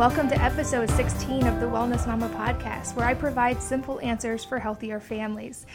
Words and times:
welcome 0.00 0.30
to 0.30 0.42
episode 0.42 0.88
16 0.88 1.46
of 1.46 1.60
the 1.60 1.66
Wellness 1.66 2.06
Mama 2.06 2.30
podcast, 2.30 2.96
where 2.96 3.04
I 3.04 3.12
provide 3.12 3.62
simple 3.62 4.00
answers 4.00 4.42
for 4.42 4.58
healthier 4.58 4.98
families. 4.98 5.66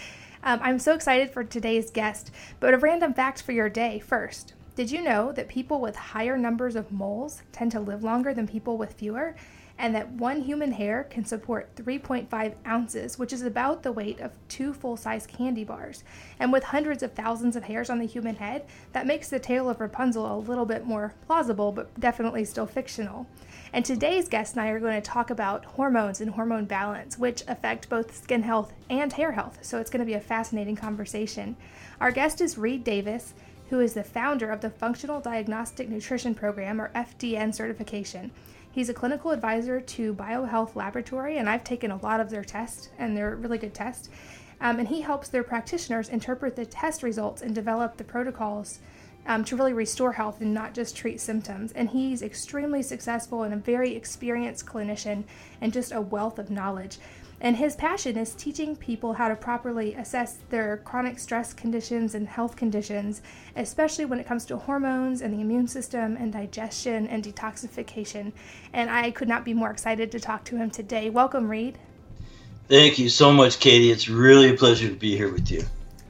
Um, 0.42 0.60
I'm 0.64 0.80
so 0.80 0.96
excited 0.96 1.30
for 1.30 1.44
today's 1.44 1.92
guest, 1.92 2.32
but 2.60 2.74
a 2.74 2.80
random 2.80 3.14
fact 3.14 3.44
for 3.44 3.52
your 3.52 3.70
day 3.70 4.00
first. 4.00 4.56
Did 4.76 4.90
you 4.90 5.04
know 5.04 5.32
that 5.34 5.48
people 5.48 5.80
with 5.80 5.96
higher 5.96 6.40
numbers 6.40 6.76
of 6.76 6.92
moles 6.92 7.44
tend 7.52 7.72
to 7.74 7.80
live 7.80 8.04
longer 8.04 8.34
than 8.34 8.48
people 8.48 8.80
with 8.80 8.94
fewer? 8.94 9.36
And 9.78 9.94
that 9.94 10.12
one 10.12 10.42
human 10.42 10.72
hair 10.72 11.04
can 11.04 11.26
support 11.26 11.76
3.5 11.76 12.54
ounces, 12.66 13.20
which 13.20 13.34
is 13.34 13.42
about 13.42 13.84
the 13.84 13.92
weight 13.92 14.20
of 14.20 14.32
two 14.48 14.74
full 14.74 14.96
size 14.96 15.28
candy 15.28 15.64
bars. 15.64 16.04
And 16.40 16.52
with 16.54 16.66
hundreds 16.66 17.04
of 17.04 17.14
thousands 17.14 17.56
of 17.56 17.64
hairs 17.64 17.90
on 17.90 18.00
the 18.00 18.06
human 18.06 18.36
head, 18.36 18.66
that 18.94 19.08
makes 19.08 19.30
the 19.30 19.40
tale 19.40 19.70
of 19.70 19.80
Rapunzel 19.80 20.34
a 20.34 20.40
little 20.40 20.66
bit 20.66 20.86
more 20.86 21.14
plausible, 21.28 21.72
but 21.72 22.00
definitely 22.00 22.46
still 22.46 22.68
fictional. 22.68 23.28
And 23.74 23.84
today's 23.84 24.30
guest 24.30 24.56
and 24.56 24.62
I 24.62 24.70
are 24.70 24.80
going 24.80 25.02
to 25.02 25.02
talk 25.02 25.30
about 25.30 25.66
hormones 25.66 26.22
and 26.22 26.32
hormone 26.32 26.66
balance, 26.66 27.18
which 27.18 27.44
affect 27.48 27.90
both 27.90 28.16
skin 28.16 28.44
health 28.44 28.72
and 28.90 29.12
hair 29.12 29.34
health. 29.34 29.60
So 29.62 29.80
it's 29.80 29.90
going 29.90 30.00
to 30.00 30.06
be 30.06 30.14
a 30.14 30.22
fascinating 30.22 30.78
conversation. 30.78 31.58
Our 32.00 32.12
guest 32.12 32.40
is 32.40 32.58
Reed 32.58 32.84
Davis 32.84 33.34
who 33.70 33.80
is 33.80 33.94
the 33.94 34.04
founder 34.04 34.52
of 34.52 34.62
the 34.62 34.70
Functional 34.70 35.20
Diagnostic 35.20 35.90
Nutrition 35.90 36.36
Program, 36.36 36.80
or 36.80 36.92
FDN 36.94 37.54
certification. 37.54 38.32
He's 38.76 38.90
a 38.90 38.94
clinical 38.94 39.32
advisor 39.32 39.80
to 39.80 40.14
BioHealth 40.14 40.76
Laboratory, 40.76 41.38
and 41.38 41.48
I've 41.48 41.64
taken 41.64 41.92
a 41.92 41.98
lot 42.04 42.20
of 42.20 42.30
their 42.30 42.44
tests, 42.44 42.90
and 43.00 43.16
they're 43.16 43.38
really 43.38 43.58
good 43.58 43.74
tests. 43.74 44.10
Um, 44.60 44.80
and 44.80 44.88
he 44.90 45.00
helps 45.00 45.30
their 45.30 45.46
practitioners 45.46 46.10
interpret 46.10 46.58
the 46.58 46.66
test 46.66 47.02
results 47.02 47.42
and 47.42 47.56
develop 47.56 47.96
the 47.96 48.04
protocols 48.04 48.80
um, 49.28 49.46
to 49.46 49.56
really 49.56 49.72
restore 49.72 50.12
health 50.12 50.42
and 50.42 50.54
not 50.54 50.74
just 50.74 50.94
treat 50.94 51.22
symptoms. 51.22 51.72
And 51.72 51.88
he's 51.90 52.22
extremely 52.22 52.84
successful 52.84 53.44
and 53.44 53.54
a 53.54 53.58
very 53.58 53.96
experienced 53.96 54.66
clinician 54.66 55.24
and 55.62 55.72
just 55.72 55.94
a 55.94 56.02
wealth 56.02 56.38
of 56.38 56.50
knowledge. 56.50 56.98
And 57.42 57.58
his 57.58 57.76
passion 57.76 58.18
is 58.18 58.34
teaching 58.34 58.76
people 58.76 59.14
how 59.14 59.28
to 59.28 59.36
properly 59.36 59.94
assess 59.94 60.38
their 60.50 60.78
chronic 60.78 61.20
stress 61.20 61.54
conditions 61.54 62.16
and 62.16 62.28
health 62.28 62.56
conditions, 62.56 63.22
especially 63.56 64.06
when 64.06 64.20
it 64.20 64.26
comes 64.26 64.46
to 64.46 64.58
hormones 64.58 65.22
and 65.22 65.34
the 65.34 65.42
immune 65.42 65.68
system 65.68 66.16
and 66.18 66.32
digestion 66.32 67.08
and 67.08 67.24
detoxification. 67.24 68.32
And 68.74 68.90
I 68.90 69.12
could 69.12 69.28
not 69.28 69.44
be 69.44 69.54
more 69.54 69.70
excited 69.70 70.12
to 70.14 70.20
talk 70.20 70.44
to 70.46 70.58
him 70.58 70.72
today. 70.72 71.10
Welcome, 71.10 71.50
Reed. 71.50 71.78
Thank 72.68 72.98
you 72.98 73.10
so 73.10 73.32
much, 73.32 73.60
Katie. 73.60 73.92
It's 73.92 74.08
really 74.08 74.50
a 74.50 74.56
pleasure 74.56 74.88
to 74.88 74.96
be 74.96 75.16
here 75.16 75.32
with 75.32 75.52
you. 75.52 75.64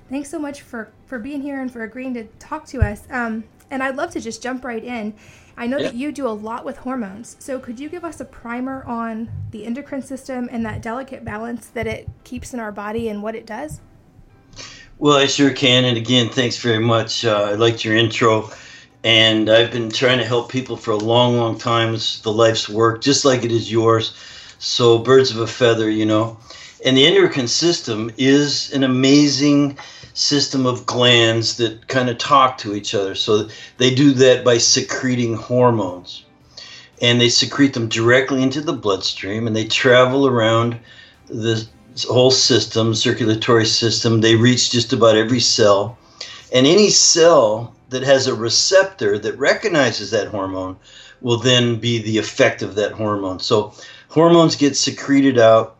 Thanks 0.09 0.29
so 0.29 0.39
much 0.39 0.61
for, 0.61 0.89
for 1.07 1.17
being 1.17 1.41
here 1.41 1.59
and 1.59 1.71
for 1.71 1.83
agreeing 1.83 2.13
to 2.13 2.25
talk 2.39 2.65
to 2.67 2.81
us. 2.81 3.03
Um, 3.09 3.43
and 3.69 3.83
I'd 3.83 3.95
love 3.95 4.11
to 4.11 4.21
just 4.21 4.41
jump 4.41 4.63
right 4.63 4.83
in. 4.83 5.13
I 5.57 5.67
know 5.67 5.81
that 5.81 5.95
you 5.95 6.11
do 6.11 6.27
a 6.27 6.29
lot 6.29 6.65
with 6.65 6.77
hormones. 6.77 7.37
So 7.39 7.59
could 7.59 7.79
you 7.79 7.87
give 7.87 8.03
us 8.03 8.19
a 8.19 8.25
primer 8.25 8.83
on 8.83 9.29
the 9.51 9.65
endocrine 9.65 10.01
system 10.01 10.49
and 10.51 10.65
that 10.65 10.81
delicate 10.81 11.23
balance 11.23 11.67
that 11.67 11.87
it 11.87 12.09
keeps 12.25 12.53
in 12.53 12.59
our 12.59 12.73
body 12.73 13.07
and 13.07 13.23
what 13.23 13.35
it 13.35 13.45
does? 13.45 13.79
Well, 14.97 15.17
I 15.17 15.27
sure 15.27 15.51
can. 15.51 15.85
And 15.85 15.97
again, 15.97 16.29
thanks 16.29 16.57
very 16.57 16.79
much. 16.79 17.23
Uh, 17.23 17.49
I 17.51 17.53
liked 17.53 17.85
your 17.85 17.95
intro. 17.95 18.49
And 19.03 19.49
I've 19.49 19.71
been 19.71 19.91
trying 19.91 20.17
to 20.17 20.25
help 20.25 20.51
people 20.51 20.75
for 20.77 20.91
a 20.91 20.97
long, 20.97 21.37
long 21.37 21.57
time. 21.57 21.93
It's 21.93 22.21
the 22.21 22.33
life's 22.33 22.67
work, 22.67 23.01
just 23.01 23.23
like 23.23 23.45
it 23.45 23.51
is 23.51 23.71
yours. 23.71 24.15
So, 24.57 24.97
birds 24.97 25.29
of 25.29 25.37
a 25.37 25.47
feather, 25.47 25.89
you 25.89 26.07
know. 26.07 26.37
And 26.83 26.97
the 26.97 27.05
endocrine 27.05 27.47
system 27.47 28.11
is 28.17 28.73
an 28.73 28.83
amazing 28.83 29.77
system 30.15 30.65
of 30.65 30.85
glands 30.85 31.57
that 31.57 31.87
kind 31.89 32.09
of 32.09 32.17
talk 32.17 32.57
to 32.57 32.73
each 32.73 32.95
other. 32.95 33.13
So 33.13 33.49
they 33.77 33.93
do 33.93 34.11
that 34.13 34.43
by 34.43 34.57
secreting 34.57 35.35
hormones. 35.35 36.23
And 37.01 37.19
they 37.19 37.27
secrete 37.27 37.73
them 37.73 37.89
directly 37.89 38.41
into 38.41 38.61
the 38.61 38.73
bloodstream 38.73 39.45
and 39.45 39.55
they 39.55 39.65
travel 39.65 40.25
around 40.25 40.79
the 41.27 41.67
whole 42.07 42.31
system, 42.31 42.95
circulatory 42.95 43.65
system. 43.65 44.21
They 44.21 44.35
reach 44.35 44.71
just 44.71 44.93
about 44.93 45.17
every 45.17 45.41
cell. 45.41 45.97
And 46.53 46.65
any 46.65 46.89
cell 46.89 47.75
that 47.89 48.03
has 48.03 48.27
a 48.27 48.33
receptor 48.33 49.19
that 49.19 49.37
recognizes 49.37 50.11
that 50.11 50.29
hormone 50.29 50.77
will 51.19 51.39
then 51.39 51.75
be 51.75 52.01
the 52.01 52.17
effect 52.17 52.61
of 52.61 52.75
that 52.75 52.93
hormone. 52.93 53.39
So 53.39 53.73
hormones 54.07 54.55
get 54.55 54.77
secreted 54.77 55.37
out. 55.37 55.75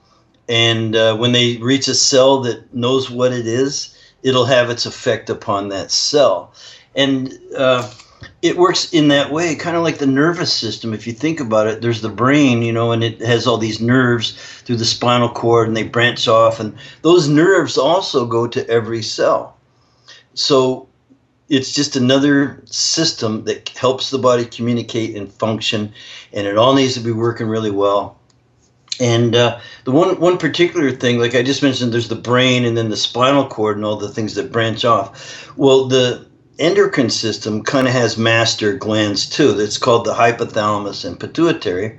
And 0.50 0.94
uh, 0.94 1.16
when 1.16 1.32
they 1.32 1.56
reach 1.58 1.88
a 1.88 1.96
cell 1.96 2.42
that 2.42 2.74
knows 2.74 3.10
what 3.10 3.32
it 3.32 3.48
is, 3.48 3.95
it'll 4.26 4.46
have 4.46 4.72
its 4.72 4.88
effect 4.88 5.30
upon 5.30 5.70
that 5.70 5.92
cell. 5.92 6.52
And 6.96 7.40
uh, 7.56 7.90
it 8.42 8.58
works 8.58 8.92
in 8.92 9.08
that 9.10 9.32
way, 9.32 9.54
kind 9.54 9.78
of 9.78 9.84
like 9.84 10.00
the 10.00 10.08
nervous 10.08 10.52
system. 10.52 10.96
If 10.96 11.06
you 11.06 11.14
think 11.14 11.40
about 11.40 11.68
it, 11.68 11.82
there's 11.82 12.02
the 12.02 12.10
brain, 12.10 12.64
you 12.64 12.74
know, 12.74 12.92
and 12.92 13.04
it 13.04 13.22
has 13.22 13.46
all 13.46 13.60
these 13.60 13.80
nerves 13.80 14.32
through 14.64 14.78
the 14.78 14.86
spinal 14.86 15.30
cord 15.30 15.68
and 15.68 15.78
they 15.78 15.84
branch 15.84 16.28
off, 16.28 16.60
and 16.60 16.76
those 17.04 17.30
nerves 17.30 17.78
also 17.78 18.26
go 18.26 18.48
to 18.48 18.68
every 18.68 19.04
cell. 19.04 19.56
So 20.34 20.90
it's 21.48 21.72
just 21.72 21.96
another 21.96 22.64
system 22.66 23.44
that 23.44 23.70
helps 23.70 24.10
the 24.10 24.18
body 24.18 24.46
communicate 24.46 25.16
and 25.16 25.32
function, 25.32 25.94
and 26.34 26.48
it 26.48 26.58
all 26.58 26.74
needs 26.74 26.96
to 26.96 27.00
be 27.00 27.12
working 27.12 27.48
really 27.48 27.72
well. 27.72 28.18
And 29.00 29.36
uh, 29.36 29.60
the 29.84 29.92
one 29.92 30.20
one 30.20 30.38
particular 30.38 30.92
thing, 30.92 31.20
like 31.20 31.36
I 31.36 31.44
just 31.44 31.64
mentioned, 31.64 31.94
there's 31.94 32.08
the 32.08 32.16
brain 32.16 32.66
and 32.66 32.78
then 32.78 32.90
the 32.90 32.98
spinal 32.98 33.48
cord 33.48 33.76
and 33.76 33.86
all 33.86 33.98
the 33.98 34.10
things 34.10 34.36
that 34.36 34.52
branch 34.52 34.86
off. 34.86 35.52
Well, 35.58 35.88
the 35.88 36.26
endocrine 36.60 37.10
system 37.10 37.64
kind 37.64 37.88
of 37.88 37.94
has 37.94 38.18
master 38.18 38.74
glands 38.74 39.28
too. 39.28 39.52
That's 39.54 39.78
called 39.78 40.06
the 40.06 40.14
hypothalamus 40.14 41.04
and 41.04 41.20
pituitary. 41.20 41.98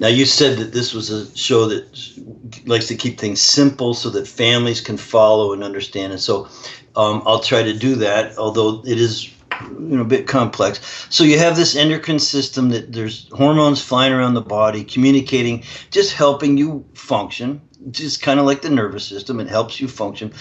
Now, 0.00 0.08
you 0.08 0.24
said 0.24 0.58
that 0.58 0.72
this 0.72 0.92
was 0.92 1.10
a 1.10 1.34
show 1.36 1.66
that 1.66 2.66
likes 2.66 2.88
to 2.88 2.96
keep 2.96 3.18
things 3.18 3.40
simple 3.40 3.94
so 3.94 4.10
that 4.10 4.26
families 4.26 4.80
can 4.80 4.96
follow 4.96 5.52
and 5.52 5.62
understand. 5.62 6.12
And 6.12 6.20
so 6.20 6.48
um, 6.96 7.22
I'll 7.26 7.40
try 7.40 7.62
to 7.62 7.72
do 7.72 7.94
that, 7.96 8.36
although 8.36 8.82
it 8.84 8.98
is 9.00 9.30
you 9.62 9.96
know 9.96 10.02
a 10.02 10.06
bit 10.06 10.26
complex. 10.26 11.06
So 11.10 11.24
you 11.24 11.38
have 11.38 11.56
this 11.56 11.76
endocrine 11.76 12.18
system 12.18 12.70
that 12.70 12.92
there's 12.92 13.28
hormones 13.30 13.82
flying 13.82 14.12
around 14.12 14.34
the 14.34 14.40
body 14.40 14.84
communicating 14.84 15.64
just 15.90 16.14
helping 16.14 16.56
you 16.56 16.84
function. 16.94 17.60
Just 17.90 18.22
kind 18.22 18.40
of 18.40 18.46
like 18.46 18.62
the 18.62 18.70
nervous 18.70 19.04
system 19.04 19.40
it 19.40 19.48
helps 19.48 19.80
you 19.80 19.88
function. 19.88 20.32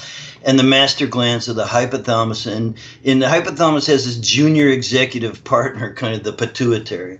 And 0.43 0.57
the 0.57 0.63
master 0.63 1.07
glands 1.07 1.49
of 1.49 1.57
the 1.57 1.65
hypothalamus 1.65 2.49
and 2.49 2.77
in 3.03 3.19
the 3.19 3.25
hypothalamus 3.25 3.87
has 3.87 4.05
this 4.05 4.17
junior 4.17 4.69
executive 4.69 5.43
partner 5.53 5.93
kind 5.93 6.15
of 6.15 6.23
the 6.23 6.33
pituitary. 6.33 7.19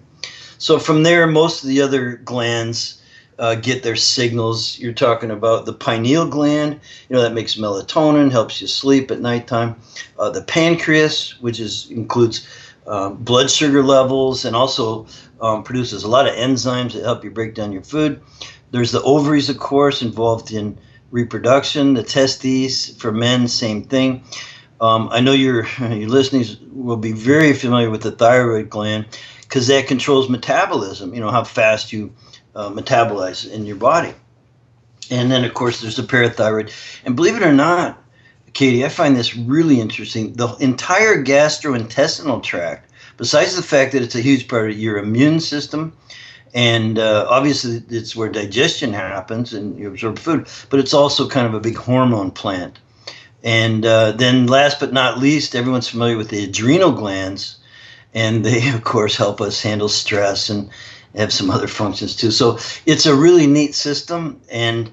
So 0.58 0.80
from 0.80 1.04
there 1.04 1.28
most 1.28 1.64
of 1.64 1.70
the 1.70 1.82
other 1.82 2.16
glands 2.16 3.02
uh, 3.40 3.56
get 3.56 3.84
their 3.84 3.96
signals. 3.96 4.78
You're 4.80 4.94
talking 4.94 5.32
about 5.32 5.66
the 5.66 5.74
pineal 5.74 6.28
gland, 6.28 6.80
you 7.10 7.16
know, 7.16 7.22
that 7.22 7.34
makes 7.34 7.56
melatonin, 7.56 8.32
helps 8.32 8.62
you 8.62 8.68
sleep 8.68 9.12
at 9.12 9.22
nighttime. 9.22 9.76
Uh, 10.18 10.30
the 10.30 10.42
pancreas, 10.42 11.40
which 11.42 11.60
is 11.60 11.90
includes 11.90 12.48
um, 12.86 13.16
blood 13.16 13.50
sugar 13.50 13.84
levels 13.84 14.46
and 14.46 14.56
also 14.56 15.08
um, 15.40 15.64
produces 15.64 16.04
a 16.04 16.08
lot 16.08 16.28
of 16.28 16.34
enzymes 16.36 16.94
that 16.94 17.04
help 17.04 17.24
you 17.24 17.32
break 17.32 17.56
down 17.56 17.72
your 17.72 17.84
food. 17.84 18.22
There's 18.72 18.92
the 18.92 19.02
ovaries, 19.04 19.50
of 19.50 19.60
course, 19.60 20.02
involved 20.02 20.52
in 20.52 20.78
reproduction. 21.12 21.94
The 21.94 22.04
testes 22.04 22.90
for 22.98 23.12
men, 23.12 23.48
same 23.48 23.84
thing. 23.84 24.24
Um, 24.82 25.10
I 25.12 25.22
know 25.22 25.32
your 25.32 25.66
your 25.80 26.10
listeners 26.10 26.60
will 26.72 26.98
be 26.98 27.14
very 27.14 27.54
familiar 27.54 27.90
with 27.90 28.02
the 28.02 28.12
thyroid 28.12 28.70
gland 28.70 29.06
because 29.42 29.68
that 29.68 29.88
controls 29.88 30.30
metabolism. 30.30 31.14
You 31.14 31.22
know 31.22 31.30
how 31.30 31.44
fast 31.44 31.94
you 31.94 32.14
uh, 32.56 32.70
metabolize 32.70 33.50
in 33.50 33.66
your 33.66 33.76
body. 33.76 34.14
And 35.10 35.32
then, 35.32 35.44
of 35.44 35.54
course, 35.54 35.82
there's 35.82 35.98
the 35.98 36.04
parathyroid. 36.04 36.72
And 37.06 37.16
believe 37.16 37.36
it 37.36 37.44
or 37.44 37.54
not, 37.54 38.02
Katie, 38.54 38.86
I 38.86 38.90
find 38.90 39.16
this 39.16 39.36
really 39.36 39.82
interesting. 39.82 40.34
The 40.34 40.56
entire 40.60 41.24
gastrointestinal 41.24 42.42
tract, 42.44 42.92
besides 43.18 43.56
the 43.56 43.64
fact 43.64 43.92
that 43.94 44.02
it's 44.02 44.16
a 44.16 44.22
huge 44.22 44.48
part 44.48 44.70
of 44.70 44.78
your 44.78 44.98
immune 44.98 45.40
system, 45.40 45.94
and 46.54 47.00
uh, 47.00 47.26
obviously 47.30 47.84
it's 47.90 48.16
where 48.16 48.30
digestion 48.30 48.94
happens 48.94 49.54
and 49.54 49.78
you 49.80 49.88
absorb 49.88 50.20
food, 50.20 50.48
but 50.70 50.80
it's 50.80 50.94
also 50.94 51.28
kind 51.28 51.48
of 51.48 51.56
a 51.56 51.60
big 51.60 51.76
hormone 51.76 52.30
plant. 52.30 52.80
And 53.44 53.86
uh, 53.86 54.14
then, 54.14 54.48
last 54.48 54.80
but 54.80 54.94
not 54.94 55.20
least, 55.20 55.56
everyone's 55.56 55.90
familiar 55.90 56.16
with 56.16 56.30
the 56.30 56.44
adrenal 56.46 56.92
glands, 56.92 57.58
and 58.14 58.46
they, 58.46 58.70
of 58.74 58.84
course, 58.84 59.18
help 59.18 59.42
us 59.42 59.62
handle 59.62 59.90
stress 59.90 60.50
and 60.50 60.70
have 61.16 61.34
some 61.34 61.50
other 61.50 61.68
functions 61.68 62.16
too. 62.16 62.32
So 62.32 62.60
it's 62.86 63.06
a 63.06 63.16
really 63.16 63.48
neat 63.48 63.76
system. 63.76 64.42
And 64.52 64.92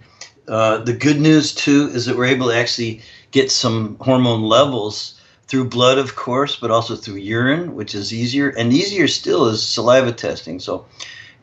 uh, 0.49 0.78
the 0.78 0.93
good 0.93 1.20
news 1.20 1.55
too 1.55 1.90
is 1.93 2.06
that 2.06 2.17
we're 2.17 2.26
able 2.26 2.49
to 2.49 2.56
actually 2.56 3.02
get 3.31 3.50
some 3.50 3.96
hormone 4.00 4.43
levels 4.43 5.20
through 5.46 5.69
blood, 5.69 5.99
of 5.99 6.14
course, 6.14 6.56
but 6.56 6.70
also 6.70 6.94
through 6.94 7.17
urine, 7.17 7.75
which 7.75 7.94
is 7.94 8.12
easier. 8.12 8.50
And 8.50 8.72
easier 8.72 9.08
still 9.08 9.46
is 9.46 9.67
saliva 9.67 10.12
testing. 10.12 10.61
So 10.61 10.87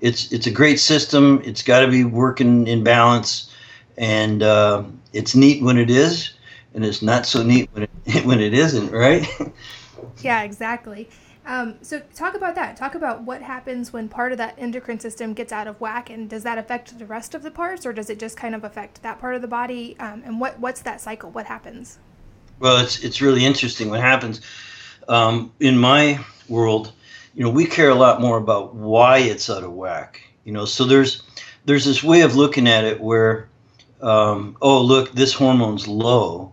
it's 0.01 0.31
it's 0.31 0.47
a 0.47 0.51
great 0.51 0.79
system. 0.79 1.41
It's 1.43 1.63
got 1.63 1.81
to 1.81 1.87
be 1.87 2.03
working 2.03 2.67
in 2.67 2.83
balance, 2.83 3.51
and 3.97 4.43
uh, 4.43 4.83
it's 5.13 5.35
neat 5.35 5.63
when 5.63 5.77
it 5.77 5.89
is, 5.89 6.33
and 6.73 6.85
it's 6.85 7.01
not 7.01 7.25
so 7.25 7.43
neat 7.43 7.69
when 7.73 7.83
it 7.83 7.89
when 8.25 8.39
it 8.39 8.53
isn't. 8.53 8.91
Right? 8.91 9.27
yeah, 10.21 10.43
exactly. 10.43 11.09
Um, 11.47 11.75
so 11.81 12.01
talk 12.13 12.35
about 12.35 12.55
that. 12.55 12.75
Talk 12.75 12.93
about 12.93 13.23
what 13.23 13.41
happens 13.41 13.93
when 13.93 14.09
part 14.09 14.33
of 14.33 14.37
that 14.37 14.55
endocrine 14.57 14.99
system 14.99 15.33
gets 15.33 15.53
out 15.53 15.65
of 15.65 15.79
whack, 15.79 16.09
and 16.09 16.29
does 16.29 16.43
that 16.43 16.57
affect 16.57 16.99
the 16.99 17.05
rest 17.05 17.33
of 17.33 17.41
the 17.41 17.49
parts, 17.49 17.85
or 17.85 17.93
does 17.93 18.09
it 18.09 18.19
just 18.19 18.35
kind 18.35 18.53
of 18.53 18.65
affect 18.65 19.01
that 19.01 19.17
part 19.19 19.33
of 19.33 19.41
the 19.41 19.47
body? 19.47 19.95
Um, 19.97 20.23
and 20.25 20.41
what 20.41 20.59
what's 20.59 20.81
that 20.81 20.99
cycle? 20.99 21.31
What 21.31 21.45
happens? 21.45 21.99
Well, 22.59 22.79
it's 22.79 23.01
it's 23.01 23.21
really 23.21 23.45
interesting 23.45 23.89
what 23.89 24.01
happens. 24.01 24.41
Um, 25.07 25.53
in 25.61 25.77
my 25.77 26.19
world, 26.49 26.91
you 27.33 27.43
know, 27.45 27.49
we 27.49 27.65
care 27.65 27.89
a 27.89 27.95
lot 27.95 28.19
more 28.19 28.37
about 28.37 28.75
why 28.75 29.19
it's 29.19 29.49
out 29.49 29.63
of 29.63 29.71
whack. 29.71 30.21
You 30.43 30.51
know, 30.51 30.65
so 30.65 30.83
there's 30.83 31.23
there's 31.63 31.85
this 31.85 32.03
way 32.03 32.21
of 32.21 32.35
looking 32.35 32.67
at 32.67 32.83
it 32.83 32.99
where, 32.99 33.47
um, 34.01 34.57
oh 34.61 34.81
look, 34.81 35.13
this 35.13 35.33
hormone's 35.33 35.87
low, 35.87 36.51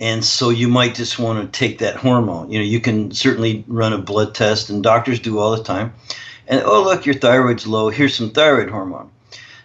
and 0.00 0.24
so 0.24 0.50
you 0.50 0.68
might 0.68 0.94
just 0.94 1.18
want 1.18 1.40
to 1.40 1.58
take 1.58 1.78
that 1.78 1.96
hormone. 1.96 2.50
You 2.50 2.58
know, 2.58 2.64
you 2.64 2.80
can 2.80 3.12
certainly 3.12 3.64
run 3.68 3.92
a 3.92 3.98
blood 3.98 4.34
test, 4.34 4.70
and 4.70 4.82
doctors 4.82 5.20
do 5.20 5.38
all 5.38 5.56
the 5.56 5.62
time. 5.62 5.94
And 6.46 6.62
oh 6.64 6.82
look, 6.82 7.06
your 7.06 7.14
thyroid's 7.14 7.66
low. 7.66 7.90
Here's 7.90 8.14
some 8.14 8.30
thyroid 8.30 8.70
hormone. 8.70 9.10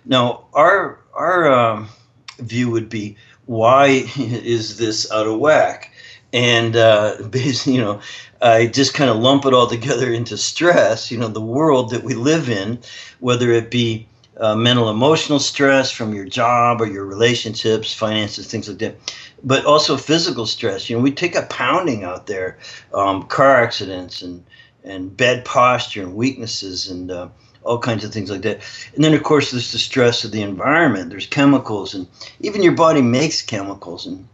Now, 0.05 0.45
our 0.53 0.99
our 1.13 1.51
um, 1.51 1.89
view 2.37 2.69
would 2.69 2.89
be 2.89 3.17
why 3.45 4.05
is 4.17 4.77
this 4.77 5.11
out 5.11 5.27
of 5.27 5.39
whack? 5.39 5.91
And 6.31 6.75
uh, 6.75 7.17
you 7.65 7.81
know, 7.81 8.01
I 8.41 8.67
just 8.67 8.93
kind 8.93 9.09
of 9.09 9.17
lump 9.17 9.45
it 9.45 9.53
all 9.53 9.67
together 9.67 10.13
into 10.13 10.37
stress. 10.37 11.11
You 11.11 11.17
know, 11.17 11.27
the 11.27 11.41
world 11.41 11.89
that 11.89 12.03
we 12.03 12.13
live 12.13 12.49
in, 12.49 12.79
whether 13.19 13.51
it 13.51 13.71
be 13.71 14.07
uh, 14.39 14.55
mental 14.55 14.89
emotional 14.89 15.39
stress 15.39 15.91
from 15.91 16.13
your 16.13 16.25
job 16.25 16.81
or 16.81 16.87
your 16.87 17.05
relationships, 17.05 17.93
finances, 17.93 18.47
things 18.47 18.69
like 18.69 18.79
that, 18.79 18.95
but 19.43 19.65
also 19.65 19.97
physical 19.97 20.45
stress. 20.45 20.89
You 20.89 20.95
know, 20.95 21.03
we 21.03 21.11
take 21.11 21.35
a 21.35 21.43
pounding 21.43 22.03
out 22.03 22.27
there, 22.27 22.57
um, 22.93 23.23
car 23.23 23.61
accidents 23.61 24.21
and 24.21 24.43
and 24.83 25.15
bad 25.15 25.43
posture 25.43 26.01
and 26.01 26.15
weaknesses 26.15 26.89
and 26.89 27.11
uh, 27.11 27.27
all 27.63 27.79
kinds 27.79 28.03
of 28.03 28.13
things 28.13 28.31
like 28.31 28.41
that. 28.43 28.61
And 28.95 29.03
then, 29.03 29.13
of 29.13 29.23
course, 29.23 29.51
there's 29.51 29.71
the 29.71 29.77
stress 29.77 30.23
of 30.23 30.31
the 30.31 30.41
environment. 30.41 31.09
There's 31.09 31.27
chemicals, 31.27 31.93
and 31.93 32.07
even 32.39 32.63
your 32.63 32.73
body 32.73 33.01
makes 33.01 33.41
chemicals. 33.41 34.05
And 34.05 34.27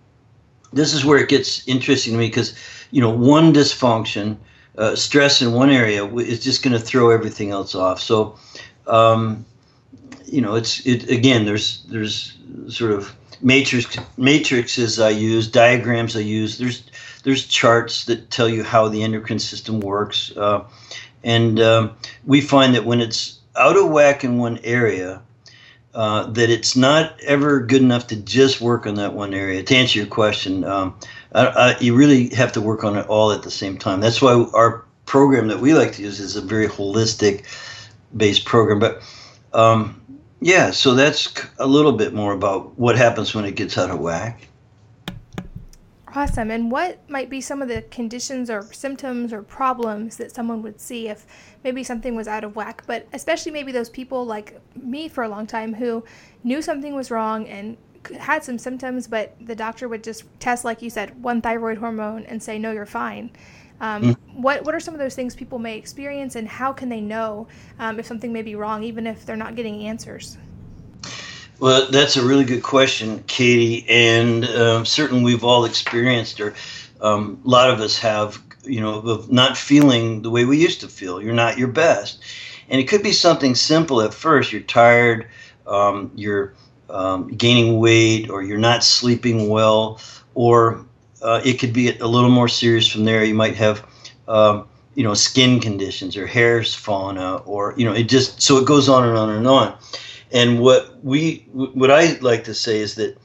this 0.71 0.93
is 0.93 1.03
where 1.03 1.17
it 1.17 1.29
gets 1.29 1.67
interesting 1.67 2.13
to 2.13 2.19
me 2.19 2.27
because, 2.27 2.55
you 2.91 3.01
know, 3.01 3.09
one 3.09 3.53
dysfunction, 3.53 4.37
uh, 4.77 4.95
stress 4.95 5.41
in 5.41 5.53
one 5.53 5.71
area 5.71 6.05
is 6.15 6.43
just 6.43 6.61
going 6.63 6.73
to 6.73 6.79
throw 6.79 7.09
everything 7.09 7.49
else 7.49 7.73
off. 7.73 7.99
So, 7.99 8.37
um, 8.87 9.45
you 10.25 10.41
know, 10.41 10.55
it's 10.55 10.85
it 10.85 11.09
again. 11.09 11.45
There's 11.45 11.83
there's 11.89 12.37
sort 12.67 12.91
of 12.91 13.15
matrix 13.41 13.97
matrices 14.17 14.99
I 14.99 15.09
use, 15.09 15.47
diagrams 15.47 16.15
I 16.15 16.21
use. 16.21 16.57
There's 16.57 16.83
there's 17.23 17.45
charts 17.47 18.05
that 18.05 18.29
tell 18.29 18.49
you 18.49 18.63
how 18.63 18.87
the 18.87 19.03
endocrine 19.03 19.39
system 19.39 19.79
works. 19.79 20.35
Uh, 20.35 20.63
and 21.23 21.59
um, 21.59 21.97
we 22.25 22.41
find 22.41 22.75
that 22.75 22.85
when 22.85 23.01
it's 23.01 23.39
out 23.55 23.77
of 23.77 23.89
whack 23.89 24.23
in 24.23 24.37
one 24.37 24.59
area, 24.63 25.21
uh, 25.95 26.27
that 26.27 26.49
it's 26.49 26.75
not 26.75 27.19
ever 27.21 27.61
good 27.61 27.81
enough 27.81 28.07
to 28.07 28.15
just 28.15 28.61
work 28.61 28.85
on 28.85 28.95
that 28.95 29.13
one 29.13 29.33
area. 29.33 29.63
To 29.63 29.75
answer 29.75 29.97
your 29.97 30.07
question, 30.07 30.63
um, 30.63 30.99
I, 31.33 31.47
I, 31.47 31.79
you 31.79 31.95
really 31.95 32.29
have 32.35 32.51
to 32.53 32.61
work 32.61 32.83
on 32.83 32.97
it 32.97 33.07
all 33.07 33.31
at 33.31 33.43
the 33.43 33.51
same 33.51 33.77
time. 33.77 34.01
That's 34.01 34.21
why 34.21 34.33
our 34.53 34.83
program 35.05 35.47
that 35.47 35.59
we 35.59 35.73
like 35.73 35.93
to 35.93 36.01
use 36.03 36.19
is 36.19 36.35
a 36.35 36.41
very 36.41 36.67
holistic 36.67 37.45
based 38.15 38.45
program. 38.45 38.79
But 38.79 39.01
um, 39.53 40.01
yeah, 40.45 40.69
so 40.69 40.93
that's 40.93 41.33
a 41.57 41.65
little 41.65 41.91
bit 41.91 42.13
more 42.13 42.31
about 42.31 42.77
what 42.77 42.95
happens 42.95 43.33
when 43.33 43.45
it 43.45 43.55
gets 43.55 43.79
out 43.79 43.89
of 43.89 43.99
whack. 43.99 44.47
Awesome. 46.13 46.51
And 46.51 46.69
what 46.69 46.99
might 47.09 47.31
be 47.31 47.41
some 47.41 47.63
of 47.63 47.67
the 47.67 47.81
conditions 47.89 48.51
or 48.51 48.61
symptoms 48.71 49.33
or 49.33 49.41
problems 49.41 50.17
that 50.17 50.31
someone 50.31 50.61
would 50.61 50.79
see 50.79 51.07
if 51.07 51.25
maybe 51.63 51.83
something 51.83 52.13
was 52.13 52.27
out 52.27 52.43
of 52.43 52.55
whack? 52.55 52.83
But 52.85 53.07
especially 53.11 53.53
maybe 53.53 53.71
those 53.71 53.89
people 53.89 54.23
like 54.23 54.61
me 54.75 55.07
for 55.07 55.23
a 55.23 55.29
long 55.29 55.47
time 55.47 55.73
who 55.73 56.03
knew 56.43 56.61
something 56.61 56.93
was 56.93 57.09
wrong 57.09 57.47
and 57.47 57.75
had 58.19 58.43
some 58.43 58.59
symptoms, 58.59 59.07
but 59.07 59.35
the 59.41 59.55
doctor 59.55 59.89
would 59.89 60.03
just 60.03 60.25
test, 60.39 60.63
like 60.63 60.83
you 60.83 60.91
said, 60.91 61.23
one 61.23 61.41
thyroid 61.41 61.79
hormone 61.79 62.23
and 62.25 62.43
say, 62.43 62.59
no, 62.59 62.71
you're 62.71 62.85
fine. 62.85 63.31
Um, 63.81 64.01
mm. 64.03 64.15
What 64.35 64.63
What 64.63 64.75
are 64.75 64.79
some 64.79 64.93
of 64.93 64.99
those 64.99 65.15
things 65.15 65.35
people 65.35 65.59
may 65.59 65.77
experience, 65.77 66.35
and 66.35 66.47
how 66.47 66.73
can 66.73 66.89
they 66.89 67.01
know 67.01 67.47
um, 67.79 67.99
if 67.99 68.05
something 68.05 68.31
may 68.31 68.41
be 68.41 68.55
wrong, 68.55 68.83
even 68.83 69.07
if 69.07 69.25
they're 69.25 69.35
not 69.35 69.55
getting 69.55 69.87
answers? 69.87 70.37
Well, 71.59 71.89
that's 71.89 72.17
a 72.17 72.25
really 72.25 72.43
good 72.43 72.63
question, 72.63 73.23
Katie, 73.27 73.85
and 73.87 74.45
um, 74.45 74.85
certainly 74.85 75.23
we've 75.23 75.43
all 75.43 75.63
experienced, 75.63 76.41
or 76.41 76.53
um, 76.99 77.39
a 77.45 77.47
lot 77.47 77.69
of 77.69 77.79
us 77.79 77.97
have, 77.99 78.41
you 78.63 78.81
know, 78.81 78.99
of 78.99 79.31
not 79.31 79.55
feeling 79.57 80.21
the 80.21 80.29
way 80.29 80.43
we 80.43 80.57
used 80.57 80.81
to 80.81 80.89
feel. 80.89 81.21
You're 81.21 81.33
not 81.33 81.57
your 81.57 81.69
best, 81.69 82.21
and 82.67 82.81
it 82.81 82.89
could 82.89 83.03
be 83.03 83.13
something 83.13 83.55
simple 83.55 84.01
at 84.01 84.13
first. 84.13 84.51
You're 84.51 84.63
tired, 84.63 85.27
um, 85.65 86.11
you're 86.13 86.53
um, 86.89 87.29
gaining 87.29 87.79
weight, 87.79 88.29
or 88.29 88.43
you're 88.43 88.57
not 88.57 88.83
sleeping 88.83 89.47
well, 89.47 90.01
or 90.33 90.85
uh, 91.21 91.41
it 91.43 91.59
could 91.59 91.73
be 91.73 91.97
a 91.97 92.07
little 92.07 92.29
more 92.29 92.47
serious 92.47 92.87
from 92.87 93.05
there. 93.05 93.23
You 93.23 93.35
might 93.35 93.55
have 93.55 93.85
um, 94.27 94.67
you 94.95 95.03
know 95.03 95.13
skin 95.13 95.59
conditions 95.59 96.17
or 96.17 96.25
hairs 96.27 96.73
falling 96.73 97.17
out 97.17 97.43
or 97.45 97.73
you 97.77 97.85
know 97.85 97.93
it 97.93 98.03
just 98.03 98.41
so 98.41 98.57
it 98.57 98.65
goes 98.65 98.87
on 98.89 99.07
and 99.07 99.17
on 99.17 99.29
and 99.29 99.47
on 99.47 99.77
and 100.31 100.59
what 100.59 101.03
we, 101.03 101.45
what 101.53 101.91
I 101.91 102.17
like 102.19 102.43
to 102.45 102.53
say 102.53 102.79
is 102.79 102.95
that 102.95 103.17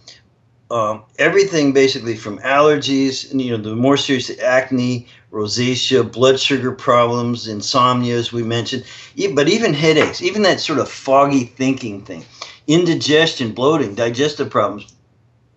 um, 0.70 1.02
everything 1.18 1.72
basically 1.72 2.16
from 2.16 2.38
allergies, 2.38 3.32
you 3.34 3.50
know, 3.50 3.56
the 3.56 3.74
more 3.74 3.96
serious 3.96 4.30
acne, 4.38 5.08
rosacea, 5.32 6.10
blood 6.10 6.38
sugar 6.38 6.70
problems, 6.70 7.48
insomnia, 7.48 8.16
as 8.16 8.32
we 8.32 8.44
mentioned, 8.44 8.84
but 9.34 9.48
even 9.48 9.74
headaches, 9.74 10.22
even 10.22 10.42
that 10.42 10.60
sort 10.60 10.78
of 10.78 10.88
foggy 10.88 11.44
thinking 11.44 12.04
thing, 12.04 12.24
indigestion, 12.68 13.52
bloating, 13.52 13.96
digestive 13.96 14.50
problems. 14.50 14.94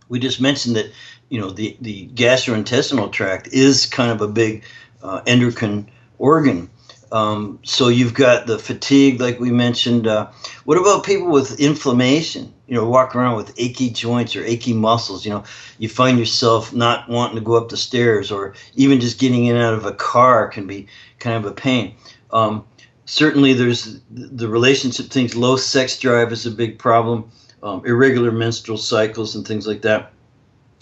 We 0.10 0.20
just 0.20 0.42
mentioned 0.42 0.76
that, 0.76 0.92
you 1.34 1.42
know, 1.42 1.50
the, 1.50 1.76
the 1.82 2.08
gastrointestinal 2.10 3.12
tract 3.12 3.48
is 3.48 3.88
kind 3.88 4.12
of 4.12 4.22
a 4.22 4.28
big 4.28 4.64
uh, 5.02 5.24
endocrine 5.26 5.90
organ. 6.20 6.70
Um, 7.12 7.58
so 7.64 7.88
you've 7.88 8.14
got 8.14 8.46
the 8.46 8.60
fatigue, 8.60 9.20
like 9.20 9.40
we 9.40 9.50
mentioned. 9.50 10.06
Uh, 10.06 10.30
what 10.66 10.78
about 10.78 11.04
people 11.04 11.32
with 11.32 11.60
inflammation? 11.60 12.54
You 12.68 12.76
know, 12.76 12.88
walk 12.88 13.16
around 13.16 13.38
with 13.38 13.52
achy 13.58 13.90
joints 13.90 14.36
or 14.36 14.44
achy 14.46 14.74
muscles. 14.74 15.26
You 15.26 15.32
know, 15.32 15.44
you 15.80 15.90
find 15.90 16.20
yourself 16.20 16.72
not 16.72 17.10
wanting 17.10 17.38
to 17.38 17.42
go 17.42 17.56
up 17.56 17.70
the 17.70 17.78
stairs, 17.78 18.32
or 18.32 18.54
even 18.76 19.00
just 19.00 19.18
getting 19.18 19.46
in 19.46 19.56
and 19.56 19.66
out 19.66 19.74
of 19.74 19.88
a 19.88 19.94
car 19.94 20.50
can 20.50 20.68
be 20.68 20.86
kind 21.18 21.36
of 21.44 21.52
a 21.52 21.56
pain. 21.56 21.96
Um, 22.30 22.64
certainly, 23.06 23.54
there's 23.54 24.02
the 24.12 24.48
relationship 24.48 25.08
things. 25.08 25.36
Low 25.36 25.56
sex 25.56 25.98
drive 25.98 26.32
is 26.32 26.46
a 26.46 26.52
big 26.52 26.78
problem. 26.78 27.32
Um, 27.64 27.82
irregular 27.88 28.32
menstrual 28.32 28.78
cycles 28.78 29.36
and 29.36 29.48
things 29.48 29.66
like 29.66 29.82
that. 29.82 30.14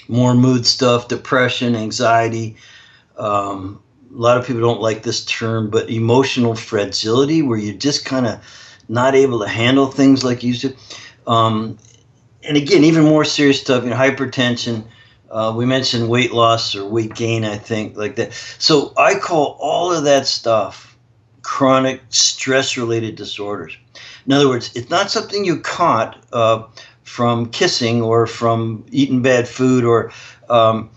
More 0.07 0.33
mood 0.33 0.65
stuff, 0.65 1.07
depression, 1.07 1.75
anxiety. 1.75 2.57
Um, 3.17 3.81
a 4.13 4.17
lot 4.17 4.37
of 4.37 4.45
people 4.45 4.61
don't 4.61 4.81
like 4.81 5.03
this 5.03 5.23
term, 5.25 5.69
but 5.69 5.89
emotional 5.89 6.55
fragility, 6.55 7.41
where 7.41 7.57
you're 7.57 7.75
just 7.75 8.05
kind 8.05 8.25
of 8.25 8.39
not 8.89 9.15
able 9.15 9.39
to 9.39 9.47
handle 9.47 9.87
things 9.87 10.23
like 10.23 10.43
you 10.43 10.49
used 10.49 10.61
to. 10.61 10.75
Um, 11.27 11.77
and 12.43 12.57
again, 12.57 12.83
even 12.83 13.03
more 13.03 13.23
serious 13.23 13.61
stuff, 13.61 13.83
you 13.83 13.89
know, 13.89 13.95
hypertension. 13.95 14.83
Uh, 15.29 15.53
we 15.55 15.65
mentioned 15.65 16.09
weight 16.09 16.33
loss 16.33 16.75
or 16.75 16.85
weight 16.85 17.13
gain, 17.15 17.45
I 17.45 17.57
think, 17.57 17.95
like 17.95 18.17
that. 18.17 18.33
So 18.59 18.93
I 18.97 19.15
call 19.15 19.57
all 19.61 19.93
of 19.93 20.03
that 20.03 20.27
stuff 20.27 20.97
chronic 21.41 22.01
stress 22.09 22.77
related 22.77 23.15
disorders. 23.15 23.77
In 24.25 24.33
other 24.33 24.49
words, 24.49 24.71
it's 24.75 24.89
not 24.89 25.09
something 25.09 25.45
you 25.45 25.59
caught 25.61 26.23
uh, 26.33 26.63
from 27.03 27.47
kissing 27.49 28.01
or 28.01 28.27
from 28.27 28.85
eating 28.91 29.21
bad 29.21 29.47
food 29.47 29.83
or 29.83 30.11
um, 30.49 30.89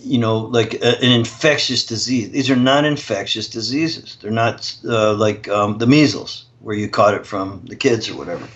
you 0.00 0.18
know, 0.18 0.38
like 0.38 0.74
a, 0.74 0.98
an 1.02 1.12
infectious 1.12 1.84
disease. 1.84 2.30
These 2.30 2.50
are 2.50 2.56
not 2.56 2.84
infectious 2.84 3.48
diseases. 3.48 4.16
They're 4.20 4.30
not 4.30 4.76
uh, 4.84 5.14
like 5.14 5.48
um, 5.48 5.78
the 5.78 5.86
measles, 5.86 6.46
where 6.60 6.76
you 6.76 6.88
caught 6.88 7.14
it 7.14 7.26
from 7.26 7.64
the 7.66 7.76
kids 7.76 8.08
or 8.08 8.16
whatever. 8.16 8.46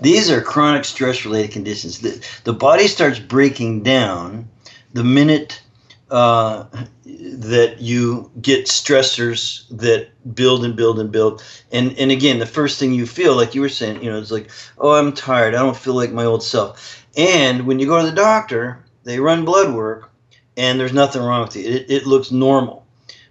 These 0.00 0.30
are 0.30 0.40
chronic 0.40 0.84
stress 0.84 1.24
related 1.24 1.52
conditions. 1.52 2.00
The, 2.00 2.24
the 2.44 2.54
body 2.54 2.88
starts 2.88 3.18
breaking 3.18 3.82
down 3.82 4.48
the 4.94 5.04
minute 5.04 5.62
uh, 6.10 6.64
that 7.04 7.76
you 7.80 8.30
get 8.40 8.66
stressors 8.66 9.66
that 9.70 10.08
build 10.34 10.64
and 10.64 10.76
build 10.76 10.98
and 10.98 11.10
build. 11.12 11.42
And, 11.70 11.96
and 11.98 12.10
again, 12.10 12.38
the 12.38 12.46
first 12.46 12.78
thing 12.78 12.92
you 12.92 13.06
feel, 13.06 13.36
like 13.36 13.54
you 13.54 13.60
were 13.60 13.68
saying, 13.68 14.02
you 14.02 14.10
know, 14.10 14.18
it's 14.18 14.30
like, 14.30 14.50
oh, 14.78 14.92
I'm 14.92 15.12
tired. 15.12 15.54
I 15.54 15.58
don't 15.62 15.76
feel 15.76 15.94
like 15.94 16.12
my 16.12 16.24
old 16.24 16.42
self. 16.42 17.06
And 17.16 17.66
when 17.66 17.78
you 17.78 17.86
go 17.86 18.00
to 18.00 18.06
the 18.06 18.16
doctor, 18.16 18.84
they 19.04 19.20
run 19.20 19.44
blood 19.44 19.74
work 19.74 20.10
and 20.56 20.78
there's 20.78 20.92
nothing 20.92 21.22
wrong 21.22 21.42
with 21.42 21.56
it. 21.56 21.66
It, 21.66 21.90
it 21.90 22.06
looks 22.06 22.30
normal 22.30 22.86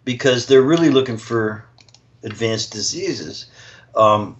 because 0.05 0.47
they're 0.47 0.61
really 0.61 0.89
looking 0.89 1.17
for 1.17 1.65
advanced 2.23 2.71
diseases. 2.71 3.47
Um, 3.95 4.37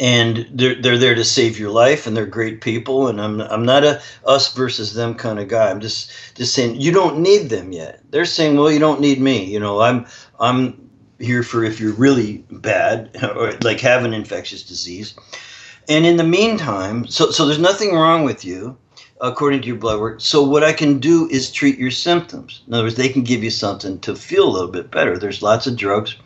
and 0.00 0.48
they're, 0.52 0.80
they're 0.80 0.98
there 0.98 1.14
to 1.14 1.24
save 1.24 1.58
your 1.58 1.70
life 1.70 2.06
and 2.06 2.16
they're 2.16 2.26
great 2.26 2.60
people 2.60 3.08
and 3.08 3.20
I'm, 3.20 3.40
I'm 3.40 3.64
not 3.64 3.84
a 3.84 4.02
us 4.26 4.52
versus 4.52 4.94
them 4.94 5.14
kind 5.14 5.38
of 5.38 5.48
guy 5.48 5.70
i'm 5.70 5.80
just 5.80 6.10
just 6.34 6.52
saying 6.52 6.80
you 6.80 6.90
don't 6.90 7.20
need 7.20 7.48
them 7.48 7.70
yet 7.70 8.00
they're 8.10 8.24
saying 8.24 8.56
well 8.56 8.72
you 8.72 8.80
don't 8.80 9.00
need 9.00 9.20
me 9.20 9.44
you 9.44 9.60
know 9.60 9.80
i'm 9.80 10.06
i'm 10.40 10.84
here 11.18 11.42
for 11.42 11.64
if 11.64 11.80
you're 11.80 11.92
really 11.92 12.44
bad 12.50 13.10
or 13.36 13.52
like 13.62 13.80
have 13.80 14.04
an 14.04 14.14
infectious 14.14 14.62
disease. 14.62 15.14
And 15.88 16.06
in 16.06 16.16
the 16.16 16.24
meantime, 16.24 17.06
so 17.06 17.30
so 17.30 17.46
there's 17.46 17.58
nothing 17.58 17.94
wrong 17.94 18.24
with 18.24 18.44
you 18.44 18.76
according 19.20 19.62
to 19.62 19.68
your 19.68 19.76
blood 19.76 20.00
work. 20.00 20.20
So 20.20 20.42
what 20.42 20.64
I 20.64 20.72
can 20.72 20.98
do 20.98 21.28
is 21.30 21.50
treat 21.50 21.78
your 21.78 21.90
symptoms. 21.90 22.62
In 22.66 22.74
other 22.74 22.84
words, 22.84 22.96
they 22.96 23.08
can 23.08 23.22
give 23.22 23.44
you 23.44 23.50
something 23.50 23.98
to 24.00 24.16
feel 24.16 24.48
a 24.48 24.50
little 24.50 24.70
bit 24.70 24.90
better. 24.90 25.18
There's 25.18 25.42
lots 25.42 25.66
of 25.66 25.76
drugs 25.76 26.16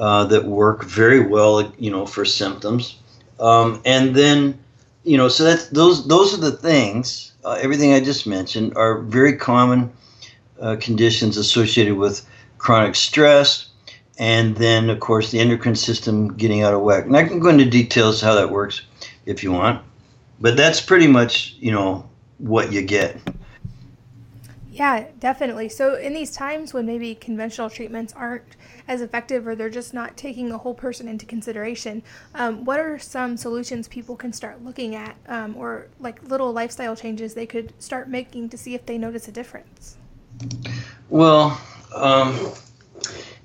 uh, 0.00 0.24
that 0.24 0.46
work 0.46 0.82
very 0.82 1.20
well, 1.20 1.70
you 1.78 1.90
know, 1.90 2.06
for 2.06 2.24
symptoms. 2.24 2.98
Um, 3.38 3.82
and 3.84 4.16
then, 4.16 4.58
you 5.04 5.18
know, 5.18 5.28
so 5.28 5.44
that's 5.44 5.68
those 5.68 6.08
those 6.08 6.32
are 6.32 6.40
the 6.40 6.52
things. 6.52 7.32
Uh, 7.44 7.58
everything 7.60 7.92
I 7.92 8.00
just 8.00 8.26
mentioned 8.26 8.74
are 8.76 9.00
very 9.00 9.36
common 9.36 9.92
uh, 10.58 10.76
conditions 10.80 11.36
associated 11.36 11.98
with 11.98 12.26
chronic 12.56 12.94
stress, 12.94 13.68
and 14.18 14.56
then 14.56 14.88
of 14.88 15.00
course 15.00 15.30
the 15.30 15.38
endocrine 15.38 15.76
system 15.76 16.34
getting 16.34 16.62
out 16.62 16.72
of 16.72 16.80
whack. 16.80 17.04
And 17.04 17.16
I 17.16 17.24
can 17.24 17.38
go 17.38 17.50
into 17.50 17.66
details 17.66 18.22
how 18.22 18.34
that 18.34 18.50
works 18.50 18.80
if 19.26 19.42
you 19.42 19.52
want, 19.52 19.84
but 20.40 20.56
that's 20.56 20.80
pretty 20.80 21.08
much 21.08 21.56
you 21.60 21.72
know 21.72 22.08
what 22.38 22.72
you 22.72 22.80
get. 22.80 23.18
Yeah, 24.80 25.08
definitely. 25.18 25.68
So, 25.68 25.96
in 25.96 26.14
these 26.14 26.34
times 26.34 26.72
when 26.72 26.86
maybe 26.86 27.14
conventional 27.14 27.68
treatments 27.68 28.14
aren't 28.14 28.56
as 28.88 29.02
effective 29.02 29.46
or 29.46 29.54
they're 29.54 29.68
just 29.68 29.92
not 29.92 30.16
taking 30.16 30.48
the 30.48 30.56
whole 30.56 30.72
person 30.72 31.06
into 31.06 31.26
consideration, 31.26 32.02
um, 32.34 32.64
what 32.64 32.80
are 32.80 32.98
some 32.98 33.36
solutions 33.36 33.88
people 33.88 34.16
can 34.16 34.32
start 34.32 34.64
looking 34.64 34.94
at 34.94 35.16
um, 35.28 35.54
or 35.54 35.88
like 35.98 36.26
little 36.26 36.50
lifestyle 36.50 36.96
changes 36.96 37.34
they 37.34 37.44
could 37.44 37.74
start 37.78 38.08
making 38.08 38.48
to 38.48 38.56
see 38.56 38.74
if 38.74 38.86
they 38.86 38.96
notice 38.96 39.28
a 39.28 39.32
difference? 39.32 39.98
Well, 41.10 41.60
um, 41.94 42.54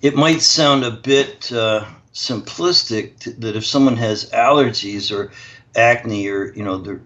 it 0.01 0.15
might 0.15 0.41
sound 0.41 0.85
a 0.85 0.91
bit 0.91 1.51
uh, 1.51 1.83
simplistic 2.13 3.19
to, 3.19 3.31
that 3.31 3.57
if 3.57 3.65
someone 3.65 3.97
has 3.97 4.29
allergies 4.29 5.11
or 5.11 5.33
acne 5.75 6.29
or, 6.29 6.53
you 6.53 6.63
know, 6.63 6.97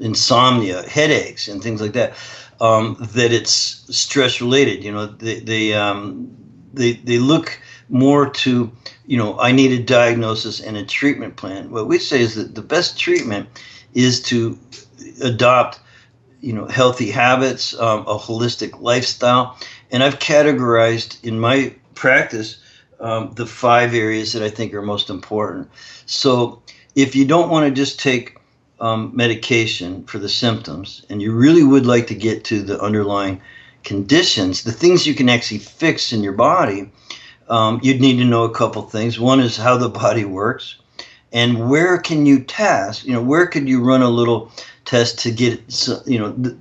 insomnia, 0.00 0.82
headaches, 0.88 1.46
and 1.46 1.62
things 1.62 1.80
like 1.80 1.92
that 1.92 2.14
um, 2.60 2.96
that 3.12 3.32
it's 3.32 3.52
stress 3.96 4.40
related. 4.40 4.84
You 4.84 4.92
know, 4.92 5.06
they 5.06 5.40
they, 5.40 5.74
um, 5.74 6.36
they 6.72 6.92
they 6.92 7.18
look 7.18 7.60
more 7.88 8.28
to 8.28 8.70
you 9.06 9.16
know 9.16 9.38
I 9.38 9.52
need 9.52 9.72
a 9.72 9.82
diagnosis 9.82 10.60
and 10.60 10.76
a 10.76 10.84
treatment 10.84 11.36
plan. 11.36 11.70
What 11.70 11.86
we 11.86 11.98
say 11.98 12.20
is 12.20 12.34
that 12.34 12.54
the 12.54 12.62
best 12.62 12.98
treatment 12.98 13.48
is 13.94 14.22
to 14.22 14.58
adopt 15.22 15.80
you 16.40 16.52
know 16.52 16.66
healthy 16.66 17.10
habits, 17.10 17.78
um, 17.78 18.00
a 18.00 18.18
holistic 18.18 18.80
lifestyle, 18.80 19.56
and 19.90 20.02
I've 20.02 20.18
categorized 20.18 21.24
in 21.24 21.40
my 21.40 21.74
practice 21.94 22.60
um, 23.00 23.32
the 23.34 23.46
five 23.46 23.94
areas 23.94 24.32
that 24.32 24.42
I 24.42 24.50
think 24.50 24.74
are 24.74 24.82
most 24.82 25.10
important. 25.10 25.70
So 26.06 26.62
if 26.94 27.14
you 27.14 27.24
don't 27.24 27.50
want 27.50 27.66
to 27.66 27.70
just 27.70 28.00
take 28.00 28.37
um, 28.80 29.10
medication 29.14 30.04
for 30.04 30.18
the 30.18 30.28
symptoms 30.28 31.04
and 31.10 31.20
you 31.20 31.32
really 31.32 31.64
would 31.64 31.86
like 31.86 32.06
to 32.08 32.14
get 32.14 32.44
to 32.44 32.62
the 32.62 32.80
underlying 32.80 33.40
conditions, 33.84 34.62
the 34.62 34.72
things 34.72 35.06
you 35.06 35.14
can 35.14 35.28
actually 35.28 35.58
fix 35.58 36.12
in 36.12 36.22
your 36.22 36.32
body, 36.32 36.90
um, 37.48 37.80
you'd 37.82 38.00
need 38.00 38.18
to 38.18 38.24
know 38.24 38.44
a 38.44 38.54
couple 38.54 38.82
things. 38.82 39.18
One 39.18 39.40
is 39.40 39.56
how 39.56 39.76
the 39.76 39.88
body 40.04 40.24
works, 40.24 40.76
and 41.32 41.68
where 41.68 41.98
can 41.98 42.26
you 42.26 42.40
test? 42.40 43.04
You 43.04 43.12
know, 43.12 43.22
where 43.22 43.46
could 43.46 43.68
you 43.68 43.82
run 43.82 44.02
a 44.02 44.08
little 44.08 44.50
test 44.84 45.18
to 45.20 45.30
get, 45.30 45.60
you 46.06 46.18
know, 46.18 46.32
th- 46.32 46.56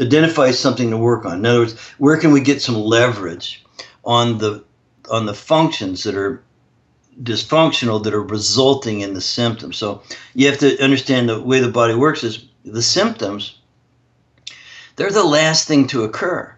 identify 0.00 0.50
something 0.50 0.90
to 0.90 0.96
work 0.96 1.24
on? 1.24 1.38
In 1.38 1.46
other 1.46 1.60
words, 1.60 1.78
where 1.98 2.16
can 2.16 2.32
we 2.32 2.40
get 2.40 2.62
some 2.62 2.76
leverage 2.76 3.64
on 4.04 4.38
the 4.38 4.64
on 5.10 5.26
the 5.26 5.34
functions 5.34 6.04
that 6.04 6.14
are 6.14 6.42
dysfunctional 7.22 8.02
that 8.04 8.14
are 8.14 8.22
resulting 8.22 9.00
in 9.00 9.14
the 9.14 9.20
symptoms. 9.20 9.76
So 9.76 10.02
you 10.34 10.48
have 10.48 10.58
to 10.58 10.82
understand 10.82 11.28
the 11.28 11.40
way 11.40 11.60
the 11.60 11.70
body 11.70 11.94
works 11.94 12.24
is 12.24 12.44
the 12.64 12.82
symptoms, 12.82 13.58
they're 14.96 15.10
the 15.10 15.24
last 15.24 15.66
thing 15.66 15.86
to 15.88 16.04
occur. 16.04 16.54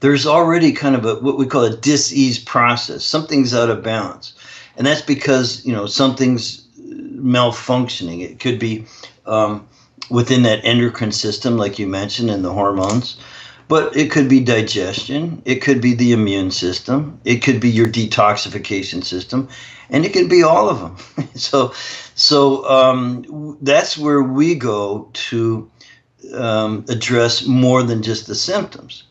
There's 0.00 0.26
already 0.26 0.72
kind 0.72 0.94
of 0.94 1.04
a 1.04 1.16
what 1.16 1.38
we 1.38 1.46
call 1.46 1.64
a 1.64 1.76
disease 1.76 2.38
process. 2.38 3.04
Something's 3.04 3.54
out 3.54 3.70
of 3.70 3.82
balance. 3.82 4.34
And 4.76 4.86
that's 4.86 5.02
because, 5.02 5.64
you 5.66 5.72
know, 5.72 5.86
something's 5.86 6.64
malfunctioning. 6.78 8.22
It 8.22 8.38
could 8.38 8.60
be 8.60 8.86
um, 9.26 9.66
within 10.08 10.42
that 10.44 10.64
endocrine 10.64 11.12
system, 11.12 11.56
like 11.56 11.78
you 11.78 11.88
mentioned, 11.88 12.30
and 12.30 12.44
the 12.44 12.52
hormones. 12.52 13.16
But 13.68 13.94
it 13.94 14.10
could 14.10 14.28
be 14.28 14.40
digestion, 14.40 15.42
it 15.44 15.56
could 15.56 15.80
be 15.80 15.94
the 15.94 16.12
immune 16.12 16.50
system, 16.50 17.20
it 17.24 17.42
could 17.42 17.60
be 17.60 17.68
your 17.68 17.86
detoxification 17.86 19.04
system, 19.04 19.48
and 19.90 20.06
it 20.06 20.12
can 20.14 20.26
be 20.26 20.42
all 20.42 20.68
of 20.68 20.80
them. 20.80 21.28
so, 21.34 21.72
so 22.14 22.68
um, 22.68 23.58
that's 23.60 23.98
where 23.98 24.22
we 24.22 24.54
go 24.54 25.10
to 25.12 25.70
um, 26.34 26.84
address 26.88 27.46
more 27.46 27.82
than 27.82 28.02
just 28.02 28.26
the 28.26 28.34
symptoms. 28.34 29.04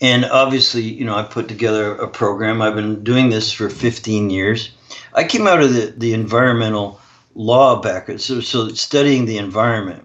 And 0.00 0.26
obviously, 0.26 0.82
you 0.82 1.04
know, 1.04 1.16
I 1.16 1.22
put 1.22 1.48
together 1.48 1.94
a 1.94 2.08
program. 2.08 2.60
I've 2.60 2.74
been 2.74 3.02
doing 3.02 3.30
this 3.30 3.50
for 3.50 3.70
15 3.70 4.30
years. 4.30 4.70
I 5.14 5.24
came 5.24 5.46
out 5.46 5.62
of 5.62 5.72
the, 5.72 5.94
the 5.96 6.12
environmental 6.12 7.00
law 7.34 7.80
background, 7.80 8.20
so, 8.20 8.40
so 8.40 8.68
studying 8.68 9.24
the 9.24 9.38
environment. 9.38 10.04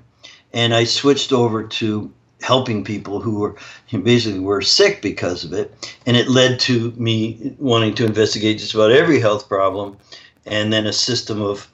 And 0.53 0.73
I 0.73 0.85
switched 0.85 1.33
over 1.33 1.63
to 1.63 2.11
helping 2.41 2.83
people 2.83 3.19
who 3.19 3.39
were 3.39 3.55
basically 4.03 4.39
were 4.39 4.61
sick 4.61 5.01
because 5.01 5.43
of 5.43 5.53
it. 5.53 5.73
And 6.05 6.17
it 6.17 6.29
led 6.29 6.59
to 6.61 6.91
me 6.91 7.55
wanting 7.59 7.93
to 7.95 8.05
investigate 8.05 8.59
just 8.59 8.73
about 8.73 8.91
every 8.91 9.19
health 9.19 9.47
problem 9.47 9.97
and 10.45 10.73
then 10.73 10.87
a 10.87 10.93
system 10.93 11.41
of 11.41 11.67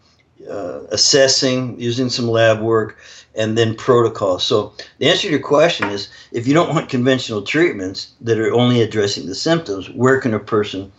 uh, 0.49 0.81
assessing 0.89 1.79
using 1.79 2.09
some 2.09 2.27
lab 2.27 2.61
work 2.61 2.97
and 3.35 3.57
then 3.57 3.75
protocols. 3.75 4.43
So 4.43 4.73
the 4.99 5.09
answer 5.09 5.23
to 5.23 5.31
your 5.31 5.39
question 5.39 5.89
is 5.89 6.09
if 6.31 6.47
you 6.47 6.53
don't 6.53 6.73
want 6.73 6.89
conventional 6.89 7.41
treatments 7.41 8.13
that 8.21 8.39
are 8.39 8.53
only 8.53 8.81
addressing 8.81 9.25
the 9.25 9.35
symptoms 9.35 9.89
where 9.89 10.19
can 10.19 10.33
a 10.33 10.39
person 10.39 10.91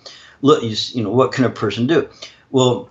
look 0.43 0.63
you, 0.63 0.75
you 0.93 1.03
know 1.03 1.11
what 1.11 1.33
can 1.33 1.45
a 1.45 1.51
person 1.51 1.87
do? 1.87 2.09
Well 2.51 2.91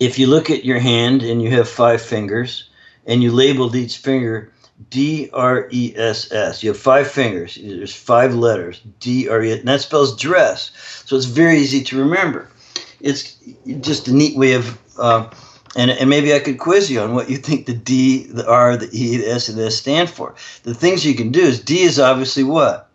if 0.00 0.18
you 0.18 0.26
look 0.26 0.50
at 0.50 0.64
your 0.64 0.78
hand 0.78 1.22
and 1.22 1.40
you 1.42 1.50
have 1.50 1.68
five 1.68 2.02
fingers 2.02 2.68
and 3.06 3.22
you 3.22 3.30
labeled 3.30 3.76
each 3.76 3.98
finger 3.98 4.51
D 4.90 5.30
R 5.32 5.68
E 5.70 5.92
S 5.96 6.32
S. 6.32 6.62
You 6.62 6.70
have 6.70 6.78
five 6.78 7.10
fingers. 7.10 7.58
There's 7.60 7.94
five 7.94 8.34
letters. 8.34 8.80
D 9.00 9.28
R 9.28 9.42
E, 9.42 9.52
and 9.52 9.68
that 9.68 9.80
spells 9.80 10.16
dress. 10.16 10.70
So 11.06 11.16
it's 11.16 11.26
very 11.26 11.58
easy 11.58 11.82
to 11.84 11.98
remember. 11.98 12.48
It's 13.00 13.36
just 13.80 14.08
a 14.08 14.14
neat 14.14 14.36
way 14.36 14.54
of, 14.54 14.78
uh, 14.98 15.28
and, 15.74 15.90
and 15.90 16.08
maybe 16.08 16.32
I 16.34 16.38
could 16.38 16.58
quiz 16.58 16.90
you 16.90 17.00
on 17.00 17.14
what 17.14 17.28
you 17.28 17.36
think 17.36 17.66
the 17.66 17.74
D, 17.74 18.26
the 18.26 18.48
R, 18.48 18.76
the 18.76 18.88
E, 18.92 19.16
the 19.16 19.28
S, 19.28 19.48
and 19.48 19.58
the 19.58 19.66
S 19.66 19.76
stand 19.76 20.08
for. 20.08 20.34
The 20.62 20.74
things 20.74 21.04
you 21.04 21.14
can 21.14 21.32
do 21.32 21.40
is 21.40 21.60
D 21.60 21.82
is 21.82 21.98
obviously 21.98 22.44
what? 22.44 22.88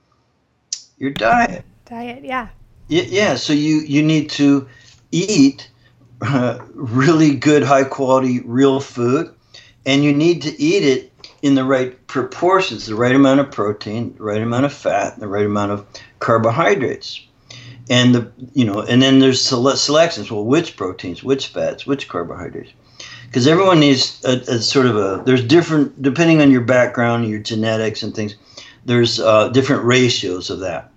Your 0.97 1.11
diet. 1.11 1.65
Diet, 1.85 2.23
yeah. 2.23 2.47
Yeah, 2.87 3.03
yeah. 3.03 3.35
So 3.35 3.53
you 3.53 3.81
you 3.81 4.01
need 4.01 4.29
to 4.31 4.67
eat 5.11 5.69
uh, 6.21 6.59
really 6.73 7.35
good, 7.35 7.63
high 7.63 7.83
quality, 7.83 8.39
real 8.41 8.79
food, 8.79 9.33
and 9.85 10.03
you 10.03 10.13
need 10.13 10.41
to 10.43 10.61
eat 10.61 10.83
it 10.83 11.06
in 11.41 11.55
the 11.55 11.63
right 11.63 12.07
proportions, 12.07 12.87
the 12.87 12.95
right 12.95 13.15
amount 13.15 13.39
of 13.39 13.51
protein, 13.51 14.15
the 14.17 14.23
right 14.23 14.41
amount 14.41 14.65
of 14.65 14.73
fat, 14.73 15.19
the 15.19 15.27
right 15.27 15.45
amount 15.45 15.71
of 15.71 15.85
carbohydrates. 16.19 17.21
And 17.89 18.13
the 18.13 18.31
you 18.53 18.65
know, 18.65 18.81
and 18.81 19.01
then 19.01 19.19
there's 19.19 19.41
sele- 19.41 19.77
selections. 19.77 20.29
Well, 20.29 20.43
which 20.43 20.75
proteins, 20.75 21.23
which 21.23 21.47
fats, 21.47 21.85
which 21.85 22.09
carbohydrates? 22.09 22.73
Because 23.27 23.47
everyone 23.47 23.79
needs 23.79 24.23
a, 24.25 24.39
a, 24.39 24.59
sort 24.59 24.87
of 24.87 24.97
a. 24.97 25.23
There's 25.25 25.43
different 25.43 26.01
depending 26.01 26.41
on 26.41 26.51
your 26.51 26.61
background, 26.61 27.29
your 27.29 27.39
genetics, 27.39 28.03
and 28.03 28.13
things. 28.13 28.35
There's 28.85 29.19
uh, 29.19 29.49
different 29.49 29.85
ratios 29.85 30.49
of 30.49 30.59
that. 30.59 30.91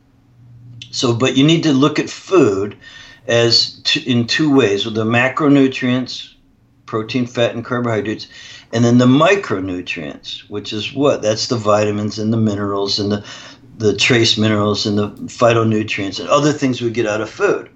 So, 0.91 1.15
but 1.15 1.37
you 1.37 1.45
need 1.45 1.63
to 1.63 1.73
look 1.73 2.01
at 2.01 2.11
food 2.11 2.77
as 3.29 3.81
t- 3.85 4.01
in 4.01 4.27
two 4.27 4.53
ways: 4.53 4.85
with 4.85 4.95
the 4.95 5.05
macronutrients, 5.05 6.35
protein, 6.87 7.27
fat, 7.27 7.55
and 7.55 7.65
carbohydrates, 7.65 8.27
and 8.73 8.85
then 8.85 8.99
the 8.99 9.07
micronutrients, 9.07 10.49
which 10.49 10.73
is 10.73 10.93
what? 10.93 11.23
That's 11.23 11.49
the 11.49 11.57
vitamins 11.57 12.19
and 12.19 12.33
the 12.33 12.37
minerals 12.37 12.99
and 13.01 13.11
the, 13.11 13.25
the 13.79 13.97
trace 13.97 14.39
minerals 14.39 14.87
and 14.87 14.97
the 14.97 15.09
phytonutrients 15.27 16.21
and 16.21 16.29
other 16.29 16.53
things 16.53 16.81
we 16.81 16.91
get 16.91 17.07
out 17.07 17.21
of 17.21 17.31
food. 17.31 17.69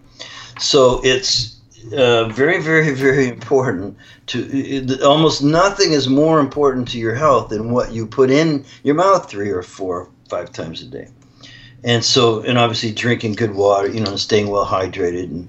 So 0.61 1.01
it's 1.03 1.61
uh, 1.93 2.29
very, 2.29 2.63
very, 2.63 2.95
very 2.95 3.29
important 3.29 3.97
to 4.27 4.39
it, 4.53 5.03
almost 5.03 5.43
nothing 5.43 5.93
is 5.93 6.09
more 6.09 6.39
important 6.39 6.89
to 6.89 6.99
your 6.99 7.15
health 7.15 7.51
than 7.51 7.73
what 7.73 7.93
you 7.93 8.07
put 8.07 8.31
in 8.31 8.65
your 8.85 8.95
mouth 8.95 9.29
three 9.29 9.51
or 9.51 9.63
four, 9.63 10.09
five 10.29 10.53
times 10.53 10.81
a 10.81 10.87
day. 10.87 11.09
And 11.83 12.03
so, 12.03 12.41
and 12.43 12.57
obviously 12.57 12.93
drinking 12.93 13.33
good 13.33 13.55
water, 13.55 13.89
you 13.89 14.01
know, 14.01 14.17
staying 14.17 14.49
well 14.49 14.65
hydrated 14.65 15.25
and 15.25 15.49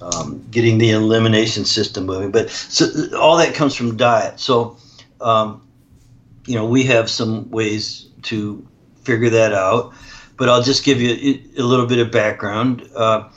um, 0.00 0.44
getting 0.50 0.78
the 0.78 0.90
elimination 0.90 1.64
system 1.64 2.06
moving. 2.06 2.30
But 2.30 2.48
so 2.48 2.86
all 3.18 3.36
that 3.36 3.54
comes 3.54 3.74
from 3.74 3.96
diet. 3.96 4.40
So 4.40 4.78
um, 5.24 5.66
you 6.46 6.54
know, 6.54 6.66
we 6.66 6.84
have 6.84 7.10
some 7.10 7.50
ways 7.50 8.08
to 8.22 8.66
figure 9.02 9.30
that 9.30 9.52
out, 9.52 9.92
but 10.36 10.48
I'll 10.48 10.62
just 10.62 10.84
give 10.84 11.00
you 11.00 11.40
a, 11.56 11.62
little 11.62 11.86
bit 11.86 11.98
of 11.98 12.10
background. 12.10 12.88
Uh, 12.94 13.28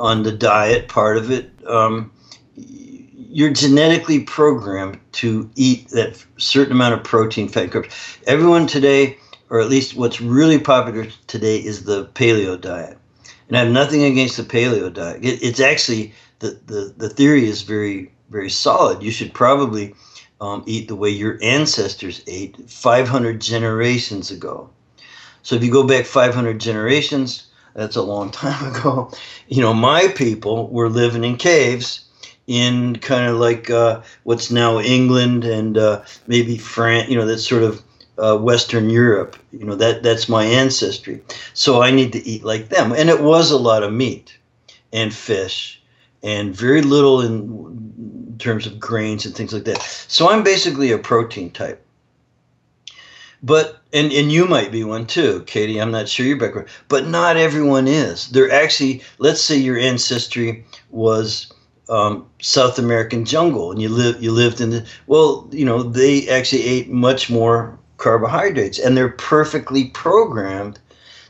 on 0.00 0.22
the 0.22 0.32
diet 0.32 0.88
part 0.88 1.16
of 1.16 1.30
it. 1.30 1.50
Um, 1.66 2.10
you're 2.56 3.52
genetically 3.52 4.20
programmed 4.20 4.98
to 5.12 5.48
eat 5.54 5.88
that 5.90 6.24
certain 6.38 6.72
amount 6.72 6.94
of 6.94 7.04
protein, 7.04 7.48
fat, 7.48 7.70
carbs. 7.70 8.18
Everyone 8.26 8.66
today, 8.66 9.18
or 9.50 9.60
at 9.60 9.68
least 9.68 9.94
what's 9.94 10.20
really 10.20 10.58
popular 10.58 11.06
today, 11.28 11.58
is 11.58 11.84
the 11.84 12.06
paleo 12.06 12.60
diet. 12.60 12.98
And 13.46 13.56
I 13.56 13.64
have 13.64 13.72
nothing 13.72 14.02
against 14.02 14.36
the 14.36 14.42
paleo 14.42 14.92
diet. 14.92 15.24
It, 15.24 15.42
it's 15.42 15.60
actually 15.60 16.12
the, 16.40 16.58
the 16.66 16.94
the 16.96 17.08
theory 17.08 17.48
is 17.48 17.62
very 17.62 18.12
very 18.30 18.50
solid. 18.50 19.02
You 19.02 19.10
should 19.10 19.34
probably 19.34 19.94
um, 20.40 20.62
eat 20.66 20.88
the 20.88 20.96
way 20.96 21.10
your 21.10 21.38
ancestors 21.42 22.22
ate 22.26 22.56
500 22.68 23.40
generations 23.40 24.30
ago. 24.30 24.70
So 25.42 25.56
if 25.56 25.64
you 25.64 25.70
go 25.70 25.86
back 25.86 26.06
500 26.06 26.60
generations, 26.60 27.46
that's 27.74 27.96
a 27.96 28.02
long 28.02 28.30
time 28.42 28.74
ago. 28.74 29.10
You 29.48 29.62
know, 29.62 29.74
my 29.74 30.08
people 30.08 30.68
were 30.68 30.88
living 30.88 31.24
in 31.24 31.36
caves 31.36 32.04
in 32.46 32.96
kind 32.96 33.28
of 33.28 33.36
like 33.38 33.70
uh, 33.70 34.02
what's 34.24 34.50
now 34.50 34.80
England 34.80 35.44
and 35.44 35.78
uh, 35.78 36.02
maybe 36.26 36.58
France. 36.58 37.08
You 37.08 37.16
know, 37.16 37.26
that's 37.26 37.46
sort 37.46 37.62
of 37.62 37.82
uh, 38.18 38.36
Western 38.36 38.90
Europe. 38.90 39.36
You 39.52 39.64
know, 39.64 39.76
that 39.76 40.02
that's 40.02 40.28
my 40.28 40.44
ancestry. 40.44 41.22
So 41.54 41.82
I 41.82 41.90
need 41.90 42.12
to 42.12 42.26
eat 42.26 42.44
like 42.44 42.68
them, 42.68 42.92
and 42.92 43.08
it 43.08 43.22
was 43.22 43.50
a 43.50 43.58
lot 43.58 43.82
of 43.82 43.92
meat 43.92 44.36
and 44.92 45.14
fish 45.14 45.80
and 46.22 46.54
very 46.54 46.82
little 46.82 47.20
in 47.20 48.19
terms 48.40 48.66
of 48.66 48.80
grains 48.80 49.24
and 49.24 49.34
things 49.34 49.52
like 49.52 49.64
that. 49.64 49.80
So 50.08 50.28
I'm 50.30 50.42
basically 50.42 50.90
a 50.90 50.98
protein 50.98 51.52
type. 51.52 51.84
But 53.42 53.80
and 53.92 54.12
and 54.12 54.30
you 54.30 54.46
might 54.46 54.70
be 54.70 54.84
one 54.84 55.06
too, 55.06 55.44
Katie. 55.46 55.80
I'm 55.80 55.90
not 55.90 56.08
sure 56.08 56.26
your 56.26 56.36
background, 56.36 56.68
but 56.88 57.06
not 57.06 57.36
everyone 57.36 57.88
is. 57.88 58.28
They're 58.30 58.52
actually, 58.52 59.02
let's 59.18 59.40
say 59.40 59.56
your 59.56 59.78
ancestry 59.78 60.64
was 60.90 61.52
um, 61.88 62.26
South 62.40 62.78
American 62.78 63.24
jungle, 63.24 63.72
and 63.72 63.80
you 63.80 63.88
live 63.88 64.22
you 64.22 64.30
lived 64.32 64.60
in 64.60 64.70
the 64.70 64.86
well, 65.06 65.48
you 65.50 65.64
know, 65.64 65.82
they 65.82 66.28
actually 66.28 66.64
ate 66.64 66.90
much 66.90 67.30
more 67.30 67.78
carbohydrates, 67.96 68.78
and 68.78 68.96
they're 68.96 69.08
perfectly 69.08 69.86
programmed 69.86 70.78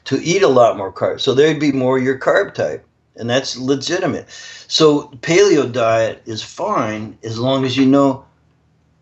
to 0.05 0.21
eat 0.23 0.43
a 0.43 0.49
lot 0.49 0.76
more 0.76 0.93
carbs. 0.93 1.21
So 1.21 1.33
they'd 1.33 1.61
be 1.61 1.73
more 1.73 1.99
your 1.99 2.19
carb 2.19 2.55
type, 2.55 2.85
and 3.21 3.31
that's 3.31 3.57
legitimate. 3.57 4.29
So 4.67 5.09
paleo 5.21 5.71
diet 5.71 6.23
is 6.27 6.43
fine 6.43 7.19
as 7.23 7.39
long 7.39 7.65
as 7.65 7.77
you 7.77 7.87
know 7.87 8.25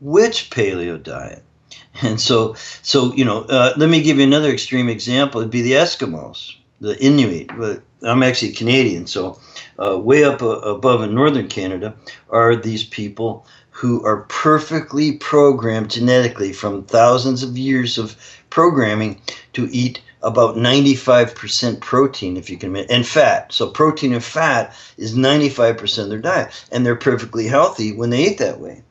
which 0.01 0.51
paleo 0.51 1.03
diet. 1.03 1.43
And 2.01 2.21
so, 2.21 2.55
so 2.83 3.13
you 3.15 3.25
know, 3.25 3.43
uh, 3.43 3.73
let 3.77 3.89
me 3.89 4.03
give 4.03 4.19
you 4.19 4.23
another 4.23 4.51
extreme 4.51 4.89
example. 4.89 5.41
It'd 5.41 5.51
be 5.51 5.63
the 5.63 5.73
Eskimos, 5.73 6.55
the 6.81 6.97
Inuit. 7.03 7.49
But 7.59 7.83
I'm 8.03 8.23
actually 8.23 8.53
Canadian, 8.53 9.09
so 9.09 9.41
uh, 9.85 9.99
way 9.99 10.23
up 10.23 10.41
uh, 10.41 10.61
above 10.61 11.03
in 11.03 11.13
northern 11.13 11.49
Canada 11.49 11.95
are 12.31 12.55
these 12.55 12.85
people 12.85 13.45
who 13.71 14.05
are 14.05 14.23
perfectly 14.29 15.13
programmed 15.13 15.91
genetically 15.91 16.53
from 16.53 16.85
thousands 16.85 17.43
of 17.43 17.59
years 17.59 17.99
of 17.99 18.17
programming 18.51 19.21
to 19.55 19.69
eat 19.73 20.01
about 20.23 20.57
95% 20.57 21.81
protein, 21.81 22.37
if 22.37 22.51
you 22.51 22.57
can, 22.57 22.75
and 22.77 23.07
fat. 23.07 23.53
So 23.53 23.69
protein 23.69 24.13
and 24.13 24.25
fat 24.25 24.75
is 24.97 25.15
95% 25.15 26.03
of 26.03 26.09
their 26.09 26.19
diet, 26.19 26.51
and 26.73 26.85
they're 26.85 26.97
perfectly 26.97 27.47
healthy 27.47 27.93
when 27.93 28.11
they 28.11 28.27
eat 28.27 28.39
that 28.39 28.61
way. 28.61 28.83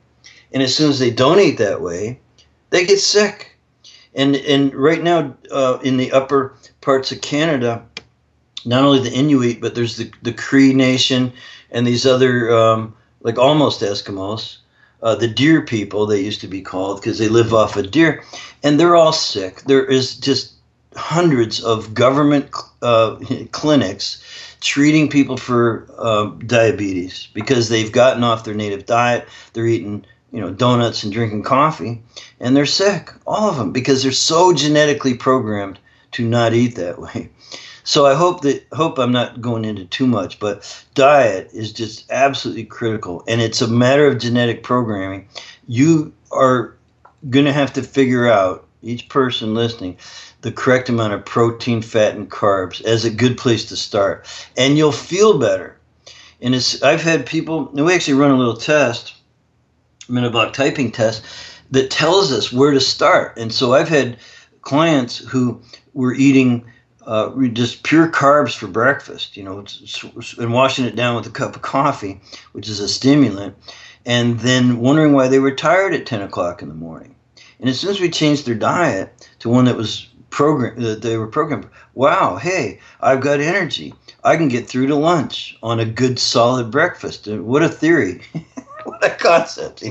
And 0.53 0.63
as 0.63 0.75
soon 0.75 0.89
as 0.89 0.99
they 0.99 1.11
don't 1.11 1.39
eat 1.39 1.57
that 1.57 1.81
way, 1.81 2.19
they 2.69 2.85
get 2.85 2.99
sick. 2.99 3.57
And 4.15 4.35
and 4.35 4.73
right 4.73 5.03
now 5.03 5.35
uh, 5.51 5.77
in 5.83 5.97
the 5.97 6.11
upper 6.11 6.55
parts 6.81 7.11
of 7.11 7.21
Canada, 7.21 7.83
not 8.65 8.83
only 8.83 8.99
the 8.99 9.15
Inuit, 9.15 9.61
but 9.61 9.75
there's 9.75 9.97
the 9.97 10.11
the 10.23 10.33
Cree 10.33 10.73
Nation 10.73 11.33
and 11.71 11.85
these 11.85 12.05
other 12.05 12.51
um, 12.51 12.95
like 13.21 13.37
almost 13.37 13.81
Eskimos, 13.81 14.57
uh, 15.03 15.15
the 15.15 15.27
deer 15.27 15.61
people 15.61 16.05
they 16.05 16.21
used 16.21 16.41
to 16.41 16.47
be 16.47 16.61
called 16.61 16.99
because 16.99 17.17
they 17.17 17.27
live 17.27 17.53
off 17.53 17.77
of 17.77 17.91
deer, 17.91 18.23
and 18.63 18.79
they're 18.79 18.95
all 18.95 19.13
sick. 19.13 19.61
There 19.63 19.85
is 19.85 20.15
just 20.15 20.53
hundreds 20.95 21.63
of 21.63 21.93
government 21.93 22.49
uh, 22.81 23.17
clinics 23.51 24.23
treating 24.61 25.09
people 25.09 25.37
for 25.37 25.87
uh, 25.97 26.25
diabetes 26.45 27.27
because 27.33 27.69
they've 27.69 27.91
gotten 27.91 28.23
off 28.23 28.43
their 28.43 28.55
native 28.55 28.85
diet. 28.85 29.27
They're 29.53 29.67
eating 29.67 30.05
you 30.31 30.41
know 30.41 30.51
donuts 30.51 31.03
and 31.03 31.13
drinking 31.13 31.43
coffee 31.43 32.01
and 32.39 32.55
they're 32.55 32.65
sick 32.65 33.11
all 33.25 33.49
of 33.49 33.57
them 33.57 33.71
because 33.71 34.03
they're 34.03 34.11
so 34.11 34.53
genetically 34.53 35.13
programmed 35.13 35.79
to 36.11 36.27
not 36.27 36.53
eat 36.53 36.75
that 36.75 36.99
way 37.01 37.29
so 37.83 38.05
i 38.05 38.13
hope 38.13 38.41
that 38.41 38.65
hope 38.73 38.97
i'm 38.97 39.11
not 39.11 39.41
going 39.41 39.63
into 39.63 39.85
too 39.85 40.07
much 40.07 40.39
but 40.39 40.85
diet 40.95 41.49
is 41.53 41.71
just 41.71 42.09
absolutely 42.11 42.65
critical 42.65 43.23
and 43.27 43.41
it's 43.41 43.61
a 43.61 43.67
matter 43.67 44.05
of 44.05 44.19
genetic 44.19 44.63
programming 44.63 45.27
you 45.67 46.13
are 46.31 46.75
going 47.29 47.45
to 47.45 47.53
have 47.53 47.73
to 47.73 47.81
figure 47.81 48.27
out 48.27 48.65
each 48.83 49.09
person 49.09 49.53
listening 49.53 49.97
the 50.47 50.51
correct 50.51 50.89
amount 50.89 51.13
of 51.13 51.25
protein 51.25 51.81
fat 51.81 52.15
and 52.15 52.31
carbs 52.31 52.81
as 52.85 53.03
a 53.03 53.09
good 53.09 53.37
place 53.37 53.65
to 53.65 53.75
start 53.75 54.25
and 54.55 54.77
you'll 54.77 54.91
feel 54.91 55.37
better 55.37 55.77
and 56.41 56.55
it's 56.55 56.81
i've 56.83 57.01
had 57.01 57.25
people 57.25 57.69
and 57.69 57.85
we 57.85 57.93
actually 57.93 58.13
run 58.13 58.31
a 58.31 58.37
little 58.37 58.57
test 58.57 59.17
Metabolic 60.09 60.53
typing 60.53 60.91
test 60.91 61.23
that 61.71 61.91
tells 61.91 62.31
us 62.31 62.51
where 62.51 62.71
to 62.71 62.79
start. 62.79 63.37
And 63.37 63.53
so 63.53 63.73
I've 63.73 63.89
had 63.89 64.17
clients 64.61 65.17
who 65.17 65.61
were 65.93 66.13
eating 66.13 66.65
uh, 67.05 67.31
just 67.53 67.83
pure 67.83 68.09
carbs 68.09 68.55
for 68.55 68.67
breakfast, 68.67 69.37
you 69.37 69.43
know, 69.43 69.65
and 70.39 70.53
washing 70.53 70.85
it 70.85 70.95
down 70.95 71.15
with 71.15 71.25
a 71.27 71.31
cup 71.31 71.55
of 71.55 71.61
coffee, 71.61 72.19
which 72.51 72.67
is 72.67 72.79
a 72.79 72.87
stimulant, 72.87 73.55
and 74.05 74.39
then 74.39 74.79
wondering 74.79 75.13
why 75.13 75.27
they 75.27 75.39
were 75.39 75.51
tired 75.51 75.93
at 75.93 76.05
10 76.05 76.21
o'clock 76.21 76.61
in 76.61 76.67
the 76.67 76.73
morning. 76.73 77.15
And 77.59 77.69
as 77.69 77.79
soon 77.79 77.91
as 77.91 77.99
we 77.99 78.09
changed 78.09 78.45
their 78.45 78.55
diet 78.55 79.27
to 79.39 79.49
one 79.49 79.65
that 79.65 79.77
was 79.77 80.07
programmed, 80.29 80.81
that 80.83 81.01
they 81.01 81.17
were 81.17 81.27
programmed, 81.27 81.67
wow, 81.93 82.35
hey, 82.37 82.79
I've 83.01 83.21
got 83.21 83.39
energy. 83.39 83.93
I 84.23 84.35
can 84.35 84.47
get 84.47 84.67
through 84.67 84.87
to 84.87 84.95
lunch 84.95 85.57
on 85.63 85.79
a 85.79 85.85
good 85.85 86.19
solid 86.19 86.71
breakfast. 86.71 87.27
What 87.27 87.63
a 87.63 87.69
theory. 87.69 88.21
what 88.83 89.03
a 89.05 89.09
concept. 89.09 89.83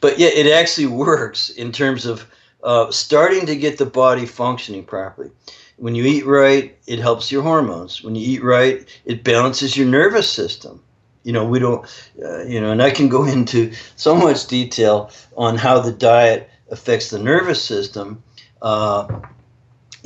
But 0.00 0.18
yeah, 0.18 0.28
it 0.28 0.46
actually 0.46 0.86
works 0.86 1.50
in 1.50 1.72
terms 1.72 2.06
of 2.06 2.26
uh, 2.62 2.90
starting 2.90 3.46
to 3.46 3.56
get 3.56 3.78
the 3.78 3.86
body 3.86 4.26
functioning 4.26 4.84
properly. 4.84 5.30
When 5.76 5.94
you 5.94 6.04
eat 6.04 6.26
right, 6.26 6.76
it 6.86 6.98
helps 6.98 7.30
your 7.30 7.42
hormones. 7.42 8.02
When 8.02 8.14
you 8.14 8.26
eat 8.26 8.42
right, 8.42 8.86
it 9.04 9.24
balances 9.24 9.76
your 9.76 9.86
nervous 9.86 10.28
system. 10.28 10.82
You 11.22 11.32
know, 11.32 11.44
we 11.44 11.58
don't, 11.58 11.84
uh, 12.22 12.44
you 12.44 12.60
know, 12.60 12.72
and 12.72 12.82
I 12.82 12.90
can 12.90 13.08
go 13.08 13.24
into 13.36 13.72
so 13.96 14.14
much 14.14 14.46
detail 14.46 15.10
on 15.36 15.56
how 15.56 15.80
the 15.80 15.92
diet 15.92 16.50
affects 16.70 17.10
the 17.10 17.18
nervous 17.18 17.62
system. 17.62 18.22
Uh, 18.62 19.20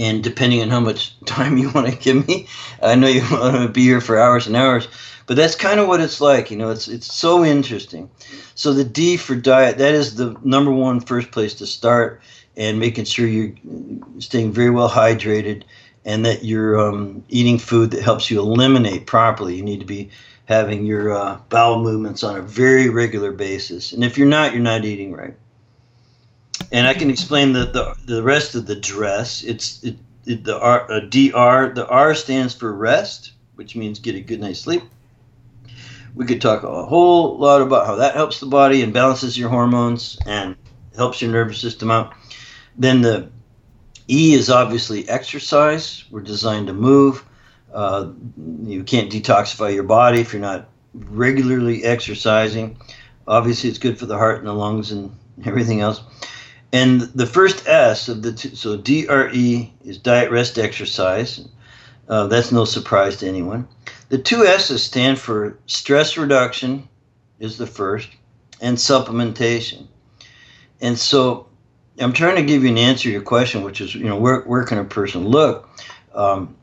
and 0.00 0.24
depending 0.24 0.62
on 0.62 0.70
how 0.70 0.80
much 0.80 1.14
time 1.26 1.58
you 1.58 1.70
want 1.70 1.86
to 1.86 1.96
give 1.96 2.26
me, 2.26 2.48
I 2.82 2.94
know 2.94 3.06
you 3.06 3.20
want 3.30 3.56
to 3.56 3.68
be 3.68 3.82
here 3.82 4.00
for 4.00 4.18
hours 4.18 4.46
and 4.46 4.56
hours. 4.56 4.88
But 5.26 5.36
that's 5.36 5.54
kind 5.54 5.78
of 5.78 5.86
what 5.86 6.00
it's 6.00 6.20
like, 6.20 6.50
you 6.50 6.56
know. 6.56 6.70
It's 6.70 6.88
it's 6.88 7.14
so 7.14 7.44
interesting. 7.44 8.10
So 8.56 8.72
the 8.72 8.82
D 8.82 9.16
for 9.16 9.36
diet, 9.36 9.78
that 9.78 9.94
is 9.94 10.16
the 10.16 10.36
number 10.42 10.72
one 10.72 10.98
first 10.98 11.30
place 11.30 11.54
to 11.54 11.66
start, 11.66 12.20
and 12.56 12.80
making 12.80 13.04
sure 13.04 13.28
you're 13.28 13.52
staying 14.18 14.50
very 14.50 14.70
well 14.70 14.90
hydrated, 14.90 15.62
and 16.04 16.24
that 16.26 16.42
you're 16.42 16.80
um, 16.80 17.22
eating 17.28 17.58
food 17.58 17.92
that 17.92 18.02
helps 18.02 18.28
you 18.28 18.40
eliminate 18.40 19.06
properly. 19.06 19.54
You 19.54 19.62
need 19.62 19.78
to 19.78 19.86
be 19.86 20.10
having 20.46 20.84
your 20.84 21.12
uh, 21.12 21.38
bowel 21.48 21.80
movements 21.80 22.24
on 22.24 22.36
a 22.36 22.42
very 22.42 22.88
regular 22.88 23.30
basis, 23.30 23.92
and 23.92 24.02
if 24.02 24.18
you're 24.18 24.26
not, 24.26 24.52
you're 24.52 24.62
not 24.62 24.84
eating 24.84 25.12
right. 25.12 25.36
And 26.72 26.87
I 26.87 26.94
can 26.94 27.11
explain 27.11 27.52
the 27.52 27.66
the, 27.66 27.96
the 28.06 28.22
rest 28.22 28.54
of 28.54 28.66
the 28.66 28.76
dress. 28.76 29.42
It's 29.42 29.83
it, 29.83 29.96
it 30.26 30.44
the 30.44 30.59
R, 30.61 30.90
uh, 30.90 31.00
DR. 31.00 31.74
The 31.74 31.87
R 31.88 32.14
stands 32.14 32.54
for 32.54 32.72
rest, 32.72 33.33
which 33.56 33.76
means 33.76 33.98
get 33.98 34.14
a 34.14 34.20
good 34.20 34.40
night's 34.40 34.61
sleep. 34.61 34.83
We 36.14 36.26
could 36.26 36.40
talk 36.40 36.62
a 36.62 36.85
whole 36.85 37.38
lot 37.38 37.62
about 37.62 37.87
how 37.87 37.96
that 37.96 38.14
helps 38.14 38.40
the 38.40 38.46
body 38.46 38.83
and 38.83 38.92
balances 38.92 39.38
your 39.38 39.48
hormones 39.48 40.18
and 40.26 40.56
helps 40.96 41.22
your 41.22 41.30
nervous 41.30 41.61
system 41.61 41.90
out. 41.90 42.14
Then 42.76 43.00
the 43.00 43.30
E 44.09 44.35
is 44.35 44.50
obviously 44.50 45.09
exercise. 45.09 46.04
We're 46.11 46.20
designed 46.20 46.66
to 46.66 46.72
move. 46.72 47.24
Uh, 47.72 48.11
you 48.64 48.83
can't 48.83 49.11
detoxify 49.11 49.72
your 49.72 49.85
body 49.85 50.20
if 50.20 50.33
you're 50.33 50.42
not 50.42 50.68
regularly 50.94 51.85
exercising. 51.85 52.76
Obviously, 53.28 53.70
it's 53.70 53.78
good 53.78 53.98
for 53.98 54.06
the 54.06 54.18
heart 54.18 54.38
and 54.38 54.48
the 54.48 54.52
lungs 54.52 54.90
and 54.90 55.14
everything 55.44 55.80
else. 55.80 56.02
And 56.72 57.00
the 57.00 57.26
first 57.26 57.66
S 57.66 58.09
of 58.09 58.22
the 58.22 58.33
two, 58.33 58.54
so 58.54 58.76
DRE 58.76 59.72
is 59.85 59.98
diet, 59.98 60.30
rest, 60.30 60.59
exercise. 60.59 61.46
Uh, 62.09 62.26
that's 62.26 62.52
no 62.52 62.64
surprise 62.64 63.16
to 63.18 63.28
anyone. 63.28 63.66
The 64.09 64.18
two 64.18 64.44
S's 64.44 64.83
stand 64.83 65.18
for 65.18 65.59
stress 65.66 66.16
reduction, 66.16 66.88
is 67.38 67.56
the 67.59 67.66
first, 67.66 68.09
and 68.61 68.76
supplementation. 68.76 69.87
And 70.80 70.98
so 70.98 71.48
I'm 71.98 72.12
trying 72.12 72.37
to 72.37 72.42
give 72.42 72.62
you 72.62 72.70
an 72.70 72.78
answer 72.78 73.04
to 73.04 73.11
your 73.11 73.22
question, 73.22 73.62
which 73.62 73.80
is, 73.80 73.94
you 73.94 74.04
know, 74.04 74.18
where, 74.18 74.42
where 74.42 74.64
can 74.64 74.78
a 74.78 74.85
person 74.85 75.26
look? 75.26 75.68
Um, 76.14 76.56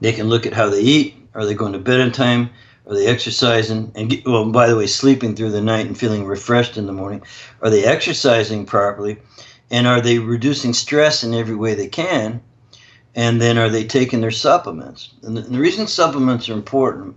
they 0.00 0.12
can 0.12 0.28
look 0.28 0.46
at 0.46 0.52
how 0.52 0.68
they 0.68 0.80
eat. 0.80 1.14
Are 1.34 1.44
they 1.44 1.54
going 1.54 1.72
to 1.72 1.78
bed 1.78 2.00
on 2.00 2.12
time? 2.12 2.50
Are 2.88 2.94
they 2.94 3.06
exercising 3.06 3.92
and 3.94 4.10
get, 4.10 4.26
well? 4.26 4.50
By 4.50 4.68
the 4.68 4.76
way, 4.76 4.86
sleeping 4.86 5.36
through 5.36 5.50
the 5.50 5.60
night 5.60 5.86
and 5.86 5.98
feeling 5.98 6.24
refreshed 6.24 6.76
in 6.76 6.86
the 6.86 6.92
morning. 6.92 7.22
Are 7.60 7.70
they 7.70 7.84
exercising 7.84 8.66
properly? 8.66 9.18
And 9.70 9.86
are 9.86 10.00
they 10.00 10.18
reducing 10.18 10.72
stress 10.72 11.22
in 11.22 11.34
every 11.34 11.54
way 11.54 11.74
they 11.74 11.88
can? 11.88 12.40
And 13.14 13.40
then 13.40 13.58
are 13.58 13.68
they 13.68 13.84
taking 13.84 14.20
their 14.20 14.30
supplements? 14.30 15.12
And 15.22 15.36
the, 15.36 15.42
and 15.42 15.54
the 15.54 15.58
reason 15.58 15.86
supplements 15.86 16.48
are 16.48 16.54
important 16.54 17.16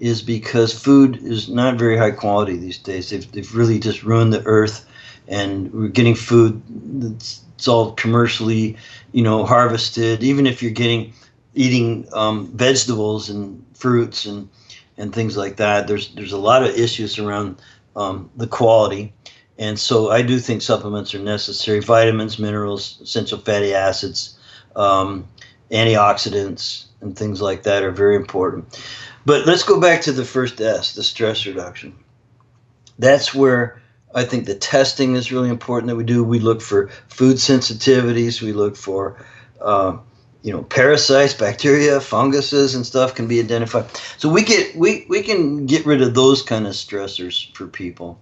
is 0.00 0.22
because 0.22 0.72
food 0.72 1.16
is 1.22 1.48
not 1.48 1.78
very 1.78 1.96
high 1.96 2.10
quality 2.10 2.56
these 2.56 2.78
days. 2.78 3.10
They've, 3.10 3.30
they've 3.32 3.54
really 3.54 3.78
just 3.78 4.02
ruined 4.02 4.32
the 4.32 4.44
earth, 4.46 4.86
and 5.28 5.72
we're 5.72 5.88
getting 5.88 6.14
food 6.14 6.62
that's 7.00 7.44
it's 7.54 7.68
all 7.68 7.92
commercially, 7.92 8.76
you 9.12 9.22
know, 9.22 9.44
harvested. 9.44 10.22
Even 10.22 10.46
if 10.46 10.62
you're 10.62 10.72
getting 10.72 11.12
eating 11.54 12.06
um, 12.12 12.48
vegetables 12.48 13.30
and 13.30 13.64
fruits 13.74 14.26
and 14.26 14.48
and 14.96 15.14
things 15.14 15.36
like 15.36 15.56
that, 15.56 15.88
there's 15.88 16.14
there's 16.14 16.32
a 16.32 16.38
lot 16.38 16.62
of 16.62 16.76
issues 16.76 17.18
around 17.18 17.60
um, 17.96 18.30
the 18.36 18.46
quality. 18.46 19.12
And 19.58 19.78
so 19.78 20.10
I 20.10 20.22
do 20.22 20.38
think 20.38 20.62
supplements 20.62 21.14
are 21.14 21.20
necessary. 21.20 21.80
Vitamins, 21.80 22.38
minerals, 22.38 22.98
essential 23.00 23.38
fatty 23.38 23.72
acids, 23.72 24.36
um, 24.74 25.28
antioxidants, 25.70 26.86
and 27.00 27.16
things 27.16 27.40
like 27.40 27.62
that 27.62 27.84
are 27.84 27.92
very 27.92 28.16
important. 28.16 28.80
But 29.24 29.46
let's 29.46 29.62
go 29.62 29.80
back 29.80 30.02
to 30.02 30.12
the 30.12 30.24
first 30.24 30.60
S, 30.60 30.94
the 30.94 31.02
stress 31.02 31.46
reduction. 31.46 31.94
That's 32.98 33.32
where 33.34 33.80
I 34.14 34.24
think 34.24 34.46
the 34.46 34.54
testing 34.54 35.14
is 35.14 35.32
really 35.32 35.48
important 35.50 35.88
that 35.88 35.96
we 35.96 36.04
do. 36.04 36.22
We 36.22 36.40
look 36.40 36.60
for 36.60 36.88
food 37.08 37.36
sensitivities. 37.36 38.42
We 38.42 38.52
look 38.52 38.76
for, 38.76 39.24
uh, 39.60 39.98
you 40.44 40.52
know, 40.52 40.62
parasites, 40.62 41.32
bacteria, 41.32 41.98
funguses, 42.00 42.74
and 42.74 42.84
stuff 42.84 43.14
can 43.14 43.26
be 43.26 43.40
identified. 43.40 43.86
So 44.18 44.28
we 44.28 44.42
get 44.42 44.76
we 44.76 45.06
we 45.08 45.22
can 45.22 45.64
get 45.64 45.86
rid 45.86 46.02
of 46.02 46.14
those 46.14 46.42
kind 46.42 46.66
of 46.66 46.74
stressors 46.74 47.50
for 47.54 47.66
people, 47.66 48.20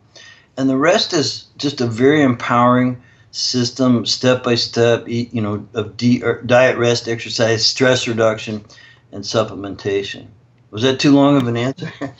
and 0.56 0.70
the 0.70 0.76
rest 0.76 1.12
is 1.12 1.46
just 1.58 1.80
a 1.80 1.86
very 1.86 2.22
empowering 2.22 3.02
system, 3.32 4.06
step 4.06 4.44
by 4.44 4.54
step. 4.54 5.08
You 5.08 5.40
know, 5.42 5.66
of 5.74 5.96
er, 6.22 6.42
diet, 6.46 6.78
rest, 6.78 7.08
exercise, 7.08 7.66
stress 7.66 8.06
reduction, 8.06 8.64
and 9.10 9.24
supplementation. 9.24 10.28
Was 10.70 10.82
that 10.82 11.00
too 11.00 11.10
long 11.10 11.36
of 11.36 11.48
an 11.48 11.56
answer? 11.56 11.92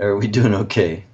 Are 0.00 0.16
we 0.16 0.28
doing 0.28 0.54
okay? 0.54 1.04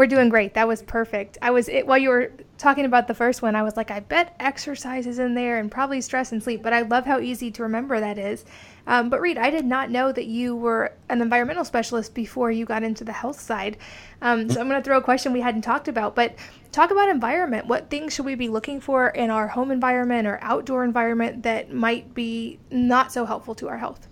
We're 0.00 0.06
doing 0.06 0.30
great. 0.30 0.54
That 0.54 0.66
was 0.66 0.80
perfect. 0.80 1.36
I 1.42 1.50
was 1.50 1.68
it, 1.68 1.86
while 1.86 1.98
you 1.98 2.08
were 2.08 2.32
talking 2.56 2.86
about 2.86 3.06
the 3.06 3.12
first 3.12 3.42
one, 3.42 3.54
I 3.54 3.62
was 3.62 3.76
like, 3.76 3.90
I 3.90 4.00
bet 4.00 4.34
exercise 4.40 5.06
is 5.06 5.18
in 5.18 5.34
there 5.34 5.58
and 5.58 5.70
probably 5.70 6.00
stress 6.00 6.32
and 6.32 6.42
sleep. 6.42 6.62
But 6.62 6.72
I 6.72 6.80
love 6.80 7.04
how 7.04 7.20
easy 7.20 7.50
to 7.50 7.62
remember 7.64 8.00
that 8.00 8.16
is. 8.16 8.46
Um, 8.86 9.10
but 9.10 9.20
Reed, 9.20 9.36
I 9.36 9.50
did 9.50 9.66
not 9.66 9.90
know 9.90 10.10
that 10.10 10.24
you 10.24 10.56
were 10.56 10.94
an 11.10 11.20
environmental 11.20 11.66
specialist 11.66 12.14
before 12.14 12.50
you 12.50 12.64
got 12.64 12.82
into 12.82 13.04
the 13.04 13.12
health 13.12 13.38
side. 13.38 13.76
Um, 14.22 14.48
so 14.48 14.58
I'm 14.58 14.70
going 14.70 14.80
to 14.80 14.82
throw 14.82 14.96
a 14.96 15.02
question 15.02 15.34
we 15.34 15.42
hadn't 15.42 15.60
talked 15.60 15.86
about, 15.86 16.14
but 16.14 16.34
talk 16.72 16.90
about 16.90 17.10
environment. 17.10 17.66
What 17.66 17.90
things 17.90 18.14
should 18.14 18.24
we 18.24 18.36
be 18.36 18.48
looking 18.48 18.80
for 18.80 19.08
in 19.08 19.28
our 19.28 19.48
home 19.48 19.70
environment 19.70 20.26
or 20.26 20.38
outdoor 20.40 20.82
environment 20.82 21.42
that 21.42 21.74
might 21.74 22.14
be 22.14 22.58
not 22.70 23.12
so 23.12 23.26
helpful 23.26 23.54
to 23.56 23.68
our 23.68 23.76
health? 23.76 24.08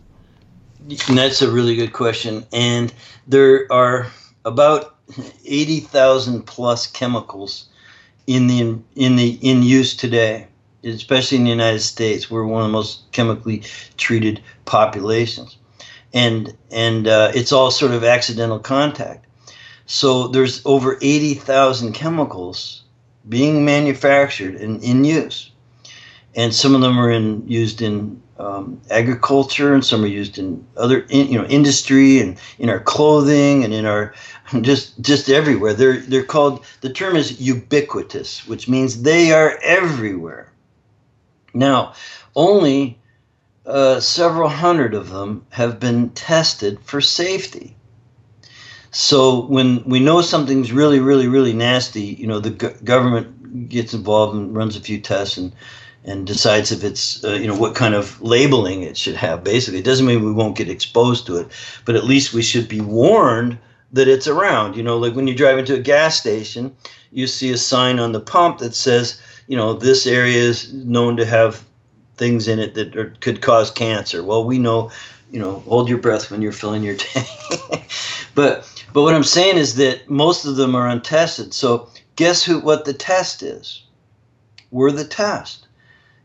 That's 1.09 1.40
a 1.40 1.51
really 1.51 1.77
good 1.77 1.94
question. 1.94 2.44
And 2.53 2.92
there 3.27 3.66
are 3.72 4.09
about 4.44 4.97
80,000 5.44 6.42
plus 6.42 6.87
chemicals 6.87 7.68
in 8.27 8.47
the 8.47 8.79
in 8.94 9.16
the 9.16 9.38
in 9.40 9.62
use 9.62 9.97
today, 9.97 10.47
especially 10.85 11.38
in 11.38 11.44
the 11.44 11.51
United 11.51 11.81
States. 11.81 12.31
We're 12.31 12.44
one 12.44 12.62
of 12.62 12.68
the 12.68 12.73
most 12.73 13.11
chemically 13.12 13.62
treated 13.97 14.42
populations, 14.66 15.57
and 16.12 16.55
and 16.71 17.09
uh, 17.09 17.33
it's 17.35 17.53
all 17.53 17.71
sort 17.71 17.92
of 17.92 18.05
accidental 18.05 18.59
contact. 18.59 19.25
So 19.87 20.29
there's 20.29 20.61
over 20.66 20.99
80,000 21.01 21.94
chemicals 21.94 22.83
being 23.31 23.64
manufactured 23.64 24.57
and 24.57 24.83
in 24.85 25.05
use, 25.05 25.51
and 26.35 26.55
some 26.55 26.75
of 26.75 26.83
them 26.83 27.01
are 27.01 27.11
in 27.11 27.49
used 27.49 27.81
in 27.81 28.23
um, 28.38 28.81
agriculture, 28.90 29.73
and 29.73 29.85
some 29.85 30.05
are 30.05 30.09
used 30.09 30.38
in 30.38 30.64
other 30.77 31.01
in, 31.09 31.29
you 31.29 31.38
know 31.38 31.47
industry 31.47 32.21
and 32.21 32.38
in 32.59 32.68
our 32.68 32.81
clothing 32.81 33.64
and 33.64 33.73
in 33.73 33.87
our 33.87 34.14
just 34.61 35.00
just 35.00 35.28
everywhere. 35.28 35.74
They're 35.74 36.00
they're 36.00 36.22
called 36.24 36.64
the 36.80 36.90
term 36.90 37.16
is 37.16 37.40
ubiquitous, 37.40 38.46
which 38.46 38.68
means 38.68 39.02
they 39.02 39.32
are 39.32 39.58
everywhere. 39.62 40.52
Now, 41.54 41.94
only 42.37 42.98
uh, 43.66 44.00
several 44.00 44.48
hundred 44.48 44.94
of 44.94 45.11
them 45.11 45.46
have 45.50 45.80
been 45.80 46.11
tested 46.11 46.78
for 46.82 47.00
safety. 47.00 47.74
So 48.90 49.42
when 49.46 49.84
we 49.84 50.00
know 50.00 50.22
something's 50.22 50.72
really, 50.72 50.98
really, 50.98 51.28
really 51.28 51.52
nasty, 51.52 52.02
you 52.02 52.26
know, 52.26 52.40
the 52.40 52.50
go- 52.50 52.74
government 52.84 53.68
gets 53.68 53.92
involved 53.92 54.34
and 54.34 54.56
runs 54.56 54.76
a 54.76 54.80
few 54.80 54.98
tests 55.00 55.37
and 55.37 55.52
and 56.04 56.26
decides 56.26 56.72
if 56.72 56.84
it's 56.84 57.22
uh, 57.24 57.32
you 57.32 57.46
know 57.46 57.56
what 57.56 57.74
kind 57.74 57.94
of 57.94 58.20
labeling 58.22 58.82
it 58.82 58.96
should 58.96 59.16
have. 59.16 59.44
Basically, 59.44 59.80
it 59.80 59.84
doesn't 59.84 60.06
mean 60.06 60.24
we 60.24 60.32
won't 60.32 60.56
get 60.56 60.70
exposed 60.70 61.26
to 61.26 61.37
it, 61.37 61.48
but 61.84 61.96
at 61.96 62.04
least 62.04 62.32
we 62.32 62.42
should 62.42 62.68
be 62.68 62.80
warned 62.80 63.58
that 63.92 64.09
it's 64.09 64.27
around. 64.27 64.77
You 64.77 64.83
know, 64.83 64.98
like 64.98 65.14
when 65.14 65.27
you 65.27 65.35
drive 65.35 65.59
into 65.59 65.74
a 65.74 65.81
gas 65.81 66.18
station, 66.18 66.74
you 67.11 67.27
see 67.27 67.51
a 67.53 67.59
sign 67.59 67.98
on 67.98 68.12
the 68.12 68.20
pump 68.20 68.59
that 68.59 68.74
says, 68.74 69.20
you 69.46 69.57
know, 69.57 69.72
this 69.72 70.07
area 70.07 70.38
is 70.38 70.72
known 70.72 71.16
to 71.16 71.24
have 71.24 71.64
things 72.16 72.48
in 72.48 72.59
it 72.59 72.74
that 72.74 72.96
are, 72.96 73.14
could 73.20 73.40
cause 73.40 73.70
cancer. 73.70 74.22
Well, 74.22 74.44
we 74.44 74.59
know, 74.59 74.90
you 75.31 75.40
know, 75.40 75.61
hold 75.61 75.88
your 75.88 75.98
breath 75.98 76.31
when 76.31 76.42
you're 76.42 76.53
filling 76.53 76.83
your 76.83 76.96
tank. 76.98 77.29
but 78.35 78.70
but 78.92 79.03
what 79.03 79.14
I'm 79.14 79.24
saying 79.24 79.57
is 79.57 79.77
that 79.77 80.09
most 80.09 80.44
of 80.44 80.57
them 80.57 80.74
are 80.74 80.88
untested. 80.88 81.55
So 81.55 81.88
guess 82.16 82.42
who 82.42 82.61
what 82.61 82.85
the 82.85 82.94
test 82.94 83.42
is? 83.42 83.85
We're 84.70 84.92
the 84.92 85.05
test. 85.05 85.66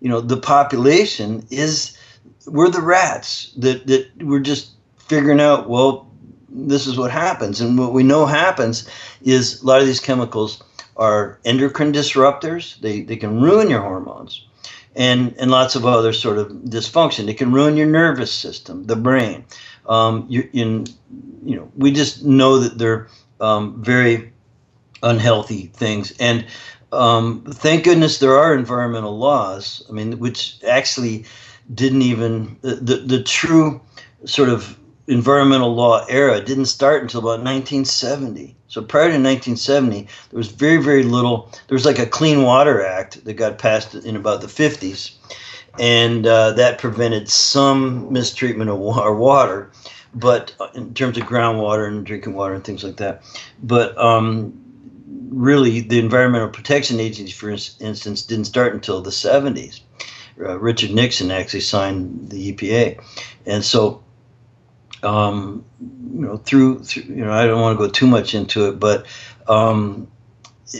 You 0.02 0.10
know, 0.10 0.20
the 0.20 0.38
population 0.38 1.46
is 1.50 1.98
we're 2.46 2.70
the 2.70 2.82
rats 2.82 3.54
that 3.58 3.88
that 3.88 4.10
we're 4.20 4.40
just 4.40 4.72
figuring 4.98 5.40
out, 5.40 5.70
well, 5.70 6.10
this 6.54 6.88
is 6.88 6.98
what 6.98 7.12
happens. 7.12 7.62
And 7.62 7.78
what 7.78 7.94
we 7.94 8.04
know 8.04 8.26
happens 8.26 8.88
is 9.22 9.62
a 9.62 9.66
lot 9.66 9.82
of 9.82 9.88
these 9.88 10.00
chemicals 10.00 10.64
are 10.96 11.40
endocrine 11.44 11.92
disruptors. 11.92 12.80
They, 12.80 13.02
they 13.02 13.18
can 13.18 13.42
ruin 13.42 13.70
your 13.70 13.82
hormones 13.82 14.46
and, 14.96 15.36
and 15.38 15.50
lots 15.50 15.76
of 15.76 15.86
other 15.86 16.14
sort 16.14 16.38
of 16.38 16.50
dysfunction. 16.50 17.28
It 17.28 17.38
can 17.38 17.52
ruin 17.52 17.78
your 17.78 17.88
nervous 17.88 18.32
system, 18.32 18.86
the 18.86 18.96
brain. 18.96 19.46
Um, 19.88 20.26
you, 20.30 20.48
in, 20.54 20.86
you 21.44 21.56
know, 21.56 21.72
we 21.76 21.92
just 21.92 22.24
know 22.24 22.60
that 22.60 22.78
they're 22.78 23.08
um, 23.42 23.82
very 23.84 24.32
unhealthy 25.02 25.68
things. 25.74 26.14
And 26.20 26.46
um, 26.92 27.44
thank 27.44 27.84
goodness 27.84 28.20
there 28.20 28.38
are 28.38 28.54
environmental 28.54 29.18
laws. 29.18 29.84
I 29.90 29.94
mean, 29.94 30.20
which 30.20 30.64
actually 30.68 31.26
didn't 31.74 32.04
even 32.04 32.58
the, 32.62 32.76
the, 32.76 32.96
the 32.98 33.24
true 33.24 33.82
sort 34.26 34.50
of 34.50 34.78
environmental 35.08 35.74
law 35.74 36.06
era 36.06 36.42
didn't 36.42 36.66
start 36.66 37.02
until 37.02 37.20
about 37.20 37.44
1970. 37.44 38.56
So 38.68 38.82
prior 38.82 39.04
to 39.04 39.20
1970, 39.20 40.08
there 40.30 40.38
was 40.38 40.48
very, 40.48 40.78
very 40.82 41.04
little. 41.04 41.50
There 41.68 41.76
was 41.76 41.86
like 41.86 42.00
a 42.00 42.06
Clean 42.06 42.42
Water 42.44 42.84
Act 42.86 43.24
that 43.26 43.34
got 43.34 43.60
passed 43.60 43.94
in 43.94 44.16
about 44.16 44.42
the 44.42 44.48
50s, 44.48 45.12
and 45.80 46.26
uh, 46.26 46.54
that 46.54 46.80
prevented 46.80 47.30
some 47.30 48.12
mistreatment 48.12 48.70
of 48.70 48.82
our 48.98 49.14
water, 49.14 49.72
but 50.16 50.56
in 50.74 50.94
terms 50.94 51.18
of 51.18 51.26
groundwater 51.26 51.88
and 51.88 52.06
drinking 52.06 52.34
water 52.34 52.54
and 52.54 52.64
things 52.64 52.84
like 52.84 52.98
that. 52.98 53.24
But 53.62 53.98
um, 53.98 54.54
really, 55.30 55.82
the 55.82 56.00
Environmental 56.00 56.50
Protection 56.50 57.00
Agency, 57.00 57.32
for 57.32 57.50
instance, 57.50 58.24
didn't 58.24 58.46
start 58.46 58.74
until 58.74 59.02
the 59.02 59.12
70s. 59.12 59.82
Uh, 60.40 60.60
Richard 60.60 60.92
Nixon 60.92 61.30
actually 61.30 61.60
signed 61.60 62.30
the 62.30 62.52
EPA, 62.52 63.00
and 63.46 63.64
so 63.64 64.03
um, 65.04 65.64
you 65.80 66.22
know, 66.22 66.38
through, 66.38 66.80
through, 66.80 67.04
you 67.04 67.26
know, 67.26 67.32
I 67.32 67.46
don't 67.46 67.62
want 67.62 67.78
to 67.78 67.86
go 67.86 67.92
too 67.92 68.08
much 68.08 68.34
into 68.34 68.70
it, 68.70 68.80
but 68.80 69.06
um, 69.48 70.08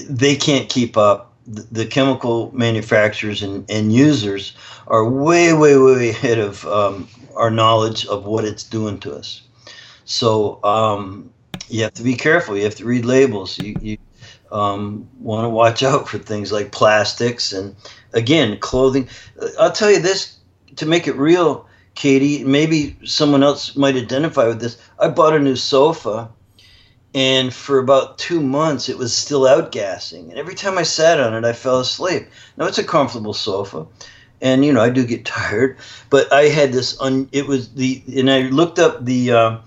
they 0.10 0.36
can't 0.36 0.70
keep 0.70 0.98
up. 0.98 1.32
The, 1.46 1.68
the, 1.74 1.86
chemical 1.86 2.52
manufacturers 2.56 3.44
and, 3.44 3.70
and 3.70 3.92
users 3.92 4.56
are 4.88 5.04
way, 5.04 5.52
way, 5.54 5.78
way 5.78 6.10
ahead 6.10 6.40
of 6.40 6.66
um, 6.68 7.10
our 7.36 7.52
knowledge 7.52 8.06
of 8.06 8.26
what 8.26 8.46
it's 8.46 8.64
doing 8.64 8.98
to 9.00 9.14
us. 9.14 9.42
So 10.06 10.64
um, 10.64 11.30
you 11.68 11.84
have 11.84 11.94
to 11.96 12.04
be 12.04 12.16
careful. 12.16 12.56
You 12.56 12.64
have 12.64 12.76
to 12.76 12.86
read 12.86 13.04
labels. 13.04 13.60
You, 13.60 13.76
you 13.82 13.98
um, 14.54 15.10
want 15.20 15.44
to 15.44 15.50
watch 15.50 15.84
out 15.92 16.08
for 16.08 16.18
things 16.18 16.54
like 16.54 16.72
plastics 16.72 17.52
and, 17.52 17.76
again, 18.14 18.58
clothing. 18.60 19.10
I'll 19.60 19.74
tell 19.74 19.92
you 19.92 20.00
this 20.00 20.38
to 20.78 20.86
make 20.86 21.08
it 21.08 21.16
real 21.18 21.68
Katie, 21.96 22.44
maybe 22.44 22.98
someone 23.06 23.44
else 23.44 23.76
might 23.76 23.96
identify 23.96 24.48
with 24.48 24.60
this. 24.60 24.78
I 25.00 25.10
bought 25.10 25.36
a 25.36 25.40
new 25.40 25.56
sofa, 25.56 26.30
and 27.14 27.54
for 27.54 27.80
about 27.80 28.18
two 28.18 28.42
months 28.42 28.90
it 28.90 28.98
was 28.98 29.16
still 29.16 29.42
outgassing. 29.42 30.30
And 30.30 30.38
every 30.38 30.56
time 30.56 30.78
I 30.78 30.84
sat 30.84 31.20
on 31.20 31.34
it, 31.36 31.48
I 31.48 31.54
fell 31.54 31.80
asleep. 31.80 32.28
Now 32.58 32.66
it's 32.66 32.80
a 32.80 32.84
comfortable 32.84 33.34
sofa, 33.34 33.86
and 34.42 34.66
you 34.66 34.74
know 34.74 34.82
I 34.82 34.90
do 34.90 35.06
get 35.06 35.26
tired, 35.40 35.78
but 36.10 36.32
I 36.34 36.44
had 36.44 36.74
this. 36.74 37.00
Un, 37.00 37.30
it 37.32 37.48
was 37.48 37.74
the 37.74 38.02
and 38.16 38.30
I 38.30 38.42
looked 38.44 38.80
up 38.80 39.06
the 39.06 39.32
uh, 39.32 39.58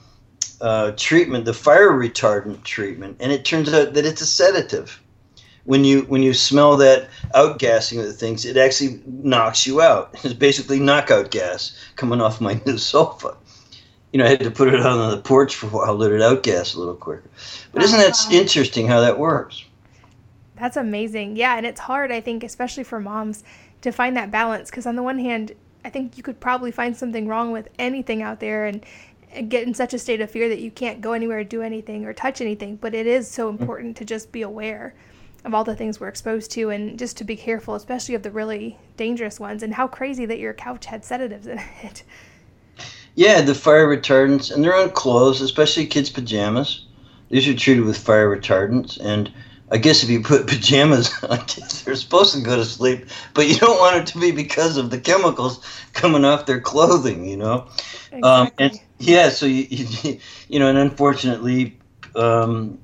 uh, 0.60 0.92
treatment, 0.96 1.44
the 1.44 1.54
fire 1.54 1.90
retardant 1.90 2.64
treatment, 2.64 3.18
and 3.20 3.30
it 3.30 3.44
turns 3.44 3.72
out 3.72 3.94
that 3.94 4.04
it's 4.04 4.20
a 4.20 4.26
sedative. 4.26 5.00
When 5.66 5.84
you 5.84 6.02
when 6.02 6.22
you 6.22 6.32
smell 6.32 6.76
that 6.78 7.08
outgassing 7.34 7.98
of 7.98 8.06
the 8.06 8.12
things, 8.12 8.44
it 8.44 8.56
actually 8.56 9.00
knocks 9.06 9.66
you 9.66 9.80
out. 9.80 10.14
It's 10.24 10.32
basically 10.32 10.80
knockout 10.80 11.30
gas 11.30 11.76
coming 11.96 12.20
off 12.20 12.40
my 12.40 12.60
new 12.64 12.78
sofa. 12.78 13.36
You 14.12 14.18
know, 14.18 14.24
I 14.24 14.30
had 14.30 14.40
to 14.40 14.50
put 14.50 14.68
it 14.68 14.80
out 14.80 14.98
on 14.98 15.10
the 15.10 15.18
porch 15.18 15.56
for 15.56 15.66
a 15.66 15.70
while, 15.70 15.94
let 15.94 16.12
it 16.12 16.20
outgas 16.20 16.74
a 16.74 16.78
little 16.78 16.94
quicker. 16.94 17.28
But 17.72 17.82
isn't 17.82 17.98
that 17.98 18.16
interesting 18.32 18.86
how 18.86 19.00
that 19.00 19.18
works? 19.18 19.64
That's 20.56 20.76
amazing. 20.76 21.36
Yeah, 21.36 21.56
and 21.56 21.66
it's 21.66 21.80
hard, 21.80 22.10
I 22.10 22.20
think, 22.20 22.42
especially 22.42 22.84
for 22.84 22.98
moms, 22.98 23.44
to 23.82 23.92
find 23.92 24.16
that 24.16 24.30
balance. 24.30 24.70
Because 24.70 24.86
on 24.86 24.96
the 24.96 25.02
one 25.02 25.18
hand, 25.18 25.52
I 25.84 25.90
think 25.90 26.16
you 26.16 26.22
could 26.22 26.40
probably 26.40 26.70
find 26.70 26.96
something 26.96 27.28
wrong 27.28 27.52
with 27.52 27.68
anything 27.78 28.22
out 28.22 28.40
there 28.40 28.66
and, 28.66 28.84
and 29.32 29.50
get 29.50 29.66
in 29.66 29.74
such 29.74 29.92
a 29.92 29.98
state 29.98 30.20
of 30.20 30.30
fear 30.30 30.48
that 30.48 30.60
you 30.60 30.70
can't 30.70 31.00
go 31.00 31.12
anywhere, 31.12 31.44
do 31.44 31.62
anything, 31.62 32.06
or 32.06 32.14
touch 32.14 32.40
anything. 32.40 32.76
But 32.76 32.94
it 32.94 33.06
is 33.06 33.28
so 33.28 33.48
mm. 33.48 33.60
important 33.60 33.96
to 33.98 34.04
just 34.04 34.32
be 34.32 34.42
aware 34.42 34.94
of 35.46 35.54
all 35.54 35.64
the 35.64 35.76
things 35.76 36.00
we're 36.00 36.08
exposed 36.08 36.50
to 36.50 36.70
and 36.70 36.98
just 36.98 37.16
to 37.18 37.24
be 37.24 37.36
careful, 37.36 37.76
especially 37.76 38.16
of 38.16 38.22
the 38.22 38.30
really 38.30 38.76
dangerous 38.96 39.38
ones. 39.38 39.62
And 39.62 39.72
how 39.72 39.86
crazy 39.86 40.26
that 40.26 40.38
your 40.38 40.52
couch 40.52 40.86
had 40.86 41.04
sedatives 41.04 41.46
in 41.46 41.58
it. 41.82 42.02
Yeah, 43.14 43.40
the 43.40 43.54
fire 43.54 43.86
retardants, 43.86 44.52
and 44.52 44.62
they're 44.62 44.76
on 44.76 44.90
clothes, 44.90 45.40
especially 45.40 45.86
kids' 45.86 46.10
pajamas. 46.10 46.84
These 47.30 47.48
are 47.48 47.54
treated 47.54 47.84
with 47.84 47.96
fire 47.96 48.28
retardants, 48.28 49.00
and 49.00 49.32
I 49.70 49.78
guess 49.78 50.02
if 50.02 50.10
you 50.10 50.20
put 50.20 50.46
pajamas 50.48 51.12
on 51.24 51.38
kids, 51.46 51.82
they're 51.82 51.94
supposed 51.94 52.34
to 52.34 52.42
go 52.42 52.56
to 52.56 52.64
sleep, 52.64 53.06
but 53.32 53.48
you 53.48 53.56
don't 53.56 53.78
want 53.78 53.96
it 53.96 54.06
to 54.08 54.18
be 54.18 54.32
because 54.32 54.76
of 54.76 54.90
the 54.90 55.00
chemicals 55.00 55.64
coming 55.94 56.26
off 56.26 56.44
their 56.44 56.60
clothing, 56.60 57.26
you 57.26 57.38
know. 57.38 57.68
Exactly. 58.12 58.22
Um, 58.22 58.50
and 58.58 58.80
yeah, 58.98 59.30
so 59.30 59.46
you, 59.46 59.66
you, 59.70 60.20
you 60.48 60.58
know, 60.58 60.68
and 60.68 60.76
unfortunately, 60.76 61.78
um, 62.14 62.78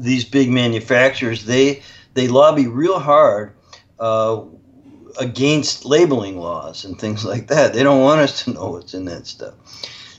these 0.00 0.24
big 0.24 0.50
manufacturers 0.50 1.44
they 1.44 1.82
they 2.14 2.26
lobby 2.28 2.66
real 2.66 2.98
hard 2.98 3.52
uh, 3.98 4.42
against 5.18 5.84
labeling 5.84 6.38
laws 6.38 6.84
and 6.84 6.98
things 6.98 7.24
like 7.24 7.48
that. 7.48 7.72
They 7.72 7.82
don't 7.82 8.00
want 8.00 8.20
us 8.20 8.44
to 8.44 8.52
know 8.52 8.70
what's 8.70 8.94
in 8.94 9.04
that 9.06 9.26
stuff. 9.26 9.54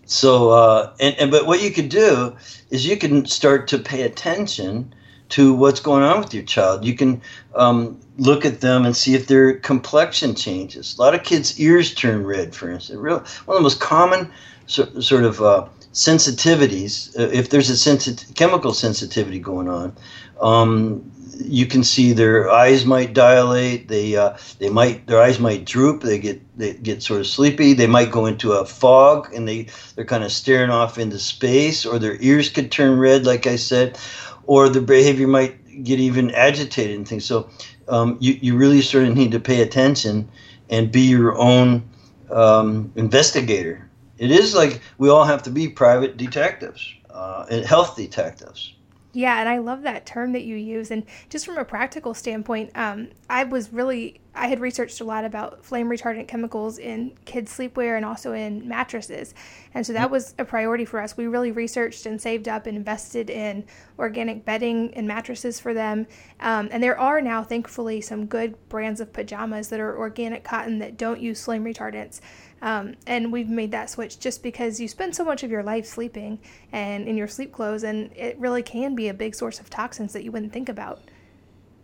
So, 0.06 0.50
uh, 0.50 0.94
and, 1.00 1.16
and 1.18 1.32
but 1.32 1.48
what 1.48 1.62
you 1.62 1.72
could 1.72 1.90
do 1.90 2.36
is 2.70 2.86
you 2.86 2.98
can 2.98 3.26
start 3.26 3.68
to 3.70 3.80
pay 3.80 4.04
attention 4.04 4.94
to 5.30 5.54
what's 5.54 5.80
going 5.80 6.04
on 6.04 6.20
with 6.20 6.34
your 6.34 6.44
child. 6.44 6.84
You 6.84 6.96
can 6.96 7.22
um, 7.56 8.00
look 8.18 8.46
at 8.46 8.60
them 8.60 8.86
and 8.86 8.96
see 8.96 9.16
if 9.16 9.28
their 9.28 9.54
complexion 9.54 10.36
changes. 10.36 10.98
A 10.98 11.02
lot 11.02 11.16
of 11.16 11.24
kids' 11.24 11.60
ears 11.60 11.94
turn 11.94 12.26
red, 12.26 12.54
for 12.54 12.70
instance. 12.70 13.00
Real, 13.00 13.20
one 13.46 13.56
of 13.56 13.60
the 13.60 13.64
most 13.64 13.80
common 13.80 14.30
so, 14.68 14.86
sort 15.00 15.24
of 15.24 15.42
uh, 15.42 15.68
sensitivities, 15.94 17.18
uh, 17.20 17.30
if 17.32 17.50
there's 17.50 17.70
a 17.70 18.34
chemical 18.34 18.74
sensitivity 18.74 19.40
going 19.40 19.68
on, 19.68 19.96
um, 20.42 21.12
you 21.44 21.66
can 21.66 21.84
see 21.84 22.14
their 22.14 22.50
eyes 22.50 22.86
might 22.86 23.14
dilate. 23.14 23.88
They 23.88 24.16
uh, 24.16 24.38
they 24.60 24.70
might 24.70 25.08
their 25.08 25.22
eyes 25.22 25.40
might 25.40 25.66
droop. 25.66 26.02
They 26.02 26.20
get 26.20 26.58
they 26.58 26.74
get 26.74 27.04
sort 27.04 27.20
of 27.20 27.28
sleepy. 27.28 27.74
They 27.74 27.88
might 27.88 28.12
go 28.12 28.26
into 28.26 28.54
a 28.54 28.66
fog 28.66 29.34
and 29.34 29.48
they 29.48 29.68
they're 29.96 30.06
kind 30.06 30.24
of 30.24 30.32
staring 30.32 30.70
off 30.70 30.98
into 30.98 31.20
space. 31.20 31.86
Or 31.86 32.00
their 32.00 32.18
ears 32.22 32.50
could 32.50 32.72
turn 32.72 33.00
red, 33.00 33.26
like 33.26 33.48
I 33.48 33.56
said, 33.56 33.98
or 34.46 34.70
the 34.70 34.82
behavior 34.82 35.28
might 35.28 35.84
get 35.84 36.00
even 36.00 36.32
agitated 36.32 36.96
and 36.96 37.08
things. 37.08 37.26
So 37.26 37.50
um, 37.88 38.18
you 38.20 38.38
you 38.42 38.56
really 38.56 38.82
sort 38.82 39.06
of 39.06 39.16
need 39.16 39.32
to 39.32 39.40
pay 39.40 39.62
attention 39.62 40.30
and 40.70 40.92
be 40.92 41.02
your 41.02 41.38
own 41.38 41.84
um, 42.32 42.92
investigator. 42.96 43.90
It 44.22 44.30
is 44.30 44.54
like 44.54 44.82
we 45.00 45.10
all 45.10 45.24
have 45.24 45.42
to 45.44 45.50
be 45.50 45.68
private 45.68 46.16
detectives, 46.16 46.94
uh, 47.10 47.48
and 47.50 47.66
health 47.66 47.96
detectives. 47.96 48.76
Yeah, 49.14 49.40
and 49.40 49.50
I 49.50 49.58
love 49.58 49.82
that 49.82 50.06
term 50.06 50.32
that 50.34 50.44
you 50.44 50.56
use. 50.56 50.92
And 50.92 51.04
just 51.30 51.46
from 51.46 51.58
a 51.58 51.66
practical 51.66 52.14
standpoint, 52.14 52.72
um, 52.76 53.10
I 53.30 53.44
was 53.44 53.74
really, 53.74 54.22
I 54.34 54.48
had 54.48 54.62
researched 54.62 55.02
a 55.02 55.04
lot 55.04 55.26
about 55.26 55.66
flame 55.66 55.90
retardant 55.90 56.30
chemicals 56.30 56.78
in 56.78 57.18
kids' 57.26 57.58
sleepwear 57.58 57.98
and 57.98 58.06
also 58.06 58.32
in 58.32 58.66
mattresses. 58.68 59.34
And 59.74 59.86
so 59.86 59.92
that 59.94 60.10
was 60.10 60.34
a 60.38 60.46
priority 60.46 60.86
for 60.86 61.02
us. 61.02 61.18
We 61.18 61.28
really 61.28 61.52
researched 61.52 62.06
and 62.06 62.22
saved 62.22 62.48
up 62.48 62.68
and 62.68 62.78
invested 62.78 63.30
in 63.30 63.66
organic 64.00 64.46
bedding 64.46 64.94
and 64.94 65.08
mattresses 65.08 65.60
for 65.60 65.74
them. 65.74 66.08
Um, 66.40 66.70
and 66.72 66.82
there 66.82 66.98
are 66.98 67.20
now, 67.22 67.44
thankfully, 67.44 68.00
some 68.00 68.28
good 68.28 68.56
brands 68.70 69.02
of 69.02 69.12
pajamas 69.12 69.68
that 69.70 69.80
are 69.82 69.98
organic 69.98 70.46
cotton 70.46 70.80
that 70.80 70.96
don't 70.96 71.20
use 71.20 71.44
flame 71.44 71.66
retardants. 71.66 72.22
Um, 72.62 72.96
and 73.08 73.32
we've 73.32 73.50
made 73.50 73.72
that 73.72 73.90
switch 73.90 74.20
just 74.20 74.44
because 74.44 74.80
you 74.80 74.88
spend 74.88 75.16
so 75.16 75.24
much 75.24 75.44
of 75.44 75.50
your 75.50 75.64
life 75.64 75.86
sleeping 75.86 76.40
and 76.72 77.08
in 77.08 77.18
your 77.18 77.28
sleep 77.28 77.52
clothes, 77.52 77.84
and 77.84 78.12
it 78.16 78.38
really 78.40 78.62
can 78.62 78.94
be 78.96 79.08
a 79.08 79.14
big 79.14 79.34
source 79.34 79.60
of 79.60 79.70
toxins 79.70 80.14
that 80.14 80.24
you 80.24 80.32
wouldn't 80.32 80.54
think 80.54 80.70
about. 80.70 81.02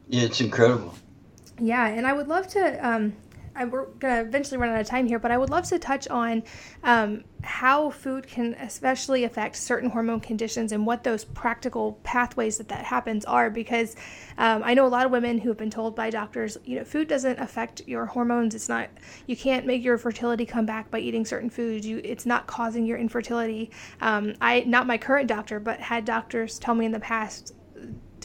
Yeah, 0.07 0.23
it's 0.23 0.39
incredible. 0.39 0.93
Yeah, 1.59 1.87
and 1.87 2.05
I 2.05 2.13
would 2.13 2.27
love 2.27 2.47
to 2.49 2.87
um, 2.87 3.13
we're 3.65 3.85
going 3.85 4.15
to 4.15 4.21
eventually 4.21 4.57
run 4.57 4.69
out 4.69 4.79
of 4.79 4.87
time 4.87 5.07
here, 5.07 5.19
but 5.19 5.31
I 5.31 5.37
would 5.37 5.49
love 5.49 5.65
to 5.65 5.79
touch 5.79 6.07
on 6.07 6.43
um, 6.83 7.23
how 7.43 7.89
food 7.89 8.27
can 8.27 8.53
especially 8.55 9.23
affect 9.23 9.55
certain 9.55 9.89
hormone 9.89 10.19
conditions 10.19 10.71
and 10.71 10.85
what 10.85 11.03
those 11.03 11.23
practical 11.23 11.93
pathways 12.03 12.57
that 12.57 12.67
that 12.69 12.83
happens 12.85 13.25
are. 13.25 13.49
Because 13.49 13.95
um, 14.37 14.61
I 14.63 14.73
know 14.73 14.85
a 14.85 14.89
lot 14.89 15.05
of 15.05 15.11
women 15.11 15.37
who 15.39 15.49
have 15.49 15.57
been 15.57 15.69
told 15.69 15.95
by 15.95 16.09
doctors, 16.09 16.57
you 16.65 16.77
know, 16.77 16.83
food 16.83 17.07
doesn't 17.07 17.39
affect 17.39 17.81
your 17.87 18.05
hormones. 18.05 18.55
It's 18.55 18.69
not, 18.69 18.89
you 19.27 19.35
can't 19.35 19.65
make 19.65 19.83
your 19.83 19.97
fertility 19.97 20.45
come 20.45 20.65
back 20.65 20.91
by 20.91 20.99
eating 20.99 21.25
certain 21.25 21.49
foods. 21.49 21.85
You, 21.85 22.01
it's 22.03 22.25
not 22.25 22.47
causing 22.47 22.85
your 22.85 22.97
infertility. 22.97 23.71
Um, 24.01 24.33
I, 24.41 24.61
not 24.61 24.87
my 24.87 24.97
current 24.97 25.27
doctor, 25.27 25.59
but 25.59 25.79
had 25.79 26.05
doctors 26.05 26.59
tell 26.59 26.75
me 26.75 26.85
in 26.85 26.91
the 26.91 26.99
past, 26.99 27.53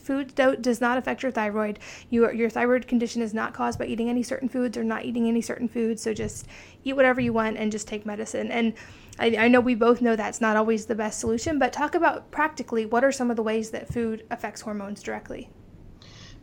food 0.02 0.34
do- 0.34 0.56
does 0.56 0.80
not 0.80 0.98
affect 0.98 1.22
your 1.22 1.32
thyroid. 1.32 1.78
Your 2.10 2.32
your 2.32 2.50
thyroid 2.50 2.86
condition 2.86 3.22
is 3.22 3.32
not 3.32 3.54
caused 3.54 3.78
by 3.78 3.86
eating 3.86 4.08
any 4.08 4.22
certain 4.22 4.48
foods 4.48 4.76
or 4.76 4.84
not 4.84 5.04
eating 5.04 5.28
any 5.28 5.40
certain 5.40 5.68
foods. 5.68 6.02
So 6.02 6.12
just 6.12 6.46
eat 6.84 6.96
whatever 6.96 7.20
you 7.20 7.32
want 7.32 7.56
and 7.56 7.72
just 7.72 7.88
take 7.88 8.04
medicine. 8.04 8.50
And 8.50 8.74
I, 9.18 9.36
I 9.36 9.48
know 9.48 9.60
we 9.60 9.74
both 9.74 10.00
know 10.00 10.16
that's 10.16 10.40
not 10.40 10.56
always 10.56 10.86
the 10.86 10.94
best 10.94 11.20
solution, 11.20 11.58
but 11.58 11.72
talk 11.72 11.94
about 11.94 12.30
practically 12.30 12.86
what 12.86 13.04
are 13.04 13.12
some 13.12 13.30
of 13.30 13.36
the 13.36 13.42
ways 13.42 13.70
that 13.70 13.92
food 13.92 14.24
affects 14.30 14.62
hormones 14.62 15.02
directly. 15.02 15.48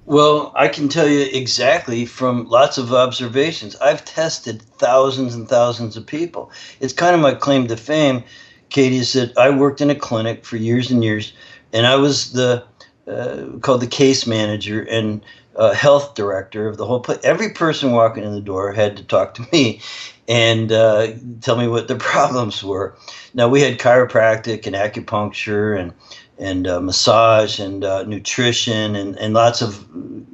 Well, 0.05 0.51
I 0.55 0.69
can 0.69 0.89
tell 0.89 1.07
you 1.07 1.27
exactly 1.31 2.05
from 2.05 2.45
lots 2.45 2.77
of 2.79 2.93
observations. 2.93 3.75
I've 3.75 4.03
tested 4.05 4.63
thousands 4.79 5.35
and 5.35 5.47
thousands 5.47 5.97
of 5.97 6.05
people. 6.05 6.51
It's 6.79 6.93
kind 6.93 7.13
of 7.13 7.21
my 7.21 7.35
claim 7.35 7.67
to 7.67 7.77
fame, 7.77 8.23
Katie, 8.69 8.97
is 8.97 9.13
that 9.13 9.37
I 9.37 9.51
worked 9.51 9.81
in 9.81 9.91
a 9.91 9.95
clinic 9.95 10.45
for 10.45 10.57
years 10.57 10.89
and 10.89 11.03
years, 11.03 11.33
and 11.73 11.85
I 11.85 11.95
was 11.95 12.31
the 12.31 12.63
uh, 13.09 13.57
called 13.59 13.81
the 13.81 13.87
case 13.87 14.27
manager 14.27 14.81
and 14.83 15.21
uh, 15.55 15.73
health 15.73 16.15
director 16.15 16.67
of 16.67 16.77
the 16.77 16.85
whole 16.85 16.99
place. 16.99 17.19
Every 17.23 17.49
person 17.51 17.91
walking 17.91 18.23
in 18.23 18.33
the 18.33 18.41
door 18.41 18.71
had 18.71 18.97
to 18.97 19.03
talk 19.03 19.33
to 19.35 19.47
me 19.51 19.81
and 20.27 20.71
uh, 20.71 21.13
tell 21.41 21.57
me 21.57 21.67
what 21.67 21.87
the 21.87 21.95
problems 22.11 22.63
were. 22.63 22.95
Now 23.33 23.49
we 23.49 23.61
had 23.61 23.79
chiropractic 23.79 24.65
and 24.65 24.75
acupuncture 24.75 25.79
and 25.79 25.93
and 26.37 26.67
uh, 26.67 26.79
massage 26.79 27.59
and 27.59 27.83
uh, 27.83 28.03
nutrition 28.03 28.95
and, 28.95 29.17
and 29.17 29.33
lots 29.33 29.61
of 29.61 29.85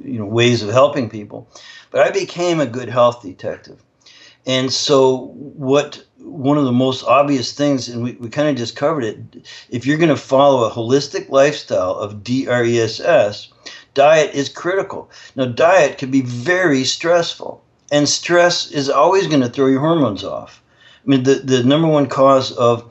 you 0.04 0.18
know 0.18 0.26
ways 0.26 0.62
of 0.62 0.70
helping 0.70 1.10
people. 1.10 1.48
But 1.90 2.06
I 2.06 2.10
became 2.10 2.60
a 2.60 2.66
good 2.66 2.88
health 2.88 3.22
detective. 3.22 3.82
And 4.46 4.72
so 4.72 5.32
what 5.34 6.04
one 6.26 6.58
of 6.58 6.64
the 6.64 6.72
most 6.72 7.04
obvious 7.04 7.52
things, 7.52 7.88
and 7.88 8.02
we, 8.02 8.12
we 8.12 8.28
kind 8.28 8.48
of 8.48 8.56
just 8.56 8.76
covered 8.76 9.04
it, 9.04 9.46
if 9.70 9.86
you're 9.86 9.98
going 9.98 10.08
to 10.08 10.16
follow 10.16 10.64
a 10.64 10.70
holistic 10.70 11.30
lifestyle 11.30 11.92
of 11.92 12.24
DRESS, 12.24 13.52
diet 13.94 14.34
is 14.34 14.48
critical. 14.48 15.10
Now, 15.36 15.46
diet 15.46 15.98
can 15.98 16.10
be 16.10 16.22
very 16.22 16.84
stressful, 16.84 17.62
and 17.92 18.08
stress 18.08 18.70
is 18.70 18.90
always 18.90 19.26
going 19.26 19.40
to 19.40 19.48
throw 19.48 19.66
your 19.66 19.80
hormones 19.80 20.24
off. 20.24 20.62
I 21.04 21.08
mean, 21.08 21.22
the, 21.22 21.36
the 21.36 21.62
number 21.62 21.88
one 21.88 22.08
cause 22.08 22.52
of, 22.52 22.84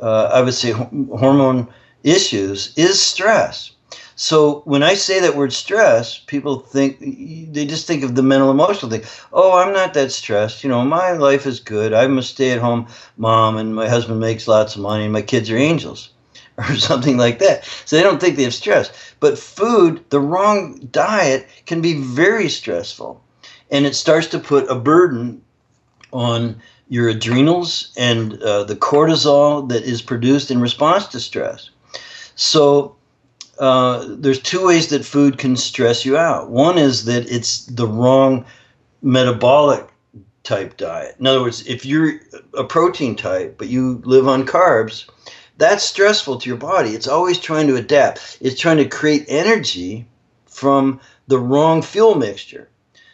uh, 0.00 0.30
I 0.32 0.42
would 0.42 0.54
say, 0.54 0.72
hormone 0.72 1.68
issues 2.04 2.74
is 2.76 3.00
stress. 3.00 3.71
So 4.22 4.62
when 4.66 4.84
I 4.84 4.94
say 4.94 5.18
that 5.18 5.34
word 5.34 5.52
stress, 5.52 6.16
people 6.16 6.60
think 6.60 7.00
they 7.00 7.66
just 7.66 7.88
think 7.88 8.04
of 8.04 8.14
the 8.14 8.22
mental 8.22 8.52
emotional 8.52 8.88
thing. 8.88 9.02
Oh, 9.32 9.58
I'm 9.58 9.72
not 9.72 9.94
that 9.94 10.12
stressed. 10.12 10.62
You 10.62 10.70
know, 10.70 10.84
my 10.84 11.10
life 11.10 11.44
is 11.44 11.58
good. 11.58 11.92
I'm 11.92 12.16
a 12.18 12.22
stay-at-home 12.22 12.86
mom, 13.16 13.56
and 13.56 13.74
my 13.74 13.88
husband 13.88 14.20
makes 14.20 14.46
lots 14.46 14.76
of 14.76 14.80
money, 14.80 15.02
and 15.02 15.12
my 15.12 15.22
kids 15.22 15.50
are 15.50 15.56
angels, 15.56 16.10
or 16.56 16.76
something 16.76 17.16
like 17.16 17.40
that. 17.40 17.64
So 17.84 17.96
they 17.96 18.04
don't 18.04 18.20
think 18.20 18.36
they 18.36 18.44
have 18.44 18.54
stress. 18.54 18.92
But 19.18 19.40
food, 19.40 20.04
the 20.10 20.20
wrong 20.20 20.78
diet, 20.92 21.48
can 21.66 21.80
be 21.80 21.94
very 21.94 22.48
stressful, 22.48 23.20
and 23.72 23.84
it 23.86 23.96
starts 23.96 24.28
to 24.28 24.38
put 24.38 24.70
a 24.70 24.76
burden 24.76 25.42
on 26.12 26.62
your 26.88 27.08
adrenals 27.08 27.92
and 27.96 28.40
uh, 28.40 28.62
the 28.62 28.76
cortisol 28.76 29.68
that 29.70 29.82
is 29.82 30.00
produced 30.00 30.52
in 30.52 30.60
response 30.60 31.08
to 31.08 31.18
stress. 31.18 31.70
So 32.36 32.94
uh, 33.58 34.06
there's 34.08 34.40
two 34.40 34.66
ways 34.66 34.88
that 34.88 35.04
food 35.04 35.38
can 35.38 35.56
stress 35.56 36.04
you 36.04 36.16
out. 36.16 36.50
One 36.50 36.78
is 36.78 37.04
that 37.04 37.30
it's 37.30 37.66
the 37.66 37.86
wrong 37.86 38.44
metabolic 39.02 39.88
type 40.42 40.76
diet. 40.76 41.16
In 41.18 41.26
other 41.26 41.42
words, 41.42 41.66
if 41.66 41.84
you're 41.84 42.14
a 42.56 42.64
protein 42.64 43.14
type 43.14 43.56
but 43.58 43.68
you 43.68 44.00
live 44.04 44.26
on 44.26 44.46
carbs, 44.46 45.08
that's 45.58 45.84
stressful 45.84 46.38
to 46.38 46.48
your 46.48 46.58
body. 46.58 46.90
It's 46.90 47.06
always 47.06 47.38
trying 47.38 47.66
to 47.68 47.76
adapt. 47.76 48.38
It's 48.40 48.60
trying 48.60 48.78
to 48.78 48.88
create 48.88 49.24
energy 49.28 50.08
from 50.46 51.00
the 51.28 51.38
wrong 51.38 51.82
fuel 51.82 52.14
mixture. 52.14 52.68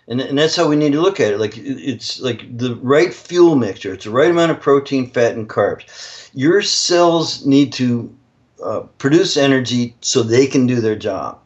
And, 0.07 0.21
and 0.23 0.39
that's 0.39 0.57
how 0.57 0.67
we 0.67 0.77
need 0.77 0.93
to 0.93 1.01
look 1.03 1.21
at 1.21 1.33
it. 1.33 1.39
Like 1.39 1.59
it's 1.59 2.21
like 2.21 2.57
the 2.57 2.77
right 2.77 3.13
fuel 3.13 3.57
mixture. 3.57 3.93
It's 3.93 4.05
the 4.05 4.11
right 4.11 4.31
amount 4.31 4.53
of 4.53 4.61
protein, 4.61 5.11
fat, 5.11 5.35
and 5.35 5.49
carbs. 5.49 6.31
Your 6.33 6.63
cells 6.63 7.45
need 7.45 7.75
to 7.75 8.15
uh, 8.63 8.81
produce 8.99 9.37
energy 9.37 9.95
so 10.01 10.23
they 10.23 10.47
can 10.47 10.67
do 10.67 10.81
their 10.81 10.97
job. 10.97 11.39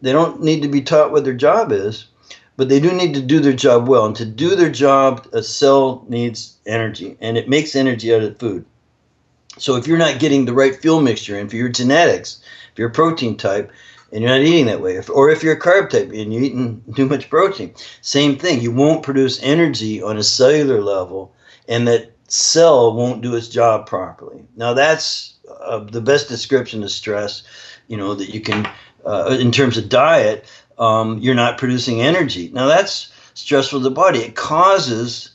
They 0.00 0.12
don't 0.12 0.42
need 0.42 0.62
to 0.62 0.68
be 0.68 0.82
taught 0.82 1.12
what 1.12 1.24
their 1.24 1.34
job 1.34 1.72
is, 1.72 2.06
but 2.56 2.68
they 2.68 2.80
do 2.80 2.92
need 2.92 3.14
to 3.14 3.22
do 3.22 3.40
their 3.40 3.52
job 3.52 3.88
well. 3.88 4.06
And 4.06 4.16
to 4.16 4.24
do 4.24 4.56
their 4.56 4.70
job, 4.70 5.26
a 5.32 5.42
cell 5.42 6.04
needs 6.08 6.56
energy, 6.66 7.16
and 7.20 7.36
it 7.36 7.48
makes 7.48 7.76
energy 7.76 8.14
out 8.14 8.22
of 8.22 8.38
food. 8.38 8.64
So 9.58 9.76
if 9.76 9.86
you're 9.86 9.98
not 9.98 10.18
getting 10.18 10.44
the 10.44 10.52
right 10.52 10.76
fuel 10.76 11.00
mixture 11.00 11.38
in 11.38 11.48
for 11.48 11.56
your 11.56 11.68
genetics, 11.68 12.40
if 12.72 12.78
you're 12.78 12.88
a 12.88 12.92
protein 12.92 13.36
type 13.36 13.72
and 14.12 14.22
you're 14.22 14.30
not 14.30 14.42
eating 14.42 14.66
that 14.66 14.82
way, 14.82 14.96
if, 14.96 15.08
or 15.10 15.30
if 15.30 15.42
you're 15.42 15.54
a 15.54 15.60
carb 15.60 15.90
type 15.90 16.10
and 16.12 16.32
you're 16.32 16.42
eating 16.42 16.82
too 16.96 17.06
much 17.06 17.30
protein, 17.30 17.74
same 18.02 18.38
thing. 18.38 18.60
You 18.60 18.72
won't 18.72 19.02
produce 19.02 19.42
energy 19.42 20.02
on 20.02 20.18
a 20.18 20.22
cellular 20.22 20.80
level, 20.80 21.34
and 21.68 21.88
that 21.88 22.12
cell 22.28 22.94
won't 22.94 23.22
do 23.22 23.34
its 23.34 23.48
job 23.48 23.86
properly. 23.86 24.44
Now 24.56 24.74
that's 24.74 25.35
uh, 25.48 25.78
the 25.78 26.00
best 26.00 26.28
description 26.28 26.82
of 26.82 26.90
stress, 26.90 27.42
you 27.88 27.96
know, 27.96 28.14
that 28.14 28.34
you 28.34 28.40
can, 28.40 28.68
uh, 29.04 29.36
in 29.38 29.52
terms 29.52 29.76
of 29.76 29.88
diet, 29.88 30.44
um, 30.78 31.18
you're 31.18 31.34
not 31.34 31.58
producing 31.58 32.02
energy. 32.02 32.50
Now 32.52 32.66
that's 32.66 33.12
stressful 33.34 33.80
to 33.80 33.84
the 33.84 33.90
body. 33.90 34.20
It 34.20 34.34
causes 34.34 35.30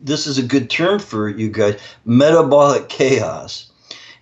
this 0.00 0.26
is 0.26 0.38
a 0.38 0.42
good 0.42 0.70
term 0.70 0.98
for 0.98 1.28
you 1.28 1.50
guys 1.50 1.80
metabolic 2.04 2.88
chaos. 2.88 3.70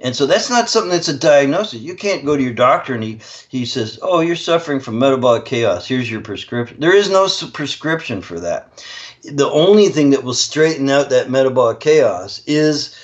And 0.00 0.16
so 0.16 0.26
that's 0.26 0.50
not 0.50 0.68
something 0.68 0.90
that's 0.90 1.08
a 1.08 1.16
diagnosis. 1.16 1.80
You 1.80 1.94
can't 1.94 2.24
go 2.24 2.36
to 2.36 2.42
your 2.42 2.52
doctor 2.52 2.94
and 2.94 3.04
he, 3.04 3.20
he 3.48 3.64
says 3.64 3.98
oh 4.02 4.20
you're 4.20 4.36
suffering 4.36 4.80
from 4.80 4.98
metabolic 4.98 5.44
chaos. 5.44 5.86
Here's 5.86 6.10
your 6.10 6.20
prescription. 6.20 6.80
There 6.80 6.94
is 6.94 7.10
no 7.10 7.28
prescription 7.52 8.20
for 8.20 8.40
that. 8.40 8.84
The 9.22 9.48
only 9.48 9.88
thing 9.88 10.10
that 10.10 10.24
will 10.24 10.34
straighten 10.34 10.90
out 10.90 11.10
that 11.10 11.30
metabolic 11.30 11.78
chaos 11.78 12.42
is 12.46 12.96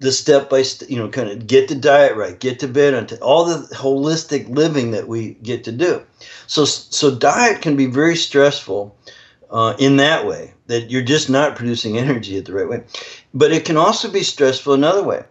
the 0.00 0.12
step 0.12 0.48
by 0.48 0.62
step, 0.62 0.88
you 0.88 0.96
know, 0.96 1.08
kind 1.08 1.28
of 1.28 1.46
get 1.46 1.68
the 1.68 1.74
diet 1.74 2.16
right, 2.16 2.38
get 2.38 2.60
to 2.60 2.68
bed, 2.68 2.94
and 2.94 3.12
all 3.20 3.44
the 3.44 3.74
holistic 3.74 4.48
living 4.48 4.92
that 4.92 5.08
we 5.08 5.34
get 5.42 5.64
to 5.64 5.72
do. 5.72 6.02
So, 6.46 6.64
so 6.64 7.14
diet 7.14 7.62
can 7.62 7.76
be 7.76 7.86
very 7.86 8.16
stressful 8.16 8.96
uh, 9.50 9.74
in 9.78 9.96
that 9.96 10.26
way 10.26 10.52
that 10.66 10.90
you're 10.90 11.02
just 11.02 11.28
not 11.28 11.56
producing 11.56 11.98
energy 11.98 12.36
at 12.38 12.44
the 12.44 12.52
right 12.52 12.68
way. 12.68 12.84
But 13.34 13.52
it 13.52 13.64
can 13.64 13.76
also 13.76 14.10
be 14.10 14.22
stressful 14.22 14.74
another 14.74 15.02
way. 15.02 15.24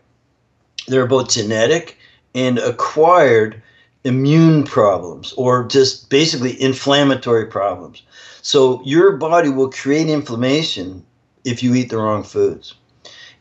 There 0.87 1.01
are 1.01 1.07
both 1.07 1.29
genetic 1.29 1.97
and 2.33 2.59
acquired 2.59 3.61
immune 4.03 4.63
problems 4.63 5.33
or 5.33 5.65
just 5.65 6.09
basically 6.09 6.61
inflammatory 6.61 7.45
problems. 7.45 8.03
So 8.41 8.81
your 8.85 9.17
body 9.17 9.49
will 9.49 9.69
create 9.69 10.07
inflammation 10.07 11.05
if 11.43 11.61
you 11.61 11.75
eat 11.75 11.89
the 11.89 11.97
wrong 11.97 12.23
foods. 12.23 12.75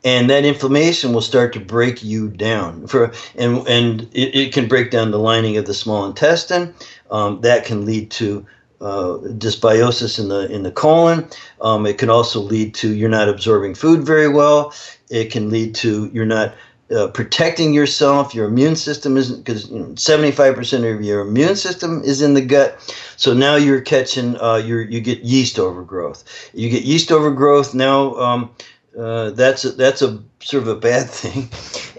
And 0.06 0.30
that 0.30 0.44
inflammation 0.44 1.12
will 1.12 1.20
start 1.20 1.52
to 1.54 1.60
break 1.60 2.04
you 2.04 2.28
down. 2.28 2.86
For 2.86 3.12
and 3.34 3.66
and 3.66 4.02
it, 4.12 4.36
it 4.36 4.52
can 4.52 4.68
break 4.68 4.92
down 4.92 5.10
the 5.10 5.18
lining 5.18 5.56
of 5.56 5.66
the 5.66 5.74
small 5.74 6.06
intestine. 6.06 6.72
Um, 7.10 7.40
that 7.40 7.64
can 7.64 7.84
lead 7.84 8.12
to 8.12 8.46
uh, 8.80 9.18
dysbiosis 9.38 10.20
in 10.20 10.28
the 10.28 10.48
in 10.50 10.62
the 10.62 10.70
colon. 10.70 11.28
Um, 11.60 11.86
it 11.86 11.98
can 11.98 12.08
also 12.08 12.40
lead 12.40 12.72
to 12.76 12.94
you're 12.94 13.08
not 13.08 13.28
absorbing 13.28 13.74
food 13.74 14.04
very 14.06 14.28
well. 14.28 14.72
It 15.10 15.32
can 15.32 15.50
lead 15.50 15.74
to 15.76 16.08
you're 16.12 16.24
not 16.24 16.54
uh, 16.94 17.08
protecting 17.08 17.74
yourself. 17.74 18.32
Your 18.32 18.46
immune 18.46 18.76
system 18.76 19.16
isn't 19.16 19.44
because 19.44 19.68
you 19.70 19.80
know, 19.80 19.86
75% 19.86 20.94
of 20.94 21.02
your 21.02 21.22
immune 21.22 21.56
system 21.56 22.02
is 22.04 22.22
in 22.22 22.34
the 22.34 22.40
gut. 22.40 22.78
So 23.16 23.34
now 23.34 23.56
you're 23.56 23.80
catching 23.80 24.36
uh, 24.40 24.62
you 24.64 24.78
you 24.78 25.00
get 25.00 25.24
yeast 25.24 25.58
overgrowth. 25.58 26.22
You 26.54 26.70
get 26.70 26.84
yeast 26.84 27.10
overgrowth 27.10 27.74
now. 27.74 28.14
Um, 28.14 28.50
uh, 28.98 29.30
that's 29.30 29.64
a, 29.64 29.70
that's 29.72 30.02
a 30.02 30.22
sort 30.40 30.62
of 30.62 30.68
a 30.68 30.76
bad 30.76 31.08
thing, 31.10 31.48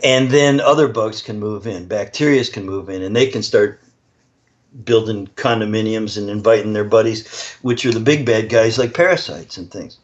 and 0.03 0.29
then 0.29 0.59
other 0.59 0.87
bugs 0.87 1.21
can 1.21 1.39
move 1.39 1.67
in. 1.67 1.87
Bacteria 1.87 2.43
can 2.45 2.65
move 2.65 2.89
in, 2.89 3.01
and 3.01 3.15
they 3.15 3.27
can 3.27 3.43
start 3.43 3.81
building 4.83 5.27
condominiums 5.35 6.17
and 6.17 6.29
inviting 6.29 6.73
their 6.73 6.83
buddies, 6.83 7.55
which 7.61 7.85
are 7.85 7.91
the 7.91 7.99
big 7.99 8.25
bad 8.25 8.49
guys 8.49 8.77
like 8.77 8.93
parasites 8.93 9.57
and 9.57 9.71
things. 9.71 9.97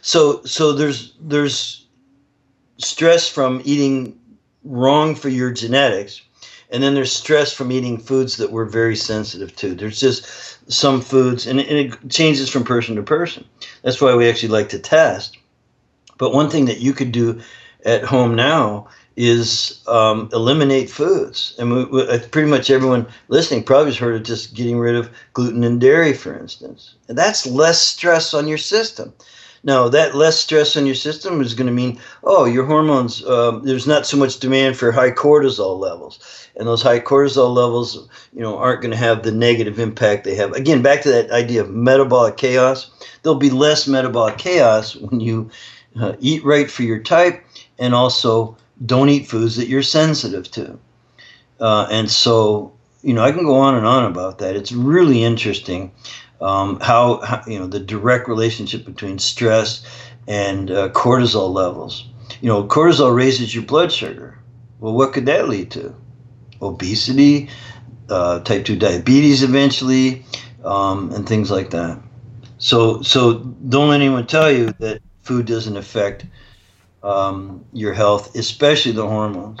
So 0.00 0.42
so 0.44 0.72
there's 0.72 1.14
there's 1.20 1.86
stress 2.78 3.28
from 3.28 3.60
eating 3.64 4.18
wrong 4.64 5.14
for 5.14 5.28
your 5.28 5.50
genetics, 5.50 6.22
and 6.70 6.82
then 6.82 6.94
there's 6.94 7.12
stress 7.12 7.52
from 7.52 7.72
eating 7.72 7.98
foods 7.98 8.36
that 8.36 8.52
we're 8.52 8.64
very 8.64 8.96
sensitive 8.96 9.54
to. 9.56 9.74
There's 9.74 10.00
just 10.00 10.70
some 10.70 11.00
foods, 11.00 11.46
and 11.46 11.60
and 11.60 11.92
it 11.92 12.10
changes 12.10 12.48
from 12.48 12.64
person 12.64 12.96
to 12.96 13.02
person. 13.02 13.44
That's 13.82 14.00
why 14.00 14.14
we 14.14 14.28
actually 14.28 14.50
like 14.50 14.70
to 14.70 14.78
test. 14.78 15.36
But 16.18 16.32
one 16.32 16.50
thing 16.50 16.66
that 16.66 16.80
you 16.80 16.92
could 16.92 17.12
do 17.12 17.40
at 17.84 18.04
home 18.04 18.34
now 18.34 18.88
is 19.16 19.82
um, 19.88 20.28
eliminate 20.32 20.88
foods. 20.88 21.54
And 21.58 21.72
we, 21.72 21.84
we, 21.86 22.02
uh, 22.08 22.20
pretty 22.30 22.48
much 22.48 22.70
everyone 22.70 23.06
listening 23.28 23.64
probably 23.64 23.86
has 23.86 23.98
heard 23.98 24.14
of 24.14 24.22
just 24.22 24.54
getting 24.54 24.78
rid 24.78 24.94
of 24.94 25.10
gluten 25.32 25.64
and 25.64 25.80
dairy, 25.80 26.12
for 26.12 26.38
instance. 26.38 26.94
And 27.08 27.18
that's 27.18 27.44
less 27.46 27.80
stress 27.80 28.32
on 28.32 28.46
your 28.46 28.58
system. 28.58 29.12
Now, 29.64 29.88
that 29.88 30.14
less 30.14 30.38
stress 30.38 30.76
on 30.76 30.86
your 30.86 30.94
system 30.94 31.40
is 31.40 31.54
going 31.54 31.66
to 31.66 31.72
mean, 31.72 31.98
oh, 32.22 32.44
your 32.44 32.64
hormones, 32.64 33.26
um, 33.26 33.64
there's 33.64 33.88
not 33.88 34.06
so 34.06 34.16
much 34.16 34.38
demand 34.38 34.76
for 34.76 34.92
high 34.92 35.10
cortisol 35.10 35.78
levels. 35.80 36.20
And 36.54 36.68
those 36.68 36.82
high 36.82 37.00
cortisol 37.00 37.52
levels, 37.52 38.08
you 38.32 38.40
know, 38.40 38.56
aren't 38.56 38.82
going 38.82 38.92
to 38.92 38.96
have 38.96 39.24
the 39.24 39.32
negative 39.32 39.80
impact 39.80 40.24
they 40.24 40.36
have. 40.36 40.52
Again, 40.52 40.80
back 40.80 41.02
to 41.02 41.10
that 41.10 41.32
idea 41.32 41.62
of 41.62 41.70
metabolic 41.70 42.36
chaos. 42.36 42.88
There'll 43.22 43.38
be 43.38 43.50
less 43.50 43.88
metabolic 43.88 44.38
chaos 44.38 44.94
when 44.94 45.18
you 45.18 45.50
uh, 46.00 46.14
eat 46.20 46.44
right 46.44 46.70
for 46.70 46.82
your 46.82 46.98
type 46.98 47.44
and 47.78 47.94
also 47.94 48.56
don't 48.84 49.08
eat 49.08 49.26
foods 49.26 49.56
that 49.56 49.68
you're 49.68 49.82
sensitive 49.82 50.50
to. 50.52 50.78
Uh, 51.60 51.88
and 51.90 52.10
so, 52.10 52.72
you 53.02 53.12
know, 53.12 53.22
I 53.22 53.32
can 53.32 53.44
go 53.44 53.56
on 53.56 53.74
and 53.74 53.86
on 53.86 54.04
about 54.04 54.38
that. 54.38 54.56
It's 54.56 54.72
really 54.72 55.24
interesting 55.24 55.92
um, 56.40 56.78
how, 56.80 57.20
how, 57.20 57.42
you 57.46 57.58
know, 57.58 57.66
the 57.66 57.80
direct 57.80 58.28
relationship 58.28 58.84
between 58.84 59.18
stress 59.18 59.84
and 60.26 60.70
uh, 60.70 60.88
cortisol 60.90 61.52
levels. 61.52 62.08
You 62.40 62.48
know, 62.48 62.64
cortisol 62.64 63.14
raises 63.14 63.54
your 63.54 63.64
blood 63.64 63.90
sugar. 63.90 64.38
Well, 64.78 64.92
what 64.92 65.12
could 65.12 65.26
that 65.26 65.48
lead 65.48 65.70
to? 65.72 65.94
Obesity, 66.62 67.48
uh, 68.08 68.40
type 68.40 68.64
2 68.64 68.76
diabetes 68.76 69.42
eventually, 69.42 70.24
um, 70.64 71.12
and 71.12 71.28
things 71.28 71.50
like 71.50 71.70
that. 71.70 72.00
So, 72.58 73.02
so 73.02 73.38
don't 73.68 73.88
let 73.88 74.00
anyone 74.00 74.26
tell 74.26 74.50
you 74.50 74.72
that 74.78 75.00
food 75.28 75.44
doesn't 75.44 75.76
affect 75.76 76.24
um, 77.02 77.62
your 77.74 77.92
health, 77.92 78.34
especially 78.34 78.92
the 78.92 79.06
hormones. 79.06 79.60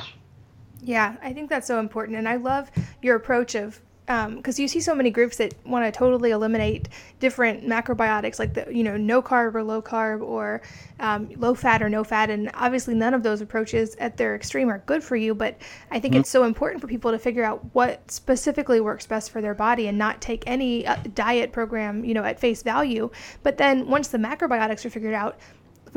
Yeah, 0.82 1.16
I 1.22 1.34
think 1.34 1.50
that's 1.50 1.66
so 1.66 1.78
important. 1.78 2.16
And 2.16 2.26
I 2.26 2.36
love 2.36 2.70
your 3.02 3.16
approach 3.16 3.54
of 3.54 3.80
because 4.08 4.58
um, 4.58 4.62
you 4.62 4.66
see 4.66 4.80
so 4.80 4.94
many 4.94 5.10
groups 5.10 5.36
that 5.36 5.52
want 5.66 5.84
to 5.84 5.92
totally 5.96 6.30
eliminate 6.30 6.88
different 7.20 7.66
macrobiotics 7.66 8.38
like 8.38 8.54
the 8.54 8.66
you 8.74 8.82
know 8.82 8.96
no 8.96 9.20
carb 9.20 9.54
or 9.54 9.62
low 9.62 9.82
carb 9.82 10.22
or 10.22 10.62
um, 11.00 11.28
low 11.36 11.54
fat 11.54 11.82
or 11.82 11.90
no 11.90 12.02
fat 12.02 12.30
and 12.30 12.50
obviously 12.54 12.94
none 12.94 13.12
of 13.12 13.22
those 13.22 13.42
approaches 13.42 13.96
at 13.96 14.16
their 14.16 14.34
extreme 14.34 14.70
are 14.70 14.78
good 14.86 15.04
for 15.04 15.14
you 15.14 15.34
but 15.34 15.58
i 15.90 16.00
think 16.00 16.14
mm-hmm. 16.14 16.20
it's 16.20 16.30
so 16.30 16.44
important 16.44 16.80
for 16.80 16.86
people 16.86 17.10
to 17.10 17.18
figure 17.18 17.44
out 17.44 17.62
what 17.74 18.10
specifically 18.10 18.80
works 18.80 19.04
best 19.04 19.30
for 19.30 19.42
their 19.42 19.54
body 19.54 19.88
and 19.88 19.98
not 19.98 20.22
take 20.22 20.42
any 20.46 20.86
uh, 20.86 20.96
diet 21.14 21.52
program 21.52 22.02
you 22.02 22.14
know 22.14 22.24
at 22.24 22.40
face 22.40 22.62
value 22.62 23.10
but 23.42 23.58
then 23.58 23.86
once 23.88 24.08
the 24.08 24.18
macrobiotics 24.18 24.86
are 24.86 24.90
figured 24.90 25.12
out 25.12 25.38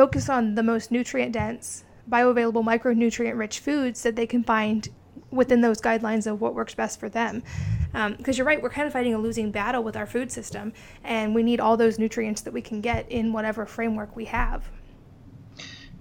focus 0.01 0.29
on 0.29 0.55
the 0.55 0.63
most 0.63 0.89
nutrient 0.89 1.31
dense, 1.31 1.83
bioavailable, 2.09 2.63
micronutrient 2.65 3.37
rich 3.37 3.59
foods 3.59 4.01
that 4.01 4.15
they 4.15 4.25
can 4.25 4.43
find 4.43 4.89
within 5.29 5.61
those 5.61 5.79
guidelines 5.79 6.25
of 6.25 6.41
what 6.41 6.55
works 6.55 6.73
best 6.73 6.99
for 6.99 7.07
them. 7.07 7.43
Because 7.91 8.29
um, 8.29 8.33
you're 8.33 8.45
right, 8.47 8.59
we're 8.59 8.71
kind 8.71 8.87
of 8.87 8.93
fighting 8.93 9.13
a 9.13 9.19
losing 9.19 9.51
battle 9.51 9.83
with 9.83 9.95
our 9.95 10.07
food 10.07 10.31
system, 10.31 10.73
and 11.03 11.35
we 11.35 11.43
need 11.43 11.59
all 11.59 11.77
those 11.77 11.99
nutrients 11.99 12.41
that 12.41 12.51
we 12.51 12.63
can 12.63 12.81
get 12.81 13.07
in 13.11 13.31
whatever 13.31 13.63
framework 13.63 14.15
we 14.15 14.25
have. 14.25 14.67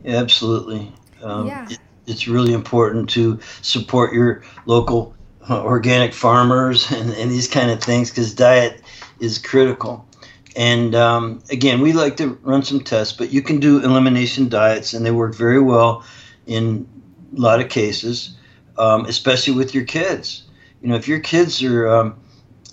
Absolutely. 0.07 0.91
Um, 1.23 1.47
yeah. 1.47 1.69
It, 1.69 1.79
it's 2.07 2.27
really 2.27 2.55
important 2.55 3.11
to 3.11 3.39
support 3.61 4.15
your 4.15 4.43
local 4.65 5.15
uh, 5.51 5.63
organic 5.63 6.15
farmers 6.15 6.91
and, 6.97 7.11
and 7.11 7.31
these 7.31 7.49
kind 7.49 7.71
of 7.71 7.83
things 7.83 8.09
because 8.09 8.33
diet 8.33 8.81
is 9.21 9.37
critical. 9.37 10.07
And 10.57 10.95
um, 10.95 11.43
again, 11.51 11.81
we 11.81 11.93
like 11.93 12.17
to 12.17 12.39
run 12.43 12.63
some 12.63 12.81
tests, 12.81 13.17
but 13.17 13.33
you 13.33 13.43
can 13.43 13.61
do 13.61 13.83
elimination 13.83 14.49
diets, 14.49 14.95
and 14.95 15.07
they 15.07 15.11
work 15.11 15.35
very 15.35 15.61
well 15.61 16.05
in 16.47 16.89
a 17.37 17.41
lot 17.41 17.61
of 17.61 17.69
cases, 17.69 18.37
um, 18.77 19.05
especially 19.07 19.55
with 19.55 19.75
your 19.75 19.85
kids. 19.85 20.45
You 20.83 20.89
know, 20.89 20.97
if 20.97 21.07
your 21.07 21.21
kids 21.21 21.63
are 21.63 21.89
um, 21.89 22.21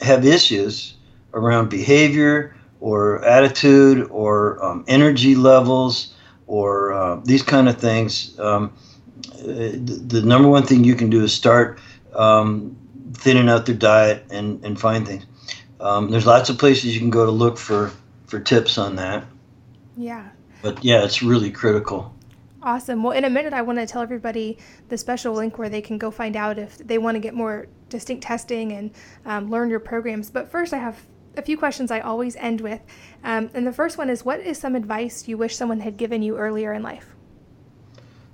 have 0.01 0.25
issues 0.25 0.95
around 1.33 1.69
behavior 1.69 2.55
or 2.79 3.23
attitude 3.25 4.07
or 4.09 4.63
um, 4.63 4.85
energy 4.87 5.35
levels 5.35 6.13
or 6.47 6.93
uh, 6.93 7.19
these 7.25 7.43
kind 7.43 7.67
of 7.69 7.77
things, 7.77 8.39
um, 8.39 8.73
the, 9.37 10.01
the, 10.07 10.21
number 10.21 10.47
one 10.47 10.63
thing 10.63 10.83
you 10.83 10.95
can 10.95 11.09
do 11.09 11.23
is 11.23 11.33
start 11.33 11.79
um, 12.13 12.75
thinning 13.13 13.49
out 13.49 13.65
their 13.65 13.75
diet 13.75 14.23
and, 14.31 14.63
and 14.63 14.79
find 14.79 15.07
things. 15.07 15.25
Um, 15.79 16.09
there's 16.09 16.25
lots 16.25 16.49
of 16.49 16.57
places 16.57 16.93
you 16.93 16.99
can 16.99 17.09
go 17.09 17.25
to 17.25 17.31
look 17.31 17.57
for, 17.57 17.91
for 18.25 18.39
tips 18.39 18.77
on 18.77 18.95
that. 18.95 19.25
Yeah. 19.95 20.29
But 20.61 20.83
yeah, 20.83 21.03
it's 21.03 21.21
really 21.21 21.51
critical. 21.51 22.13
Awesome. 22.63 23.03
Well, 23.03 23.13
in 23.13 23.23
a 23.23 23.29
minute, 23.29 23.53
I 23.53 23.61
want 23.61 23.79
to 23.79 23.85
tell 23.85 24.01
everybody 24.01 24.57
the 24.89 24.97
special 24.97 25.33
link 25.33 25.57
where 25.57 25.69
they 25.69 25.81
can 25.81 25.97
go 25.97 26.09
find 26.09 26.35
out 26.35 26.57
if 26.57 26.77
they 26.79 26.97
want 26.97 27.15
to 27.15 27.19
get 27.19 27.33
more 27.33 27.67
distinct 27.89 28.23
testing 28.23 28.71
and 28.73 28.91
um, 29.25 29.49
learn 29.49 29.69
your 29.69 29.79
programs. 29.79 30.29
But 30.29 30.49
first, 30.49 30.73
I 30.73 30.77
have 30.77 30.99
a 31.37 31.41
few 31.41 31.57
questions 31.57 31.91
I 31.91 31.99
always 31.99 32.35
end 32.35 32.61
with. 32.61 32.81
Um, 33.23 33.49
and 33.53 33.65
the 33.65 33.71
first 33.71 33.97
one 33.97 34.09
is 34.09 34.25
What 34.25 34.39
is 34.39 34.57
some 34.57 34.75
advice 34.75 35.27
you 35.27 35.37
wish 35.37 35.55
someone 35.55 35.79
had 35.79 35.97
given 35.97 36.21
you 36.21 36.37
earlier 36.37 36.73
in 36.73 36.81
life? 36.81 37.15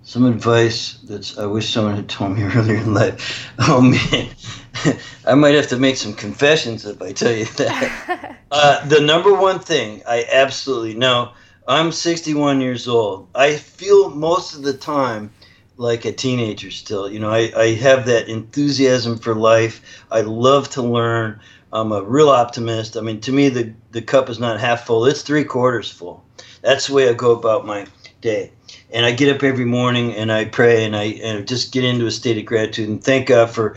Some 0.04 0.26
advice 0.26 0.94
that 1.04 1.38
I 1.38 1.46
wish 1.46 1.72
someone 1.72 1.96
had 1.96 2.10
told 2.10 2.38
me 2.38 2.44
earlier 2.56 2.78
in 2.78 2.94
life. 2.94 3.52
Oh, 3.60 3.82
man. 3.82 4.30
I 5.26 5.36
might 5.36 5.56
have 5.56 5.68
to 5.68 5.78
make 5.78 5.98
some 5.98 6.14
confessions 6.14 6.86
if 6.86 7.02
I 7.02 7.12
tell 7.12 7.32
you 7.32 7.46
that. 7.46 8.38
uh, 8.52 8.86
the 8.88 9.02
number 9.02 9.34
one 9.34 9.60
thing 9.60 10.02
I 10.08 10.26
absolutely 10.32 10.96
know 10.96 11.32
I'm 11.68 11.92
61 11.92 12.60
years 12.60 12.88
old. 12.88 13.30
I 13.34 13.56
feel 13.56 14.10
most 14.10 14.54
of 14.54 14.64
the 14.64 14.74
time 14.74 15.32
like 15.78 16.06
a 16.06 16.12
teenager 16.12 16.72
still. 16.72 17.10
You 17.10 17.20
know, 17.20 17.30
I, 17.30 17.52
I 17.56 17.74
have 17.76 18.06
that 18.06 18.28
enthusiasm 18.28 19.18
for 19.18 19.34
life. 19.34 20.04
I 20.12 20.22
love 20.22 20.70
to 20.72 20.82
learn. 20.82 21.40
I'm 21.72 21.92
a 21.92 22.04
real 22.04 22.30
optimist. 22.30 22.98
I 22.98 23.02
mean, 23.02 23.22
to 23.22 23.32
me, 23.32 23.50
the, 23.50 23.74
the 23.92 24.02
cup 24.02 24.30
is 24.30 24.40
not 24.40 24.60
half 24.60 24.86
full, 24.86 25.06
it's 25.06 25.22
three 25.22 25.44
quarters 25.44 25.90
full. 25.90 26.24
That's 26.62 26.88
the 26.88 26.94
way 26.94 27.10
I 27.10 27.14
go 27.14 27.32
about 27.32 27.66
my 27.66 27.88
day. 28.24 28.52
And 28.92 29.06
I 29.06 29.12
get 29.12 29.36
up 29.36 29.44
every 29.44 29.66
morning 29.66 30.16
and 30.16 30.32
I 30.32 30.46
pray 30.46 30.86
and 30.86 30.96
I 30.96 31.04
and 31.24 31.48
just 31.48 31.72
get 31.72 31.84
into 31.84 32.08
a 32.08 32.12
state 32.12 32.38
of 32.40 32.46
gratitude 32.46 32.90
and 32.90 33.04
thank 33.04 33.28
God 33.28 33.52
for 33.52 33.76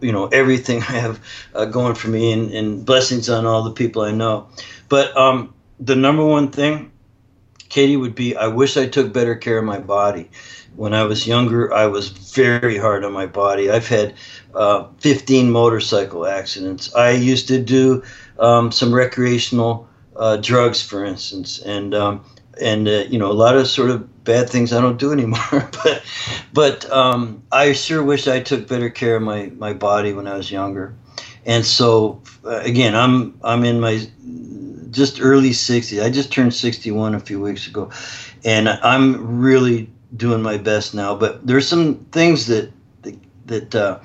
you 0.00 0.12
know 0.12 0.26
everything 0.28 0.78
I 0.88 0.92
have 0.92 1.20
uh, 1.54 1.64
going 1.64 1.96
for 1.96 2.08
me 2.08 2.32
and, 2.32 2.52
and 2.52 2.86
blessings 2.86 3.28
on 3.28 3.46
all 3.46 3.64
the 3.64 3.72
people 3.72 4.02
I 4.02 4.12
know. 4.12 4.48
But 4.88 5.16
um, 5.16 5.52
the 5.80 5.96
number 5.96 6.24
one 6.24 6.52
thing, 6.52 6.92
Katie, 7.68 7.96
would 7.96 8.14
be 8.14 8.36
I 8.36 8.46
wish 8.46 8.76
I 8.76 8.86
took 8.86 9.12
better 9.12 9.34
care 9.34 9.58
of 9.58 9.64
my 9.64 9.80
body. 9.80 10.30
When 10.76 10.92
I 10.92 11.04
was 11.04 11.26
younger, 11.26 11.72
I 11.72 11.86
was 11.86 12.08
very 12.08 12.76
hard 12.76 13.02
on 13.02 13.12
my 13.12 13.26
body. 13.26 13.70
I've 13.70 13.88
had 13.88 14.14
uh, 14.54 14.86
15 15.00 15.50
motorcycle 15.50 16.26
accidents. 16.26 16.94
I 16.94 17.12
used 17.12 17.48
to 17.48 17.62
do 17.62 18.02
um, 18.38 18.70
some 18.70 18.94
recreational 18.94 19.88
uh, 20.16 20.36
drugs, 20.36 20.82
for 20.82 21.02
instance, 21.02 21.60
and 21.60 21.94
um, 21.94 22.24
and 22.60 22.88
uh, 22.88 23.04
you 23.08 23.18
know 23.18 23.30
a 23.30 23.34
lot 23.34 23.56
of 23.56 23.66
sort 23.66 23.90
of 23.90 24.24
bad 24.24 24.48
things 24.48 24.72
I 24.72 24.80
don't 24.80 24.98
do 24.98 25.12
anymore. 25.12 25.40
but 25.84 26.02
but 26.52 26.90
um, 26.90 27.42
I 27.52 27.72
sure 27.72 28.02
wish 28.02 28.28
I 28.28 28.40
took 28.40 28.68
better 28.68 28.90
care 28.90 29.16
of 29.16 29.22
my 29.22 29.52
my 29.56 29.72
body 29.72 30.12
when 30.12 30.26
I 30.26 30.36
was 30.36 30.50
younger. 30.50 30.94
And 31.44 31.64
so 31.64 32.20
uh, 32.44 32.60
again, 32.60 32.94
I'm 32.94 33.38
I'm 33.42 33.64
in 33.64 33.80
my 33.80 34.06
just 34.90 35.20
early 35.20 35.50
60s. 35.50 36.02
I 36.02 36.10
just 36.10 36.32
turned 36.32 36.54
61 36.54 37.14
a 37.14 37.20
few 37.20 37.40
weeks 37.40 37.66
ago, 37.66 37.90
and 38.44 38.68
I'm 38.68 39.38
really 39.40 39.90
doing 40.16 40.42
my 40.42 40.56
best 40.56 40.94
now. 40.94 41.14
But 41.14 41.46
there's 41.46 41.68
some 41.68 41.96
things 42.12 42.46
that 42.46 42.72
that, 43.02 43.16
that 43.46 43.74
uh, 43.74 43.98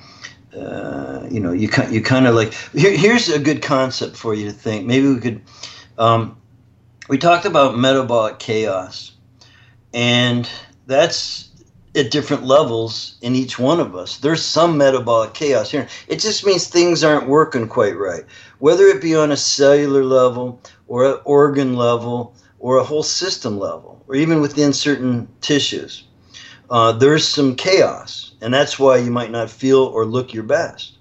uh, 0.56 1.26
you 1.30 1.40
know 1.40 1.52
you 1.52 1.68
you 1.90 2.02
kind 2.02 2.26
of 2.26 2.34
like. 2.34 2.52
Here, 2.74 2.96
here's 2.96 3.28
a 3.28 3.38
good 3.38 3.62
concept 3.62 4.16
for 4.16 4.34
you 4.34 4.46
to 4.46 4.52
think. 4.52 4.86
Maybe 4.86 5.08
we 5.08 5.20
could. 5.20 5.40
Um, 5.98 6.36
we 7.08 7.18
talked 7.18 7.44
about 7.44 7.78
metabolic 7.78 8.38
chaos, 8.38 9.12
and 9.92 10.48
that's 10.86 11.50
at 11.94 12.10
different 12.10 12.44
levels 12.44 13.18
in 13.20 13.34
each 13.34 13.58
one 13.58 13.80
of 13.80 13.94
us. 13.94 14.16
There's 14.18 14.42
some 14.42 14.78
metabolic 14.78 15.34
chaos 15.34 15.70
here. 15.70 15.88
It 16.08 16.20
just 16.20 16.46
means 16.46 16.66
things 16.66 17.04
aren't 17.04 17.28
working 17.28 17.68
quite 17.68 17.96
right, 17.96 18.24
whether 18.60 18.84
it 18.86 19.02
be 19.02 19.14
on 19.14 19.32
a 19.32 19.36
cellular 19.36 20.04
level 20.04 20.60
or 20.86 21.04
an 21.04 21.18
organ 21.24 21.74
level 21.74 22.34
or 22.58 22.78
a 22.78 22.84
whole 22.84 23.02
system 23.02 23.58
level, 23.58 24.02
or 24.06 24.14
even 24.14 24.40
within 24.40 24.72
certain 24.72 25.28
tissues. 25.40 26.04
Uh, 26.70 26.92
there's 26.92 27.26
some 27.26 27.56
chaos, 27.56 28.32
and 28.40 28.54
that's 28.54 28.78
why 28.78 28.96
you 28.96 29.10
might 29.10 29.30
not 29.30 29.50
feel 29.50 29.80
or 29.80 30.06
look 30.06 30.32
your 30.32 30.44
best. 30.44 30.96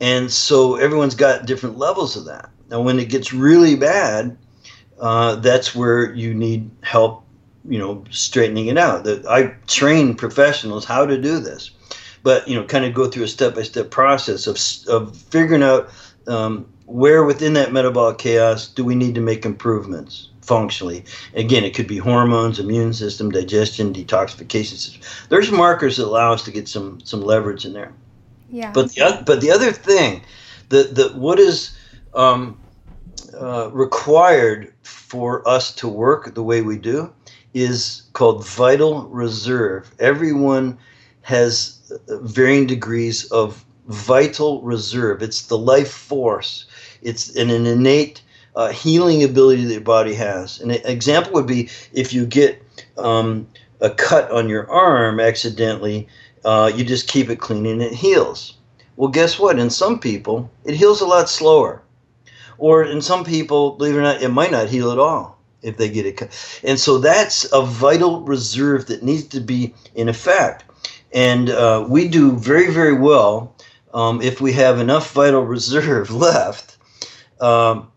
And 0.00 0.30
so 0.30 0.76
everyone's 0.76 1.14
got 1.14 1.46
different 1.46 1.78
levels 1.78 2.14
of 2.16 2.26
that. 2.26 2.50
Now, 2.70 2.82
when 2.82 3.00
it 3.00 3.08
gets 3.08 3.32
really 3.32 3.74
bad, 3.74 4.36
uh, 5.00 5.36
that's 5.36 5.74
where 5.74 6.12
you 6.14 6.34
need 6.34 6.70
help, 6.82 7.24
you 7.68 7.78
know, 7.78 8.04
straightening 8.10 8.66
it 8.66 8.78
out. 8.78 9.04
That 9.04 9.26
I 9.26 9.54
train 9.66 10.14
professionals 10.14 10.84
how 10.84 11.06
to 11.06 11.20
do 11.20 11.38
this, 11.38 11.70
but 12.22 12.46
you 12.48 12.54
know, 12.54 12.64
kind 12.64 12.84
of 12.84 12.94
go 12.94 13.08
through 13.08 13.24
a 13.24 13.28
step-by-step 13.28 13.90
process 13.90 14.46
of 14.46 14.58
of 14.88 15.16
figuring 15.16 15.62
out 15.62 15.90
um, 16.26 16.66
where 16.86 17.24
within 17.24 17.54
that 17.54 17.72
metabolic 17.72 18.18
chaos 18.18 18.68
do 18.68 18.84
we 18.84 18.94
need 18.94 19.14
to 19.14 19.20
make 19.20 19.44
improvements 19.44 20.30
functionally. 20.46 21.04
Again, 21.34 21.64
it 21.64 21.74
could 21.74 21.88
be 21.88 21.98
hormones, 21.98 22.60
immune 22.60 22.92
system, 22.92 23.30
digestion, 23.30 23.92
detoxification 23.92 24.76
system. 24.76 25.02
There's 25.28 25.50
markers 25.50 25.96
that 25.96 26.06
allow 26.06 26.32
us 26.32 26.44
to 26.44 26.50
get 26.50 26.68
some 26.68 27.00
some 27.00 27.20
leverage 27.20 27.64
in 27.64 27.72
there. 27.72 27.92
Yeah. 28.48 28.72
But 28.72 28.92
the 28.92 29.22
but 29.26 29.40
the 29.40 29.50
other 29.50 29.72
thing, 29.72 30.22
the 30.68 30.84
the 30.84 31.08
what 31.18 31.38
is 31.38 31.76
um, 32.14 32.58
uh, 33.40 33.70
required 33.72 34.72
for 34.82 35.46
us 35.46 35.74
to 35.74 35.88
work 35.88 36.34
the 36.34 36.42
way 36.42 36.62
we 36.62 36.78
do 36.78 37.12
is 37.54 38.02
called 38.12 38.44
vital 38.44 39.04
reserve. 39.08 39.90
Everyone 39.98 40.78
has 41.22 41.92
varying 42.08 42.66
degrees 42.66 43.24
of 43.32 43.64
vital 43.88 44.62
reserve. 44.62 45.22
It's 45.22 45.42
the 45.42 45.58
life 45.58 45.90
force. 45.90 46.66
It's 47.02 47.34
an, 47.36 47.50
an 47.50 47.66
innate 47.66 48.22
uh, 48.54 48.72
healing 48.72 49.22
ability 49.22 49.64
that 49.64 49.72
your 49.72 49.80
body 49.80 50.14
has. 50.14 50.60
An 50.60 50.70
example 50.70 51.32
would 51.34 51.46
be 51.46 51.68
if 51.92 52.12
you 52.12 52.26
get 52.26 52.62
um, 52.96 53.46
a 53.80 53.90
cut 53.90 54.30
on 54.30 54.48
your 54.48 54.70
arm 54.70 55.20
accidentally, 55.20 56.08
uh, 56.44 56.70
you 56.74 56.84
just 56.84 57.08
keep 57.08 57.28
it 57.28 57.36
clean 57.36 57.66
and 57.66 57.82
it 57.82 57.92
heals. 57.92 58.56
Well, 58.96 59.10
guess 59.10 59.38
what? 59.38 59.58
In 59.58 59.68
some 59.68 59.98
people, 59.98 60.50
it 60.64 60.74
heals 60.74 61.00
a 61.00 61.06
lot 61.06 61.28
slower. 61.28 61.82
Or 62.58 62.84
in 62.84 63.00
some 63.00 63.24
people, 63.24 63.72
believe 63.72 63.94
it 63.94 63.98
or 63.98 64.02
not, 64.02 64.22
it 64.22 64.28
might 64.28 64.50
not 64.50 64.68
heal 64.68 64.90
at 64.90 64.98
all 64.98 65.38
if 65.62 65.76
they 65.76 65.88
get 65.88 66.06
it 66.06 66.16
cut. 66.16 66.60
And 66.62 66.78
so 66.78 66.98
that's 66.98 67.50
a 67.52 67.62
vital 67.62 68.20
reserve 68.22 68.86
that 68.86 69.02
needs 69.02 69.24
to 69.28 69.40
be 69.40 69.74
in 69.94 70.08
effect. 70.08 70.64
And 71.12 71.50
uh, 71.50 71.84
we 71.88 72.08
do 72.08 72.32
very, 72.32 72.70
very 72.70 72.94
well 72.94 73.54
um, 73.94 74.20
if 74.20 74.40
we 74.40 74.52
have 74.52 74.78
enough 74.78 75.12
vital 75.12 75.42
reserve 75.42 76.10
left 76.14 76.76
um, 77.40 77.90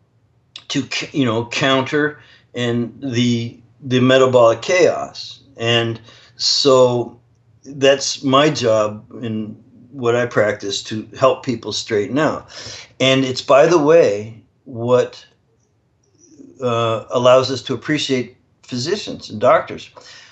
to, 0.69 0.87
you 1.11 1.25
know, 1.25 1.45
counter 1.47 2.19
and 2.53 2.97
the 3.01 3.59
the 3.81 3.99
metabolic 4.01 4.61
chaos. 4.61 5.39
And 5.55 6.01
so 6.35 7.19
that's 7.63 8.23
my 8.23 8.49
job 8.49 9.05
in 9.21 9.55
what 9.91 10.15
I 10.15 10.25
practice 10.25 10.83
to 10.83 11.07
help 11.17 11.45
people 11.45 11.71
straighten 11.71 12.17
out. 12.17 12.47
And 12.99 13.23
it's 13.23 13.41
by 13.41 13.65
the 13.67 13.77
way 13.77 14.38
what 14.69 15.25
uh, 16.61 17.05
allows 17.09 17.51
us 17.51 17.61
to 17.63 17.73
appreciate 17.73 18.37
physicians 18.63 19.29
and 19.29 19.41
doctors 19.41 19.89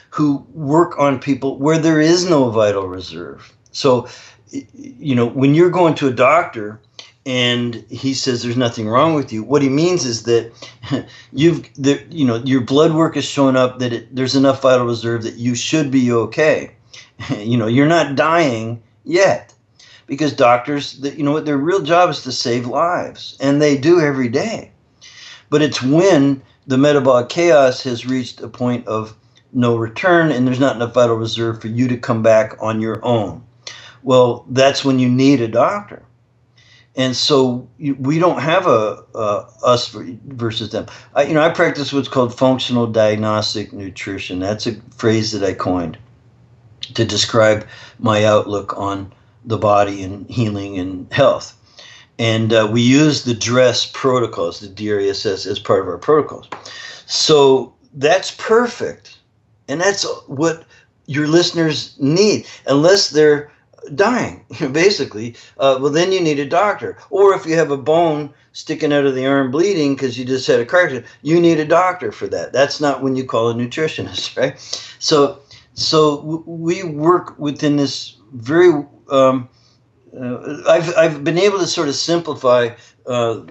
who 0.09 0.45
work 0.53 0.97
on 0.99 1.19
people 1.19 1.57
where 1.57 1.77
there 1.77 1.99
is 1.99 2.29
no 2.29 2.49
vital 2.49 2.87
reserve. 2.87 3.53
So, 3.71 4.07
you 4.51 5.15
know, 5.15 5.25
when 5.25 5.55
you're 5.55 5.69
going 5.69 5.95
to 5.95 6.07
a 6.07 6.13
doctor 6.13 6.79
and 7.25 7.75
he 7.89 8.13
says 8.13 8.41
there's 8.41 8.57
nothing 8.57 8.87
wrong 8.87 9.15
with 9.15 9.33
you, 9.33 9.43
what 9.43 9.61
he 9.61 9.69
means 9.69 10.05
is 10.05 10.23
that 10.23 10.51
you've, 11.31 11.69
the, 11.73 12.05
you 12.09 12.25
know, 12.25 12.37
your 12.37 12.61
blood 12.61 12.93
work 12.93 13.17
is 13.17 13.25
showing 13.25 13.55
up 13.55 13.79
that 13.79 13.91
it, 13.91 14.15
there's 14.15 14.35
enough 14.35 14.61
vital 14.61 14.85
reserve 14.85 15.23
that 15.23 15.35
you 15.35 15.55
should 15.55 15.91
be 15.91 16.11
okay. 16.11 16.71
you 17.37 17.57
know, 17.57 17.67
you're 17.67 17.87
not 17.87 18.15
dying 18.15 18.81
yet 19.03 19.53
because 20.07 20.33
doctors, 20.33 20.99
you 21.03 21.23
know 21.23 21.33
what, 21.33 21.45
their 21.45 21.57
real 21.57 21.81
job 21.81 22.09
is 22.09 22.23
to 22.23 22.31
save 22.31 22.65
lives, 22.65 23.37
and 23.39 23.61
they 23.61 23.77
do 23.77 23.99
every 24.01 24.29
day. 24.29 24.71
But 25.49 25.61
it's 25.61 25.81
when 25.81 26.41
the 26.65 26.77
metabolic 26.77 27.29
chaos 27.29 27.83
has 27.83 28.05
reached 28.05 28.41
a 28.41 28.47
point 28.47 28.87
of 28.87 29.15
no 29.53 29.75
return 29.77 30.31
and 30.31 30.45
there's 30.45 30.59
not 30.59 30.75
enough 30.75 30.93
vital 30.93 31.15
reserve 31.15 31.61
for 31.61 31.67
you 31.67 31.87
to 31.87 31.97
come 31.97 32.21
back 32.21 32.55
on 32.61 32.81
your 32.81 33.03
own. 33.05 33.43
Well, 34.03 34.45
that's 34.49 34.83
when 34.83 34.99
you 34.99 35.09
need 35.09 35.41
a 35.41 35.47
doctor. 35.47 36.03
And 36.95 37.15
so 37.15 37.69
we 37.77 38.17
don't 38.17 38.41
have 38.41 38.65
a, 38.65 39.03
a 39.13 39.47
us 39.63 39.89
versus 39.89 40.71
them. 40.71 40.87
I, 41.13 41.23
you 41.23 41.33
know, 41.33 41.41
I 41.41 41.49
practice 41.49 41.93
what's 41.93 42.07
called 42.07 42.35
functional 42.35 42.87
diagnostic 42.87 43.71
nutrition. 43.71 44.39
That's 44.39 44.65
a 44.65 44.73
phrase 44.95 45.31
that 45.31 45.43
I 45.43 45.53
coined 45.53 45.97
to 46.95 47.05
describe 47.05 47.67
my 47.99 48.25
outlook 48.25 48.75
on 48.77 49.13
the 49.47 49.57
body 49.57 50.03
and 50.03 50.29
healing 50.29 50.77
and 50.77 51.11
health. 51.11 51.55
and 52.19 52.51
uh, 52.53 52.67
we 52.71 52.81
use 52.81 53.23
the 53.23 53.33
DRESS 53.33 53.91
protocols, 53.93 54.59
the 54.59 54.67
DRESS, 54.67 55.25
as 55.25 55.59
part 55.59 55.81
of 55.81 55.87
our 55.87 55.97
protocols. 55.97 56.49
So 57.05 57.73
that's 57.93 58.31
perfect, 58.31 59.17
and 59.67 59.79
that's 59.79 60.05
what 60.27 60.65
your 61.05 61.27
listeners 61.27 61.95
need, 61.99 62.45
unless 62.67 63.09
they're 63.09 63.51
dying, 63.95 64.45
basically. 64.71 65.35
Uh, 65.57 65.77
well, 65.81 65.91
then 65.91 66.11
you 66.11 66.19
need 66.19 66.39
a 66.39 66.45
doctor. 66.45 66.97
Or 67.09 67.33
if 67.33 67.45
you 67.45 67.55
have 67.55 67.71
a 67.71 67.77
bone 67.77 68.33
sticking 68.51 68.91
out 68.91 69.05
of 69.05 69.15
the 69.15 69.25
arm 69.25 69.51
bleeding 69.51 69.95
because 69.95 70.17
you 70.17 70.25
just 70.25 70.47
had 70.47 70.59
a 70.59 70.65
car 70.65 70.83
accident, 70.83 71.05
you 71.21 71.39
need 71.39 71.59
a 71.59 71.65
doctor 71.65 72.11
for 72.11 72.27
that. 72.27 72.51
That's 72.51 72.81
not 72.81 73.01
when 73.01 73.15
you 73.15 73.23
call 73.23 73.49
a 73.49 73.53
nutritionist, 73.53 74.35
right? 74.41 74.59
So, 74.99 75.39
so 75.73 76.43
we 76.45 76.83
work 76.83 77.37
within 77.39 77.77
this 77.77 78.16
very. 78.33 78.85
Um, 79.09 79.49
uh, 80.17 80.63
I've 80.67 80.95
I've 80.97 81.23
been 81.23 81.37
able 81.37 81.59
to 81.59 81.67
sort 81.67 81.89
of 81.89 81.95
simplify 81.95 82.69
uh, 83.05 83.41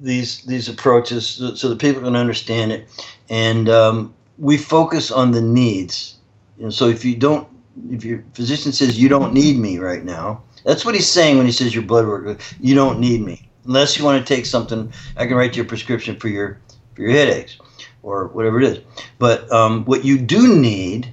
these 0.00 0.42
these 0.44 0.68
approaches 0.68 1.26
so, 1.26 1.54
so, 1.54 1.68
that 1.68 1.78
people 1.78 2.02
can 2.02 2.16
understand 2.16 2.72
it, 2.72 2.88
and 3.28 3.68
um, 3.68 4.14
we 4.38 4.56
focus 4.56 5.10
on 5.10 5.32
the 5.32 5.40
needs. 5.40 6.16
Know, 6.56 6.70
so 6.70 6.88
if 6.88 7.04
you 7.04 7.16
don't, 7.16 7.46
if 7.90 8.04
your 8.04 8.24
physician 8.34 8.72
says 8.72 9.00
you 9.00 9.08
don't 9.08 9.32
need 9.32 9.58
me 9.58 9.78
right 9.78 10.04
now, 10.04 10.42
that's 10.64 10.84
what 10.84 10.94
he's 10.94 11.08
saying 11.08 11.36
when 11.36 11.46
he 11.46 11.52
says 11.52 11.74
your 11.74 11.84
blood 11.84 12.06
work. 12.06 12.40
You 12.60 12.74
don't 12.74 12.98
need 12.98 13.20
me 13.20 13.48
unless 13.64 13.98
you 13.98 14.04
want 14.04 14.24
to 14.24 14.34
take 14.34 14.46
something. 14.46 14.92
I 15.16 15.26
can 15.26 15.36
write 15.36 15.56
you 15.56 15.62
a 15.62 15.66
prescription 15.66 16.18
for 16.18 16.28
your 16.28 16.58
for 16.94 17.02
your 17.02 17.12
headaches 17.12 17.58
or 18.02 18.28
whatever 18.28 18.60
it 18.60 18.64
is. 18.64 18.80
But 19.18 19.50
um, 19.52 19.84
what 19.84 20.04
you 20.04 20.18
do 20.18 20.56
need 20.56 21.12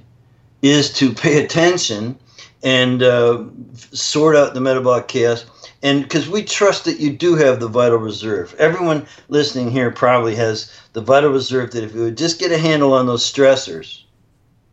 is 0.62 0.92
to 0.94 1.12
pay 1.12 1.44
attention 1.44 2.18
and 2.66 3.00
uh, 3.00 3.44
sort 3.92 4.34
out 4.34 4.52
the 4.52 4.60
metabolic 4.60 5.06
chaos. 5.06 5.46
And 5.84 6.02
because 6.02 6.28
we 6.28 6.42
trust 6.42 6.84
that 6.86 6.98
you 6.98 7.12
do 7.12 7.36
have 7.36 7.60
the 7.60 7.68
vital 7.68 7.98
reserve. 7.98 8.56
Everyone 8.58 9.06
listening 9.28 9.70
here 9.70 9.92
probably 9.92 10.34
has 10.34 10.72
the 10.92 11.00
vital 11.00 11.30
reserve 11.30 11.70
that 11.70 11.84
if 11.84 11.94
you 11.94 12.00
would 12.00 12.18
just 12.18 12.40
get 12.40 12.50
a 12.50 12.58
handle 12.58 12.92
on 12.92 13.06
those 13.06 13.22
stressors 13.22 14.02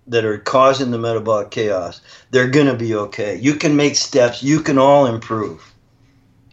that 0.07 0.25
are 0.25 0.39
causing 0.39 0.89
the 0.89 0.97
metabolic 0.97 1.51
chaos, 1.51 2.01
they're 2.31 2.47
going 2.47 2.65
to 2.65 2.73
be 2.73 2.95
okay. 2.95 3.37
You 3.39 3.53
can 3.53 3.75
make 3.75 3.95
steps, 3.95 4.41
you 4.41 4.61
can 4.61 4.79
all 4.79 5.05
improve. 5.05 5.71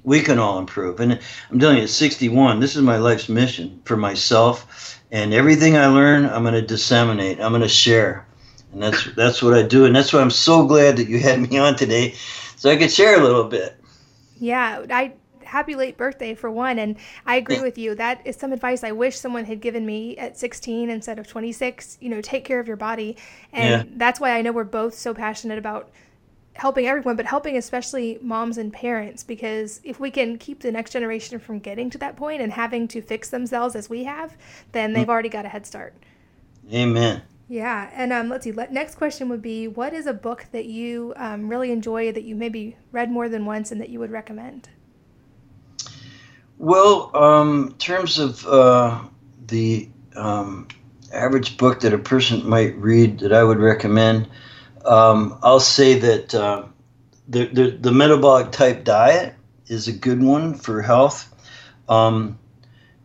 We 0.05 0.21
can 0.21 0.39
all 0.39 0.59
improve. 0.59 1.01
And 1.01 1.19
I'm 1.51 1.59
telling 1.59 1.79
you, 1.79 1.85
at 1.85 1.89
61, 1.89 2.61
this 2.61 2.77
is 2.77 2.83
my 2.83 2.99
life's 2.99 3.31
mission 3.31 3.81
for 3.87 3.97
myself. 3.97 5.01
And 5.11 5.33
everything 5.33 5.79
I 5.79 5.87
learn, 5.87 6.27
I'm 6.27 6.43
going 6.43 6.53
to 6.53 6.61
disseminate, 6.61 7.41
I'm 7.41 7.53
going 7.53 7.63
to 7.63 7.69
share 7.69 8.27
and 8.73 8.83
that's 8.83 9.13
that's 9.15 9.43
what 9.43 9.55
I 9.55 9.63
do, 9.63 9.85
and 9.85 9.95
that's 9.95 10.13
why 10.13 10.21
I'm 10.21 10.31
so 10.31 10.67
glad 10.67 10.97
that 10.97 11.09
you 11.09 11.19
had 11.19 11.51
me 11.51 11.59
on 11.59 11.77
today, 11.77 12.15
so 12.57 12.71
I 12.71 12.77
could 12.77 12.91
share 12.91 13.19
a 13.19 13.23
little 13.23 13.45
bit. 13.45 13.77
Yeah, 14.39 14.85
I 14.91 15.13
happy 15.45 15.75
late 15.75 15.97
birthday 15.97 16.35
for 16.35 16.51
one, 16.51 16.79
and 16.79 16.97
I 17.27 17.37
agree 17.37 17.61
with 17.61 17.77
you. 17.77 17.95
That 17.97 18.25
is 18.25 18.37
some 18.37 18.53
advice 18.53 18.85
I 18.85 18.93
wish 18.93 19.19
someone 19.19 19.45
had 19.45 19.61
given 19.61 19.85
me 19.85 20.17
at 20.17 20.39
16 20.39 20.89
instead 20.89 21.19
of 21.19 21.27
26. 21.27 21.99
You 22.01 22.09
know, 22.09 22.21
take 22.21 22.45
care 22.45 22.61
of 22.61 22.69
your 22.69 22.77
body, 22.77 23.17
and 23.53 23.89
yeah. 23.89 23.95
that's 23.97 24.21
why 24.21 24.31
I 24.37 24.43
know 24.43 24.53
we're 24.53 24.65
both 24.65 24.95
so 24.95 25.13
passionate 25.13 25.59
about 25.59 25.91
helping 26.55 26.87
everyone, 26.87 27.17
but 27.17 27.27
helping 27.27 27.57
especially 27.57 28.19
moms 28.21 28.59
and 28.59 28.73
parents 28.73 29.23
because 29.23 29.81
if 29.83 29.99
we 29.99 30.11
can 30.11 30.37
keep 30.37 30.61
the 30.61 30.71
next 30.71 30.91
generation 30.91 31.39
from 31.39 31.59
getting 31.59 31.89
to 31.89 31.97
that 31.99 32.17
point 32.17 32.43
and 32.43 32.53
having 32.53 32.87
to 32.89 33.01
fix 33.01 33.31
themselves 33.31 33.75
as 33.75 33.89
we 33.89 34.05
have, 34.05 34.37
then 34.73 34.93
they've 34.93 35.07
mm. 35.07 35.11
already 35.11 35.29
got 35.29 35.47
a 35.47 35.49
head 35.49 35.65
start. 35.65 35.95
Amen. 36.73 37.23
Yeah, 37.51 37.91
and 37.93 38.13
um, 38.13 38.29
let's 38.29 38.45
see. 38.45 38.53
Next 38.53 38.95
question 38.95 39.29
would 39.29 39.43
be: 39.43 39.67
What 39.67 39.93
is 39.93 40.07
a 40.07 40.13
book 40.13 40.47
that 40.53 40.67
you 40.67 41.13
um, 41.17 41.49
really 41.49 41.73
enjoy 41.73 42.13
that 42.13 42.23
you 42.23 42.37
maybe 42.37 42.77
read 42.93 43.11
more 43.11 43.29
than 43.29 43.45
once 43.45 43.73
and 43.73 43.81
that 43.81 43.89
you 43.89 43.99
would 43.99 44.13
recommend? 44.13 44.69
Well, 46.59 47.11
um, 47.13 47.67
in 47.67 47.73
terms 47.73 48.21
of 48.21 48.47
uh, 48.47 49.01
the 49.49 49.89
um, 50.15 50.69
average 51.13 51.57
book 51.57 51.81
that 51.81 51.93
a 51.93 51.99
person 51.99 52.49
might 52.49 52.77
read 52.77 53.19
that 53.19 53.33
I 53.33 53.43
would 53.43 53.59
recommend, 53.59 54.29
um, 54.85 55.37
I'll 55.43 55.59
say 55.59 55.99
that 55.99 56.33
uh, 56.33 56.67
the, 57.27 57.47
the, 57.47 57.71
the 57.73 57.91
metabolic 57.91 58.53
type 58.53 58.85
diet 58.85 59.35
is 59.67 59.89
a 59.89 59.93
good 59.93 60.23
one 60.23 60.55
for 60.55 60.83
health. 60.83 61.35
Um, 61.89 62.39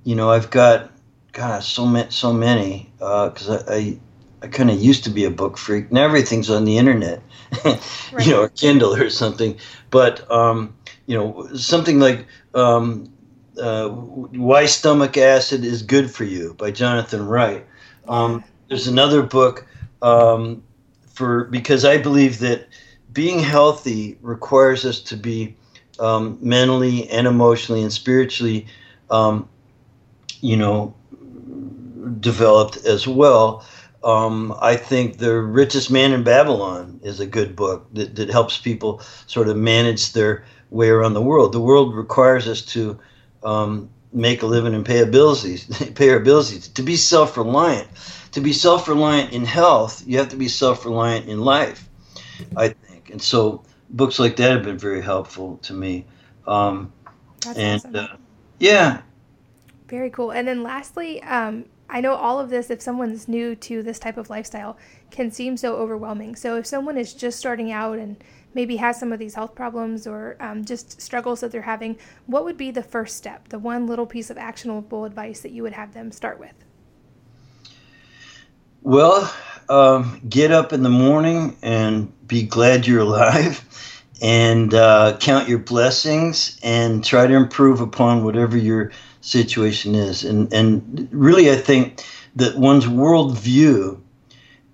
you 0.04 0.14
know, 0.14 0.30
I've 0.30 0.52
got 0.52 0.92
gosh 1.32 1.74
so 1.74 1.88
many 1.88 2.12
so 2.12 2.32
many 2.32 2.92
because 3.00 3.50
uh, 3.50 3.64
I, 3.68 3.74
I 3.76 4.00
I 4.42 4.48
kind 4.48 4.70
of 4.70 4.82
used 4.82 5.04
to 5.06 5.10
be 5.10 5.26
a 5.26 5.32
book 5.32 5.58
freak. 5.58 5.92
Now 5.92 6.04
everything's 6.04 6.50
on 6.50 6.66
the 6.66 6.78
internet, 6.78 7.22
right. 7.64 7.82
you 8.26 8.32
know, 8.32 8.42
or 8.42 8.50
Kindle 8.50 8.94
or 8.94 9.10
something. 9.10 9.58
But 9.90 10.30
um, 10.32 10.76
you 11.08 11.18
know, 11.18 11.48
something 11.56 12.00
like 12.00 12.26
um, 12.54 13.12
uh, 13.60 13.90
"Why 13.90 14.66
Stomach 14.66 15.18
Acid 15.18 15.64
is 15.64 15.82
Good 15.82 16.12
for 16.12 16.26
You" 16.26 16.54
by 16.56 16.72
Jonathan 16.72 17.26
Wright. 17.26 17.66
Um, 18.08 18.44
there's 18.68 18.88
another 18.88 19.24
book 19.24 19.66
um, 20.02 20.64
for 21.14 21.46
because 21.46 21.86
I 21.86 21.98
believe 21.98 22.40
that 22.40 22.68
being 23.14 23.40
healthy 23.40 24.18
requires 24.22 24.86
us 24.86 25.00
to 25.00 25.16
be 25.16 25.56
um, 26.00 26.38
mentally 26.42 27.10
and 27.10 27.26
emotionally 27.26 27.82
and 27.82 27.92
spiritually, 27.92 28.68
um, 29.10 29.48
you 30.42 30.58
know, 30.58 30.94
developed 32.20 32.78
as 32.86 33.08
well. 33.08 33.66
Um, 34.06 34.56
I 34.62 34.76
think 34.78 35.18
The 35.18 35.34
Richest 35.42 35.90
Man 35.90 36.14
in 36.14 36.24
Babylon 36.24 37.00
is 37.04 37.20
a 37.20 37.26
good 37.26 37.56
book 37.56 37.88
that, 37.94 38.16
that 38.16 38.30
helps 38.30 38.58
people 38.58 39.02
sort 39.26 39.50
of 39.50 39.58
manage 39.58 40.14
their 40.14 40.46
way 40.70 40.90
around 40.90 41.14
the 41.14 41.22
world. 41.22 41.54
The 41.54 41.60
world 41.60 41.96
requires 41.96 42.48
us 42.48 42.62
to 42.74 43.00
um, 43.44 43.90
make 44.14 44.44
a 44.44 44.46
living 44.46 44.76
and 44.76 44.86
pay 44.86 45.00
our 45.00 45.08
bills, 45.08 45.44
pay 45.96 46.10
our 46.12 46.20
bills, 46.20 46.68
to 46.68 46.84
be 46.84 46.96
self-reliant. 46.96 47.88
To 48.34 48.42
be 48.42 48.54
self-reliant 48.54 49.34
in 49.34 49.44
health, 49.44 50.04
you 50.06 50.20
have 50.20 50.30
to 50.30 50.36
be 50.36 50.50
self-reliant 50.50 51.28
in 51.28 51.42
life, 51.42 51.90
I 52.56 52.70
think. 52.70 53.10
And 53.10 53.22
so 53.22 53.64
books 53.90 54.20
like 54.20 54.36
that 54.36 54.52
have 54.52 54.64
been 54.64 54.78
very 54.78 55.02
helpful 55.02 55.58
to 55.64 55.74
me. 55.74 56.06
Um, 56.46 56.92
That's 57.42 57.58
and 57.58 57.80
awesome. 57.80 57.96
uh, 57.96 58.16
yeah. 58.60 59.02
Very 59.88 60.10
cool. 60.10 60.32
And 60.32 60.48
then 60.48 60.64
lastly, 60.64 61.24
um, 61.24 61.66
I 61.96 62.02
know 62.02 62.14
all 62.14 62.42
of 62.42 62.50
this, 62.50 62.70
if 62.70 62.82
someone's 62.82 63.30
new 63.30 63.56
to 63.56 63.82
this 63.82 64.00
type 64.00 64.18
of 64.18 64.30
lifestyle, 64.30 64.78
can 65.12 65.32
seem 65.32 65.56
so 65.56 65.78
overwhelming. 65.78 66.36
So, 66.36 66.58
if 66.58 66.66
someone 66.66 66.98
is 66.98 67.14
just 67.14 67.40
starting 67.40 67.72
out 67.72 68.00
and 68.00 68.22
maybe 68.54 68.76
has 68.76 69.00
some 69.00 69.14
of 69.14 69.20
these 69.20 69.34
health 69.34 69.56
problems 69.56 70.06
or 70.06 70.36
um, 70.42 70.66
just 70.66 71.00
struggles 71.00 71.40
that 71.40 71.54
they're 71.54 71.62
having, 71.62 71.98
what 72.26 72.44
would 72.44 72.58
be 72.58 72.70
the 72.70 72.84
first 72.84 73.16
step, 73.16 73.48
the 73.48 73.60
one 73.60 73.88
little 73.88 74.06
piece 74.06 74.30
of 74.30 74.38
actionable 74.38 75.06
advice 75.06 75.40
that 75.40 75.54
you 75.54 75.64
would 75.64 75.72
have 75.72 75.94
them 75.94 76.12
start 76.12 76.38
with? 76.38 76.52
Well, 78.82 79.34
um, 79.70 80.20
get 80.28 80.52
up 80.52 80.74
in 80.74 80.84
the 80.84 80.90
morning 80.90 81.56
and 81.62 82.12
be 82.28 82.44
glad 82.44 82.86
you're 82.86 83.04
alive 83.04 83.64
and 84.22 84.74
uh, 84.74 85.16
count 85.22 85.48
your 85.48 85.60
blessings 85.60 86.60
and 86.62 87.06
try 87.06 87.26
to 87.26 87.34
improve 87.34 87.80
upon 87.80 88.26
whatever 88.26 88.58
you're 88.58 88.92
situation 89.26 89.96
is. 89.96 90.24
And, 90.24 90.52
and 90.54 91.10
really, 91.12 91.52
I 91.52 91.56
think 91.56 92.06
that 92.36 92.58
one's 92.58 92.86
worldview 92.86 94.00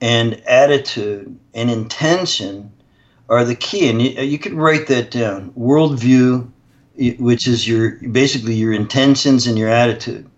and 0.02 0.42
attitude 0.48 1.40
and 1.54 1.72
intention 1.72 2.72
are 3.30 3.46
the 3.46 3.56
key. 3.56 3.90
And 3.90 4.02
you, 4.02 4.10
you 4.22 4.38
could 4.38 4.54
write 4.54 4.88
that 4.88 5.10
down 5.10 5.52
worldview, 5.52 6.50
which 7.20 7.48
is 7.48 7.68
your 7.68 7.92
basically 8.12 8.56
your 8.56 8.74
intentions 8.74 9.48
and 9.48 9.58
your 9.58 9.70
attitude. 9.70 10.30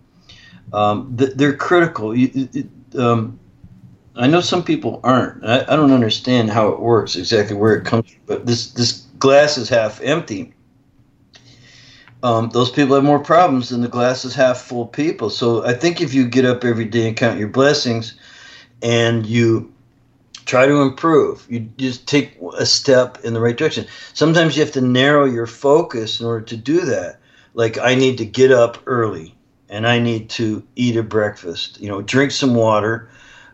Um, 0.72 1.08
they're 1.10 1.56
critical. 1.56 2.16
You, 2.16 2.48
um, 2.96 3.38
I 4.16 4.28
know 4.28 4.40
some 4.40 4.62
people 4.62 5.00
aren't. 5.02 5.44
I, 5.44 5.62
I, 5.62 5.76
don't 5.76 5.92
understand 5.92 6.50
how 6.50 6.68
it 6.68 6.80
works 6.80 7.16
exactly 7.16 7.56
where 7.56 7.74
it 7.74 7.84
comes 7.84 8.10
from, 8.10 8.20
but 8.26 8.46
this 8.46 8.72
this 8.72 9.02
glass 9.18 9.58
is 9.58 9.68
half 9.68 10.00
empty 10.00 10.53
um, 12.24 12.48
those 12.48 12.70
people 12.70 12.94
have 12.94 13.04
more 13.04 13.18
problems 13.18 13.68
than 13.68 13.82
the 13.82 13.88
glass 13.88 14.24
is 14.24 14.34
half 14.34 14.62
full 14.62 14.86
people. 14.86 15.28
So 15.28 15.62
I 15.62 15.74
think 15.74 16.00
if 16.00 16.14
you 16.14 16.26
get 16.26 16.46
up 16.46 16.64
every 16.64 16.86
day 16.86 17.06
and 17.06 17.14
count 17.14 17.38
your 17.38 17.48
blessings 17.48 18.14
and 18.82 19.26
you 19.26 19.70
try 20.46 20.64
to 20.64 20.80
improve, 20.80 21.46
you 21.50 21.60
just 21.76 22.08
take 22.08 22.38
a 22.56 22.64
step 22.64 23.18
in 23.24 23.34
the 23.34 23.40
right 23.40 23.54
direction. 23.54 23.86
Sometimes 24.14 24.56
you 24.56 24.64
have 24.64 24.72
to 24.72 24.80
narrow 24.80 25.26
your 25.26 25.46
focus 25.46 26.18
in 26.18 26.24
order 26.24 26.46
to 26.46 26.56
do 26.56 26.80
that. 26.86 27.18
Like, 27.52 27.76
I 27.76 27.94
need 27.94 28.16
to 28.16 28.24
get 28.24 28.50
up 28.50 28.78
early 28.86 29.36
and 29.68 29.86
I 29.86 29.98
need 29.98 30.30
to 30.30 30.62
eat 30.76 30.96
a 30.96 31.02
breakfast, 31.02 31.78
you 31.78 31.90
know, 31.90 32.00
drink 32.00 32.30
some 32.30 32.54
water. 32.54 33.10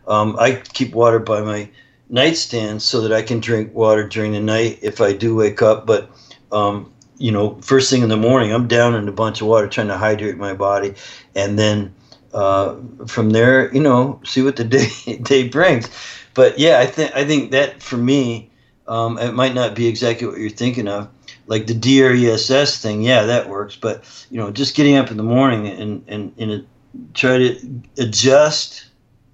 Um, 0.07 0.37
I 0.39 0.63
keep 0.71 0.93
water 0.93 1.19
by 1.19 1.41
my 1.41 1.69
nightstand 2.07 2.81
so 2.81 3.01
that 3.01 3.11
I 3.11 3.21
can 3.21 3.41
drink 3.41 3.75
water 3.75 4.07
during 4.07 4.31
the 4.31 4.39
night 4.39 4.79
if 4.81 5.01
I 5.01 5.11
do 5.11 5.35
wake 5.35 5.61
up. 5.61 5.85
But 5.85 6.09
um, 6.53 6.93
you 7.21 7.31
know, 7.31 7.57
first 7.61 7.89
thing 7.89 8.01
in 8.01 8.09
the 8.09 8.17
morning, 8.17 8.51
I'm 8.51 8.67
down 8.67 8.95
in 8.95 9.07
a 9.07 9.11
bunch 9.11 9.41
of 9.41 9.47
water 9.47 9.67
trying 9.67 9.87
to 9.89 9.97
hydrate 9.97 10.37
my 10.37 10.53
body, 10.53 10.95
and 11.35 11.57
then 11.57 11.93
uh, 12.33 12.75
from 13.07 13.29
there, 13.29 13.73
you 13.73 13.79
know, 13.79 14.19
see 14.25 14.41
what 14.41 14.55
the 14.55 14.63
day 15.05 15.17
day 15.21 15.47
brings. 15.47 15.89
But 16.33 16.57
yeah, 16.57 16.79
I 16.79 16.87
think 16.87 17.15
I 17.15 17.23
think 17.23 17.51
that 17.51 17.81
for 17.83 17.97
me, 17.97 18.49
um, 18.87 19.19
it 19.19 19.33
might 19.33 19.53
not 19.53 19.75
be 19.75 19.87
exactly 19.87 20.27
what 20.27 20.39
you're 20.39 20.49
thinking 20.49 20.87
of. 20.87 21.09
like 21.45 21.67
the 21.67 21.75
DRESS 21.75 22.81
thing, 22.81 23.01
yeah, 23.03 23.23
that 23.23 23.49
works. 23.49 23.75
But 23.75 24.03
you 24.31 24.37
know, 24.37 24.51
just 24.51 24.75
getting 24.75 24.95
up 24.95 25.11
in 25.11 25.17
the 25.17 25.23
morning 25.23 25.67
and 25.67 26.03
and 26.07 26.33
and 26.37 26.67
try 27.13 27.37
to 27.37 27.81
adjust 27.99 28.87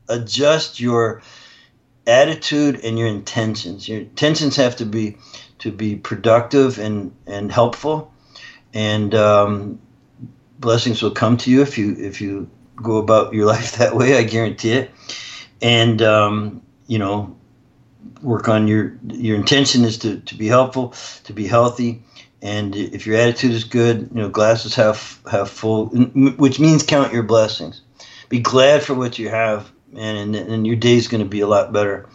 adjust 0.10 0.80
your 0.80 1.22
attitude 2.06 2.80
and 2.84 2.98
your 3.00 3.08
intentions. 3.08 3.88
Your 3.88 4.00
intentions 4.00 4.56
have 4.56 4.76
to 4.78 4.86
be 4.86 5.18
to 5.60 5.72
be 5.72 5.96
productive 5.96 6.80
and 6.80 7.16
and 7.26 7.52
helpful, 7.52 8.12
and 8.74 9.14
um, 9.16 9.80
blessings 10.60 11.02
will 11.02 11.12
come 11.12 11.38
to 11.38 11.52
you 11.52 11.62
if 11.62 11.78
you 11.78 11.96
if 11.98 12.22
you 12.22 12.50
go 12.76 12.98
about 12.98 13.34
your 13.34 13.46
life 13.54 13.78
that 13.78 13.96
way. 13.96 14.18
I 14.18 14.24
guarantee 14.24 14.74
it. 14.74 14.92
And 15.62 16.02
um, 16.02 16.62
you 16.88 17.00
know, 17.00 17.36
work 18.22 18.48
on 18.48 18.68
your 18.68 18.98
your 19.08 19.36
intention 19.36 19.84
is 19.84 19.98
to, 20.00 20.20
to 20.20 20.36
be 20.36 20.48
helpful, 20.48 20.94
to 21.24 21.34
be 21.34 21.48
healthy, 21.48 22.04
and 22.42 22.76
if 22.76 23.08
your 23.08 23.18
attitude 23.18 23.52
is 23.52 23.64
good, 23.64 24.10
you 24.14 24.22
know, 24.22 24.30
glasses 24.30 24.76
half 24.76 25.22
half 25.30 25.50
full, 25.50 25.88
which 25.88 26.60
means 26.60 26.84
count 26.84 27.14
your 27.14 27.24
blessings. 27.24 27.82
Be 28.30 28.40
glad 28.40 28.84
for 28.84 28.94
what 28.94 29.18
you 29.18 29.30
have, 29.30 29.72
and 29.96 30.36
and, 30.36 30.36
and 30.36 30.68
your 30.68 30.76
day's 30.76 31.08
going 31.08 31.24
to 31.24 31.30
be 31.30 31.42
a 31.42 31.48
lot 31.48 31.74
better. 31.74 32.08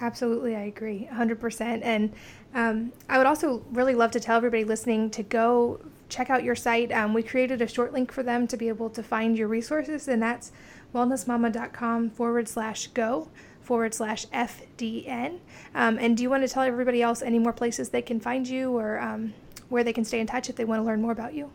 Absolutely, 0.00 0.54
I 0.54 0.62
agree, 0.62 1.08
100%. 1.12 1.80
And 1.82 2.12
um, 2.54 2.92
I 3.08 3.18
would 3.18 3.26
also 3.26 3.64
really 3.72 3.94
love 3.94 4.10
to 4.12 4.20
tell 4.20 4.36
everybody 4.36 4.64
listening 4.64 5.10
to 5.10 5.22
go 5.22 5.80
check 6.08 6.30
out 6.30 6.42
your 6.44 6.54
site. 6.54 6.92
Um, 6.92 7.14
we 7.14 7.22
created 7.22 7.60
a 7.62 7.68
short 7.68 7.92
link 7.92 8.12
for 8.12 8.22
them 8.22 8.46
to 8.46 8.56
be 8.56 8.68
able 8.68 8.90
to 8.90 9.02
find 9.02 9.36
your 9.36 9.48
resources, 9.48 10.08
and 10.08 10.22
that's 10.22 10.52
wellnessmama.com 10.94 12.10
forward 12.10 12.48
slash 12.48 12.86
go 12.88 13.28
forward 13.60 13.92
slash 13.92 14.24
FDN. 14.28 15.40
Um, 15.74 15.98
and 15.98 16.16
do 16.16 16.22
you 16.22 16.30
want 16.30 16.42
to 16.42 16.48
tell 16.48 16.62
everybody 16.62 17.02
else 17.02 17.20
any 17.20 17.38
more 17.38 17.52
places 17.52 17.90
they 17.90 18.00
can 18.00 18.18
find 18.18 18.48
you 18.48 18.74
or 18.76 18.98
um, 18.98 19.34
where 19.68 19.84
they 19.84 19.92
can 19.92 20.04
stay 20.04 20.20
in 20.20 20.26
touch 20.26 20.48
if 20.48 20.56
they 20.56 20.64
want 20.64 20.80
to 20.80 20.84
learn 20.84 21.02
more 21.02 21.12
about 21.12 21.34
you? 21.34 21.50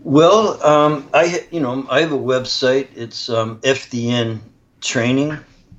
Well, 0.00 0.62
um, 0.64 1.08
I 1.14 1.46
you 1.50 1.60
know 1.60 1.86
I 1.90 2.00
have 2.00 2.12
a 2.12 2.18
website. 2.18 2.88
It's 2.94 3.28
um, 3.30 3.60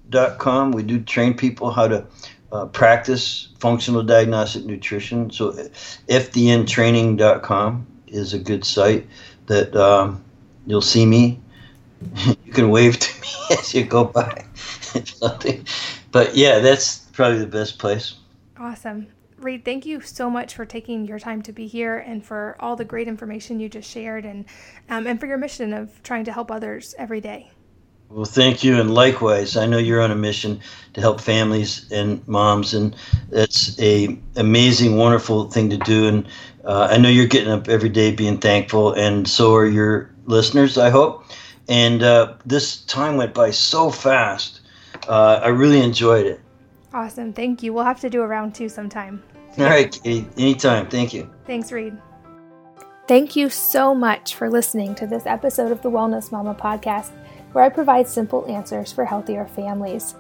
fdntraining.com. 0.10 0.72
We 0.72 0.84
do 0.84 1.02
train 1.02 1.34
people 1.36 1.72
how 1.72 1.88
to 1.88 2.06
uh, 2.52 2.66
practice 2.68 3.50
functional 3.60 4.04
diagnostic 4.04 4.66
nutrition. 4.66 5.32
So 5.32 5.52
fdntraining.com 6.08 7.88
is 8.08 8.34
a 8.34 8.40
good 8.40 8.66
site 8.66 9.08
that 9.48 9.76
um, 9.76 10.24
you'll 10.66 10.82
see 10.82 11.06
me. 11.06 11.40
you 12.46 12.54
can 12.54 12.70
wave 12.70 12.98
to 12.98 13.22
me 13.22 13.28
as 13.58 13.74
you 13.74 13.84
go 13.84 14.06
by. 14.06 14.46
but 16.12 16.36
yeah, 16.36 16.60
that's 16.60 17.00
probably 17.14 17.40
the 17.40 17.48
best 17.48 17.78
place. 17.78 18.16
Awesome. 18.58 19.08
Reed, 19.38 19.64
thank 19.64 19.86
you 19.86 20.02
so 20.02 20.30
much 20.30 20.54
for 20.54 20.66
taking 20.66 21.06
your 21.06 21.20
time 21.20 21.42
to 21.44 21.54
be 21.54 21.66
here 21.66 21.98
and 22.00 22.26
for 22.26 22.58
all 22.60 22.76
the 22.76 22.84
great 22.84 23.08
information 23.08 23.58
you 23.62 23.70
just 23.70 23.90
shared 23.90 24.26
and 24.26 24.44
um, 24.90 25.08
and 25.08 25.18
for 25.18 25.28
your 25.28 25.38
mission 25.38 25.72
of 25.72 26.04
trying 26.04 26.26
to 26.26 26.34
help 26.34 26.52
others 26.52 26.94
every 26.98 27.22
day. 27.22 27.50
Well, 28.10 28.26
thank 28.26 28.64
you, 28.64 28.80
and 28.80 28.94
likewise. 28.94 29.56
I 29.56 29.68
know 29.68 29.78
you're 29.78 30.02
on 30.02 30.10
a 30.10 30.16
mission 30.16 30.60
to 30.94 31.02
help 31.02 31.22
families 31.22 31.86
and 31.92 32.28
moms, 32.28 32.74
and 32.74 32.96
that's 33.30 33.80
a 33.80 34.18
amazing, 34.36 34.98
wonderful 34.98 35.50
thing 35.52 35.70
to 35.70 35.78
do. 35.78 36.08
And 36.08 36.28
uh, 36.66 36.88
I 36.90 36.98
know 36.98 37.10
you're 37.10 37.28
getting 37.28 37.52
up 37.52 37.70
every 37.70 37.90
day 37.90 38.12
being 38.12 38.40
thankful, 38.40 38.94
and 38.94 39.28
so 39.28 39.54
are 39.54 39.66
your 39.68 40.10
listeners. 40.26 40.78
I 40.78 40.90
hope. 40.90 41.24
And 41.68 42.02
uh, 42.02 42.34
this 42.48 42.82
time 42.86 43.16
went 43.16 43.36
by 43.36 43.52
so 43.52 43.92
fast. 43.92 44.62
Uh, 45.08 45.40
I 45.44 45.50
really 45.50 45.80
enjoyed 45.80 46.26
it. 46.26 46.42
Awesome. 46.94 47.32
Thank 47.32 47.62
you. 47.62 47.74
We'll 47.74 47.84
have 47.84 48.00
to 48.02 48.10
do 48.10 48.24
a 48.24 48.28
round 48.28 48.56
two 48.56 48.70
sometime. 48.70 49.22
All 49.60 49.66
right, 49.66 49.92
Katie. 50.04 50.28
Anytime. 50.38 50.88
Thank 50.88 51.14
you. 51.14 51.30
Thanks, 51.46 51.72
Reed. 51.72 51.96
Thank 53.08 53.36
you 53.36 53.50
so 53.50 53.94
much 53.94 54.36
for 54.36 54.50
listening 54.50 54.96
to 54.96 55.08
this 55.08 55.26
episode 55.26 55.72
of 55.72 55.82
the 55.82 55.90
Wellness 55.90 56.32
Mama 56.32 56.56
podcast, 56.56 57.12
where 57.52 57.64
I 57.64 57.70
provide 57.70 58.08
simple 58.08 58.46
answers 58.48 58.92
for 58.92 59.06
healthier 59.06 59.46
families. 59.46 60.16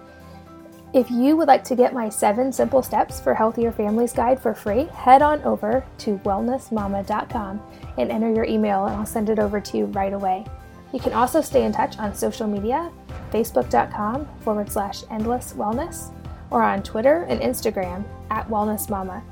If 0.91 1.11
you 1.11 1.37
would 1.37 1.47
like 1.47 1.63
to 1.65 1.75
get 1.75 1.93
my 1.93 2.09
seven 2.09 2.51
simple 2.51 2.81
steps 2.81 3.21
for 3.21 3.35
healthier 3.35 3.71
families 3.71 4.11
guide 4.11 4.39
for 4.39 4.55
free, 4.55 4.85
head 4.85 5.21
on 5.21 5.41
over 5.43 5.85
to 5.99 6.17
wellnessmama.com 6.19 7.61
and 7.99 8.11
enter 8.11 8.33
your 8.33 8.45
email, 8.45 8.85
and 8.85 8.95
I'll 8.95 9.05
send 9.05 9.29
it 9.29 9.37
over 9.37 9.61
to 9.61 9.77
you 9.77 9.85
right 9.85 10.13
away. 10.13 10.45
You 10.91 10.99
can 10.99 11.13
also 11.13 11.41
stay 11.41 11.63
in 11.63 11.71
touch 11.71 11.99
on 11.99 12.15
social 12.15 12.47
media, 12.47 12.91
facebook.com 13.31 14.27
forward 14.39 14.71
slash 14.71 15.03
endless 15.11 15.53
wellness, 15.53 16.11
or 16.49 16.63
on 16.63 16.81
Twitter 16.81 17.27
and 17.29 17.39
Instagram 17.39 18.03
at 18.31 18.49
Wellness 18.49 18.89
Mama. 18.89 19.23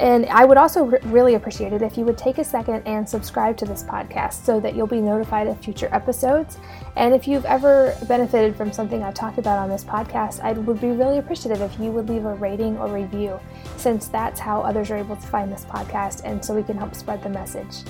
And 0.00 0.24
I 0.26 0.46
would 0.46 0.56
also 0.56 0.84
re- 0.84 0.98
really 1.04 1.34
appreciate 1.34 1.74
it 1.74 1.82
if 1.82 1.98
you 1.98 2.06
would 2.06 2.16
take 2.16 2.38
a 2.38 2.44
second 2.44 2.82
and 2.86 3.06
subscribe 3.06 3.58
to 3.58 3.66
this 3.66 3.82
podcast 3.82 4.44
so 4.44 4.58
that 4.58 4.74
you'll 4.74 4.86
be 4.86 5.00
notified 5.00 5.46
of 5.46 5.60
future 5.62 5.90
episodes. 5.92 6.56
And 6.96 7.14
if 7.14 7.28
you've 7.28 7.44
ever 7.44 7.94
benefited 8.08 8.56
from 8.56 8.72
something 8.72 9.02
I've 9.02 9.12
talked 9.12 9.36
about 9.36 9.58
on 9.58 9.68
this 9.68 9.84
podcast, 9.84 10.40
I 10.40 10.52
would 10.52 10.80
be 10.80 10.92
really 10.92 11.18
appreciative 11.18 11.60
if 11.60 11.78
you 11.78 11.90
would 11.90 12.08
leave 12.08 12.24
a 12.24 12.32
rating 12.32 12.78
or 12.78 12.88
review, 12.88 13.38
since 13.76 14.08
that's 14.08 14.40
how 14.40 14.62
others 14.62 14.90
are 14.90 14.96
able 14.96 15.16
to 15.16 15.26
find 15.26 15.52
this 15.52 15.66
podcast 15.66 16.22
and 16.24 16.42
so 16.42 16.54
we 16.54 16.62
can 16.62 16.78
help 16.78 16.94
spread 16.94 17.22
the 17.22 17.28
message. 17.28 17.82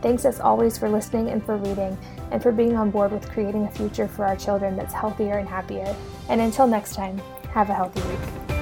Thanks 0.00 0.24
as 0.24 0.40
always 0.40 0.78
for 0.78 0.88
listening 0.88 1.28
and 1.28 1.44
for 1.44 1.58
reading, 1.58 1.98
and 2.30 2.42
for 2.42 2.50
being 2.50 2.76
on 2.76 2.90
board 2.90 3.12
with 3.12 3.28
creating 3.28 3.64
a 3.64 3.70
future 3.70 4.08
for 4.08 4.24
our 4.24 4.36
children 4.36 4.74
that's 4.74 4.94
healthier 4.94 5.36
and 5.36 5.48
happier. 5.48 5.94
And 6.30 6.40
until 6.40 6.66
next 6.66 6.94
time, 6.94 7.20
have 7.52 7.68
a 7.68 7.74
healthy 7.74 8.00
week. 8.08 8.57